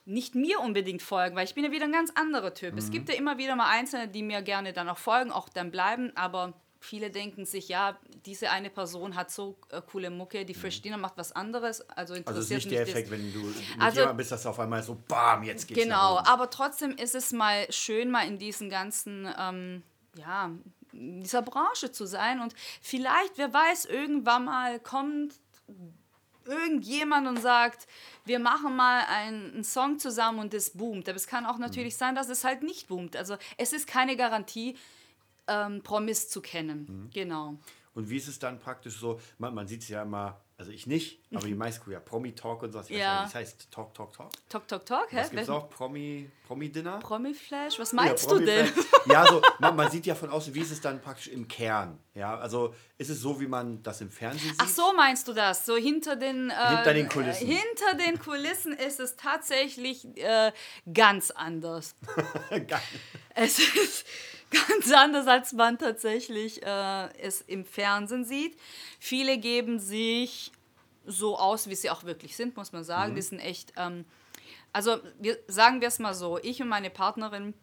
nicht 0.06 0.34
mir 0.36 0.60
unbedingt 0.62 1.02
folgen, 1.02 1.36
weil 1.36 1.46
ich 1.46 1.56
bin 1.56 1.64
ja 1.66 1.72
wieder 1.72 1.86
ein 1.86 1.92
ganz 1.92 2.12
anderer 2.16 2.54
Typ. 2.54 2.78
Es 2.78 2.90
gibt 2.90 3.10
ja 3.10 3.16
immer 3.16 3.38
wieder 3.38 3.56
mal 3.56 3.70
Einzelne, 3.70 4.08
die 4.08 4.24
mir 4.24 4.42
gerne 4.42 4.72
dann 4.74 4.88
auch 4.90 4.98
folgen, 4.98 5.32
auch 5.32 5.50
dann 5.50 5.70
bleiben, 5.72 6.12
aber 6.16 6.54
viele 6.80 7.10
denken 7.12 7.46
sich, 7.46 7.68
ja, 7.68 8.00
diese 8.26 8.50
eine 8.52 8.70
Person 8.70 9.16
hat 9.16 9.30
so 9.32 9.58
äh, 9.70 9.82
coole 9.82 10.10
Mucke, 10.10 10.46
die 10.46 10.54
Christina 10.54 10.98
macht 10.98 11.18
was 11.18 11.32
anderes, 11.32 11.82
also 11.90 12.14
interessiert 12.14 12.28
also 12.28 12.40
es 12.40 12.46
ist 12.52 12.66
nicht 12.66 12.72
der 12.72 12.82
das. 12.86 12.90
Effekt, 12.90 13.12
wenn 13.12 13.34
du 13.34 13.40
mit 13.42 13.56
Also- 13.80 14.00
jemandem 14.00 14.18
bist, 14.18 14.32
dass 14.32 14.46
auf 14.46 14.60
einmal 14.60 14.82
so, 14.82 14.98
bam, 15.08 15.44
jetzt 15.44 15.68
geht's 15.68 15.82
Genau, 15.82 16.20
aber 16.20 16.50
trotzdem 16.50 16.92
ist 16.92 17.16
es 17.16 17.32
mal 17.34 17.68
schön, 17.72 18.10
mal 18.10 18.26
in 18.28 18.38
diesen 18.38 18.70
ganzen, 18.70 19.28
ähm, 19.38 19.84
ja, 20.16 20.52
in 21.00 21.22
dieser 21.22 21.42
Branche 21.42 21.92
zu 21.92 22.06
sein 22.06 22.40
und 22.40 22.54
vielleicht, 22.82 23.38
wer 23.38 23.54
weiß, 23.54 23.86
irgendwann 23.86 24.46
mal 24.46 24.80
kommt 24.80 25.34
irgendjemand 26.46 27.28
und 27.28 27.40
sagt, 27.40 27.88
wir 28.26 28.40
machen 28.40 28.76
mal 28.76 29.06
einen, 29.06 29.54
einen 29.54 29.64
Song 29.64 30.00
zusammen 30.00 30.40
und 30.40 30.54
es 30.54 30.72
boomt. 30.72 31.08
Aber 31.08 31.16
es 31.16 31.28
kann 31.28 31.46
auch 31.46 31.58
natürlich 31.58 31.96
sein, 31.96 32.16
dass 32.16 32.30
es 32.30 32.44
halt 32.44 32.64
nicht 32.64 32.88
boomt. 32.88 33.16
Also 33.16 33.38
es 33.58 33.72
ist 33.72 33.88
keine 33.88 34.18
Garantie, 34.18 34.76
ähm, 35.48 35.82
Promis 35.84 36.30
zu 36.30 36.42
kennen. 36.42 37.10
Genau. 37.14 37.58
Und 37.94 38.10
wie 38.10 38.18
ist 38.18 38.28
es 38.28 38.40
dann 38.40 38.60
praktisch 38.60 38.98
so, 38.98 39.20
man, 39.38 39.54
man 39.54 39.68
sieht 39.68 39.82
es 39.82 39.90
ja 39.90 40.04
immer, 40.04 40.40
also 40.60 40.72
ich 40.72 40.86
nicht, 40.88 41.22
aber 41.34 41.48
die 41.48 41.56
meisten 41.56 41.80
gucken 41.80 41.94
ja 41.94 42.00
Promi-Talk 42.02 42.64
und 42.64 42.74
sowas. 42.74 42.90
Ja. 42.90 43.24
das 43.24 43.34
heißt 43.34 43.72
Talk, 43.72 43.94
Talk, 43.94 44.12
Talk. 44.12 44.30
Talk, 44.50 44.68
talk, 44.68 44.86
talk, 44.86 45.08
hä? 45.12 45.16
Was 45.22 45.30
gibt 45.32 45.42
es 45.44 45.48
Welchen- 45.48 45.52
auch? 45.64 45.70
Promi, 45.70 46.30
Promi-Dinner? 46.46 47.00
Promi-Flash? 47.00 47.80
Was 47.80 47.94
Ja, 47.94 47.96
meinst 47.96 48.30
du 48.30 48.40
denn? 48.40 48.68
Ja, 49.06 49.26
so, 49.26 49.42
man, 49.60 49.76
man 49.78 49.90
sieht 49.90 50.06
ja 50.06 50.16
von 50.16 50.30
außen, 50.30 50.54
wie 50.54 50.60
ist 50.60 50.72
es 50.72 50.82
dann 50.82 51.02
praktisch 51.02 51.30
im 51.30 51.48
Kern? 51.48 51.98
Ja, 52.14 52.38
also 52.38 52.76
ist 52.98 53.10
es 53.10 53.22
so, 53.22 53.40
wie 53.40 53.48
man 53.48 53.82
das 53.84 54.02
im 54.02 54.12
Fernsehen 54.12 54.50
sieht? 54.52 54.60
Ach 54.62 54.68
so 54.68 54.94
meinst 54.94 55.26
du 55.30 55.34
das? 55.34 55.66
So 55.66 55.78
hinter 55.78 56.18
den, 56.18 56.50
äh, 56.50 56.76
Hinter 56.76 56.94
den 56.94 57.08
Kulissen. 57.08 57.48
Äh, 57.50 57.54
hinter 57.56 58.04
den 58.06 58.20
Kulissen 58.20 58.74
ist 58.74 59.00
es 59.00 59.16
tatsächlich 59.16 60.06
äh, 60.18 60.52
ganz 60.94 61.32
anders. 61.32 61.96
Geil. 62.50 62.82
Es 63.34 63.60
ist 63.60 64.06
ganz 64.68 64.92
anders, 64.92 65.28
als 65.28 65.54
man 65.54 65.78
tatsächlich 65.78 66.64
äh, 66.64 67.10
es 67.20 67.42
im 67.42 67.66
Fernsehen 67.66 68.26
sieht. 68.26 68.58
Viele 69.00 69.38
geben 69.38 69.80
sich 69.80 70.52
so 71.06 71.38
aus, 71.38 71.68
wie 71.70 71.76
sie 71.76 71.90
auch 71.90 72.04
wirklich 72.04 72.36
sind, 72.36 72.56
muss 72.58 72.72
man 72.72 72.84
sagen. 72.84 73.16
Die 73.16 73.22
sind 73.22 73.40
echt, 73.40 73.74
ähm, 73.78 74.06
also 74.74 74.98
wir, 75.20 75.38
sagen 75.48 75.82
wir 75.82 75.88
es 75.88 76.00
mal 76.00 76.14
so, 76.14 76.40
ich 76.40 76.62
und 76.62 76.68
meine 76.68 76.90
Partnerin 76.90 77.54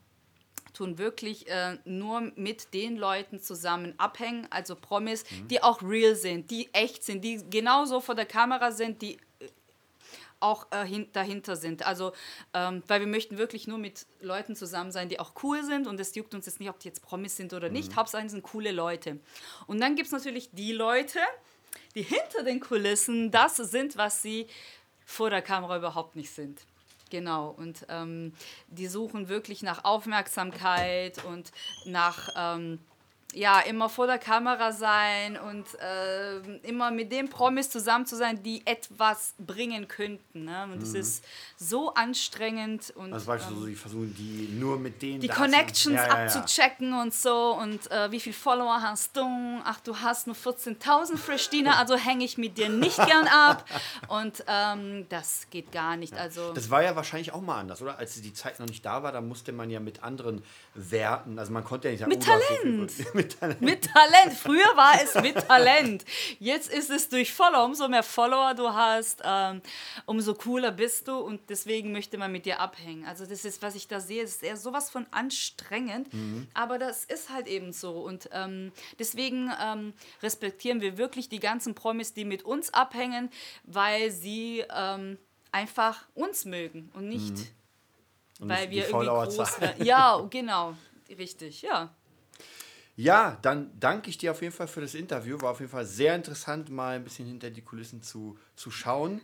tun 0.73 0.99
wirklich 0.99 1.49
äh, 1.49 1.79
nur 1.85 2.33
mit 2.37 2.75
den 2.75 2.97
Leuten 2.97 3.41
zusammen 3.41 3.95
abhängen, 3.99 4.47
also 4.51 4.77
Promis, 4.77 5.25
die 5.49 5.63
auch 5.63 5.83
real 5.83 6.15
sind, 6.15 6.51
die 6.51 6.69
echt 6.75 7.03
sind, 7.03 7.25
die 7.25 7.49
genauso 7.49 8.01
vor 8.01 8.15
der 8.15 8.27
Kamera 8.27 8.73
sind, 8.73 9.01
die 9.01 9.19
auch 10.47 10.67
äh, 10.71 10.87
hin, 10.87 11.09
dahinter 11.13 11.57
sind. 11.57 11.85
Also, 11.85 12.13
ähm, 12.55 12.83
weil 12.87 13.01
wir 13.01 13.07
möchten 13.07 13.37
wirklich 13.37 13.67
nur 13.67 13.79
mit 13.79 14.07
Leuten 14.21 14.55
zusammen 14.55 14.93
sein, 14.93 15.09
die 15.09 15.19
auch 15.19 15.33
cool 15.43 15.65
sind 15.65 15.87
und 15.87 15.99
es 16.01 16.15
juckt 16.15 16.35
uns 16.35 16.47
jetzt 16.47 16.61
nicht, 16.61 16.71
ob 16.71 16.79
die 16.79 16.89
jetzt 16.89 17.03
Promis 17.03 17.37
sind 17.37 17.53
oder 17.53 17.69
nicht. 17.69 17.97
Hauptsache, 17.97 18.25
es 18.25 18.33
sind 18.33 18.43
coole 18.43 18.73
Leute. 18.73 19.19
Und 19.67 19.81
dann 19.81 19.97
gibt 19.97 20.07
es 20.07 20.13
natürlich 20.13 20.51
die 20.53 20.73
Leute, 20.73 21.19
die 21.95 22.03
hinter 22.03 22.43
den 22.45 22.61
Kulissen 22.61 23.31
das 23.31 23.57
sind, 23.57 23.97
was 23.97 24.23
sie 24.23 24.47
vor 25.05 25.31
der 25.31 25.43
Kamera 25.43 25.77
überhaupt 25.77 26.17
nicht 26.17 26.31
sind. 26.31 26.61
Genau, 27.11 27.51
und 27.51 27.87
ähm, 27.89 28.33
die 28.67 28.89
suchen 28.89 29.29
wirklich 29.29 29.63
nach 29.63 29.85
Aufmerksamkeit 29.85 31.25
und 31.25 31.53
nach 31.85 32.29
ähm, 32.37 32.81
ja, 33.35 33.61
immer 33.61 33.89
vor 33.89 34.07
der 34.07 34.19
Kamera 34.19 34.73
sein 34.73 35.37
und 35.37 35.67
äh, 35.81 36.39
immer 36.67 36.91
mit 36.91 37.13
den 37.13 37.29
Promis 37.29 37.69
zusammen 37.69 38.07
zu 38.07 38.17
sein, 38.17 38.43
die 38.43 38.67
etwas 38.67 39.35
bringen 39.39 39.89
könnten. 39.89 40.45
Ne? 40.45 40.65
Und 40.73 40.83
es 40.83 40.91
mhm. 40.91 41.01
ist 41.01 41.25
so 41.57 41.93
anstrengend. 41.93 42.93
Und, 42.97 43.13
also 43.13 43.27
weißt 43.27 43.51
du, 43.51 43.55
ähm, 43.55 43.65
sie 43.65 43.75
versuchen 43.75 44.15
die 44.17 44.49
nur 44.59 44.79
mit 44.79 45.03
denen 45.03 45.21
die 45.21 45.29
Connections 45.29 45.97
ja, 45.97 46.07
ja, 46.07 46.19
ja. 46.19 46.25
abzuchecken 46.25 46.95
und 46.95 47.13
so 47.13 47.55
und 47.55 47.91
äh, 47.91 48.11
wie 48.11 48.21
viele 48.21 48.35
Follower 48.35 48.81
hast 48.81 49.17
du? 49.17 49.27
Ach, 49.65 49.81
du 49.81 49.99
hast 49.99 50.27
nur 50.27 50.37
14.000 50.37 51.17
Pristina, 51.19 51.79
also 51.79 51.97
hänge 51.97 52.25
ich 52.25 52.39
mit 52.39 52.57
dir 52.57 52.69
nicht 52.69 52.97
gern 52.97 53.27
ab. 53.29 53.65
Und 54.09 54.45
ähm, 54.47 55.07
das 55.09 55.47
geht 55.51 55.73
gar 55.73 55.97
nicht. 55.97 56.15
Also 56.15 56.53
das 56.55 56.71
war 56.71 56.83
ja 56.83 56.97
wahrscheinlich 56.97 57.33
auch 57.33 57.43
mal 57.43 57.59
anders, 57.59 57.83
oder? 57.83 57.99
Als 57.99 58.21
die 58.21 58.33
Zeit 58.33 58.61
noch 58.61 58.67
nicht 58.67 58.85
da 58.85 59.03
war, 59.03 59.13
da 59.13 59.21
musste 59.21 59.53
man 59.53 59.69
ja 59.69 59.81
mit 59.81 60.03
anderen 60.03 60.43
Werten, 60.77 61.39
also 61.39 61.53
man 61.53 61.65
konnte 61.65 61.89
ja 61.89 62.07
nicht 62.07 62.23
sagen, 62.23 62.39
mit 62.39 62.49
oh, 62.53 62.61
Talent. 62.61 62.91
So 62.91 63.05
mit 63.15 63.41
Talent. 63.41 63.61
Mit 63.61 63.85
Talent. 63.85 64.33
Früher 64.35 64.77
war 64.77 64.95
es 65.03 65.15
mit 65.23 65.35
Talent. 65.47 66.05
Jetzt 66.39 66.73
ist 66.73 66.91
es 66.91 67.09
durch 67.09 67.33
Follower. 67.33 67.65
Umso 67.65 67.89
mehr 67.89 68.03
Follower 68.03 68.55
du 68.55 68.69
hast, 68.69 69.23
ähm, 69.25 69.63
umso 70.05 70.35
cooler 70.35 70.73
bist 70.73 71.09
du 71.09 71.17
und 71.19 71.41
deswegen 71.49 71.93
möchte 71.93 72.19
man 72.19 72.33
mit 72.33 72.47
dir 72.47 72.61
abhängen. 72.61 73.05
Also 73.07 73.27
das 73.27 73.45
ist, 73.45 73.63
was 73.63 73.75
ich 73.75 73.89
da 73.89 74.01
sehe, 74.01 74.23
ist 74.23 74.43
eher 74.43 74.57
sowas 74.57 74.91
von 74.91 75.07
anstrengend, 75.11 76.13
mhm. 76.13 76.49
aber 76.55 76.79
das 76.79 77.05
ist 77.05 77.31
halt 77.31 77.47
eben 77.47 77.73
so 77.73 77.93
und 78.01 78.29
ähm, 78.33 78.73
deswegen 78.99 79.51
ähm, 79.63 79.95
respektieren 80.23 80.81
wir 80.81 80.99
wirklich 80.99 81.29
die 81.29 81.41
ganzen 81.41 81.75
Promis, 81.75 82.15
die 82.15 82.25
mit 82.25 82.45
uns 82.45 82.73
abhängen, 82.73 83.31
weil 83.65 84.11
sie 84.11 84.65
ähm, 84.75 85.19
einfach 85.53 86.07
uns 86.15 86.45
mögen 86.45 86.91
und 86.95 87.09
nicht... 87.09 87.37
Mhm. 87.37 87.47
Und 88.41 88.49
weil 88.49 88.71
wir 88.71 88.89
irgendwie 88.89 89.07
groß 89.07 89.61
werden. 89.61 89.85
Ja, 89.85 90.27
genau, 90.31 90.75
richtig, 91.09 91.63
ja. 91.63 91.91
Ja, 92.97 93.37
dann 93.43 93.71
danke 93.79 94.09
ich 94.09 94.17
dir 94.17 94.31
auf 94.31 94.41
jeden 94.41 94.55
Fall 94.55 94.69
für 94.69 94.81
das 94.81 94.95
Interview. 94.95 95.39
War 95.41 95.51
auf 95.51 95.61
jeden 95.61 95.71
Fall 95.71 95.85
sehr 95.85 96.15
interessant, 96.15 96.71
mal 96.71 96.97
ein 96.97 97.05
bisschen 97.05 97.27
hinter 97.27 97.51
die 97.51 97.61
Kulissen 97.61 98.03
zu, 98.03 98.39
zu 98.57 98.71
schauen. 98.71 99.21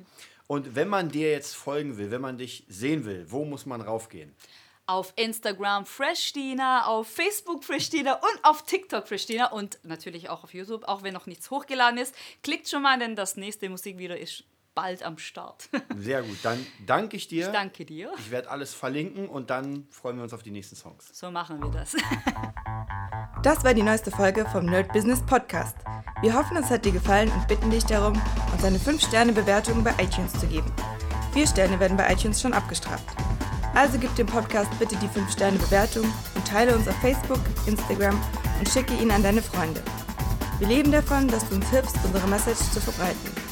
Und 0.47 0.75
wenn 0.75 0.89
man 0.89 1.09
dir 1.09 1.31
jetzt 1.31 1.55
folgen 1.55 1.97
will, 1.97 2.11
wenn 2.11 2.21
man 2.21 2.37
dich 2.37 2.65
sehen 2.69 3.07
will, 3.07 3.25
wo 3.31 3.47
muss 3.47 3.65
man 3.65 3.81
raufgehen? 3.81 4.35
Auf 4.85 5.15
Instagram 5.17 5.87
Freshtina, 5.87 6.85
auf 6.87 7.09
Facebook 7.09 7.65
Freshtina 7.65 8.15
und 8.15 8.45
auf 8.45 8.67
TikTok 8.67 9.09
Freshtina 9.09 9.51
und 9.51 9.79
natürlich 9.85 10.29
auch 10.29 10.45
auf 10.45 10.53
YouTube, 10.53 10.85
auch 10.85 11.03
wenn 11.03 11.15
noch 11.15 11.27
nichts 11.27 11.51
hochgeladen 11.51 11.99
ist. 11.99 12.15
Klickt 12.43 12.69
schon 12.69 12.83
mal, 12.83 12.99
denn 12.99 13.17
das 13.17 13.37
nächste 13.37 13.71
Musikvideo 13.71 14.17
ist 14.17 14.45
bald 14.75 15.03
am 15.03 15.19
Start. 15.19 15.69
Sehr 15.97 16.23
gut, 16.23 16.39
dann 16.43 16.65
danke 16.87 17.17
ich 17.17 17.29
dir. 17.29 17.47
Ich 17.47 17.53
danke 17.53 17.85
dir. 17.85 18.13
Ich 18.19 18.31
werde 18.31 18.51
alles 18.51 18.75
verlinken 18.75 19.29
und 19.29 19.51
dann 19.51 19.87
freuen 19.91 20.17
wir 20.17 20.23
uns 20.25 20.33
auf 20.33 20.43
die 20.43 20.51
nächsten 20.51 20.77
Songs. 20.77 21.09
So 21.13 21.31
machen 21.31 21.61
wir 21.61 21.71
das. 21.71 21.95
Das 23.43 23.65
war 23.65 23.75
die 23.75 23.83
neueste 23.83 24.13
Folge 24.13 24.47
vom 24.47 24.67
Nerd 24.67 24.93
Business 24.93 25.21
Podcast. 25.21 25.77
Wir 26.21 26.33
hoffen, 26.33 26.57
es 26.57 26.71
hat 26.71 26.85
dir 26.85 26.93
gefallen 26.93 27.29
und 27.33 27.49
bitten 27.49 27.73
dich 27.73 27.85
darum, 27.85 28.13
uns 28.53 28.63
eine 28.63 28.79
5-Sterne-Bewertung 28.79 29.83
bei 29.83 29.91
iTunes 30.01 30.33
zu 30.39 30.47
geben. 30.47 30.73
Vier 31.33 31.49
Sterne 31.49 31.81
werden 31.81 31.97
bei 31.97 32.13
iTunes 32.13 32.41
schon 32.41 32.53
abgestraft. 32.53 33.05
Also 33.75 33.99
gib 33.99 34.15
dem 34.15 34.29
Podcast 34.29 34.71
bitte 34.79 34.95
die 34.95 35.09
5-Sterne-Bewertung 35.09 36.05
und 36.05 36.47
teile 36.47 36.77
uns 36.77 36.87
auf 36.87 36.95
Facebook, 37.01 37.41
Instagram 37.67 38.21
und 38.61 38.69
schicke 38.69 38.95
ihn 38.95 39.11
an 39.11 39.25
deine 39.25 39.43
Freunde. 39.43 39.83
Wir 40.61 40.69
leben 40.69 40.93
davon, 40.93 41.27
dass 41.27 41.49
du 41.49 41.57
uns 41.57 41.69
hilfst, 41.71 41.97
unsere 42.05 42.29
Message 42.29 42.61
zu 42.71 42.81
verbreiten. 42.81 43.52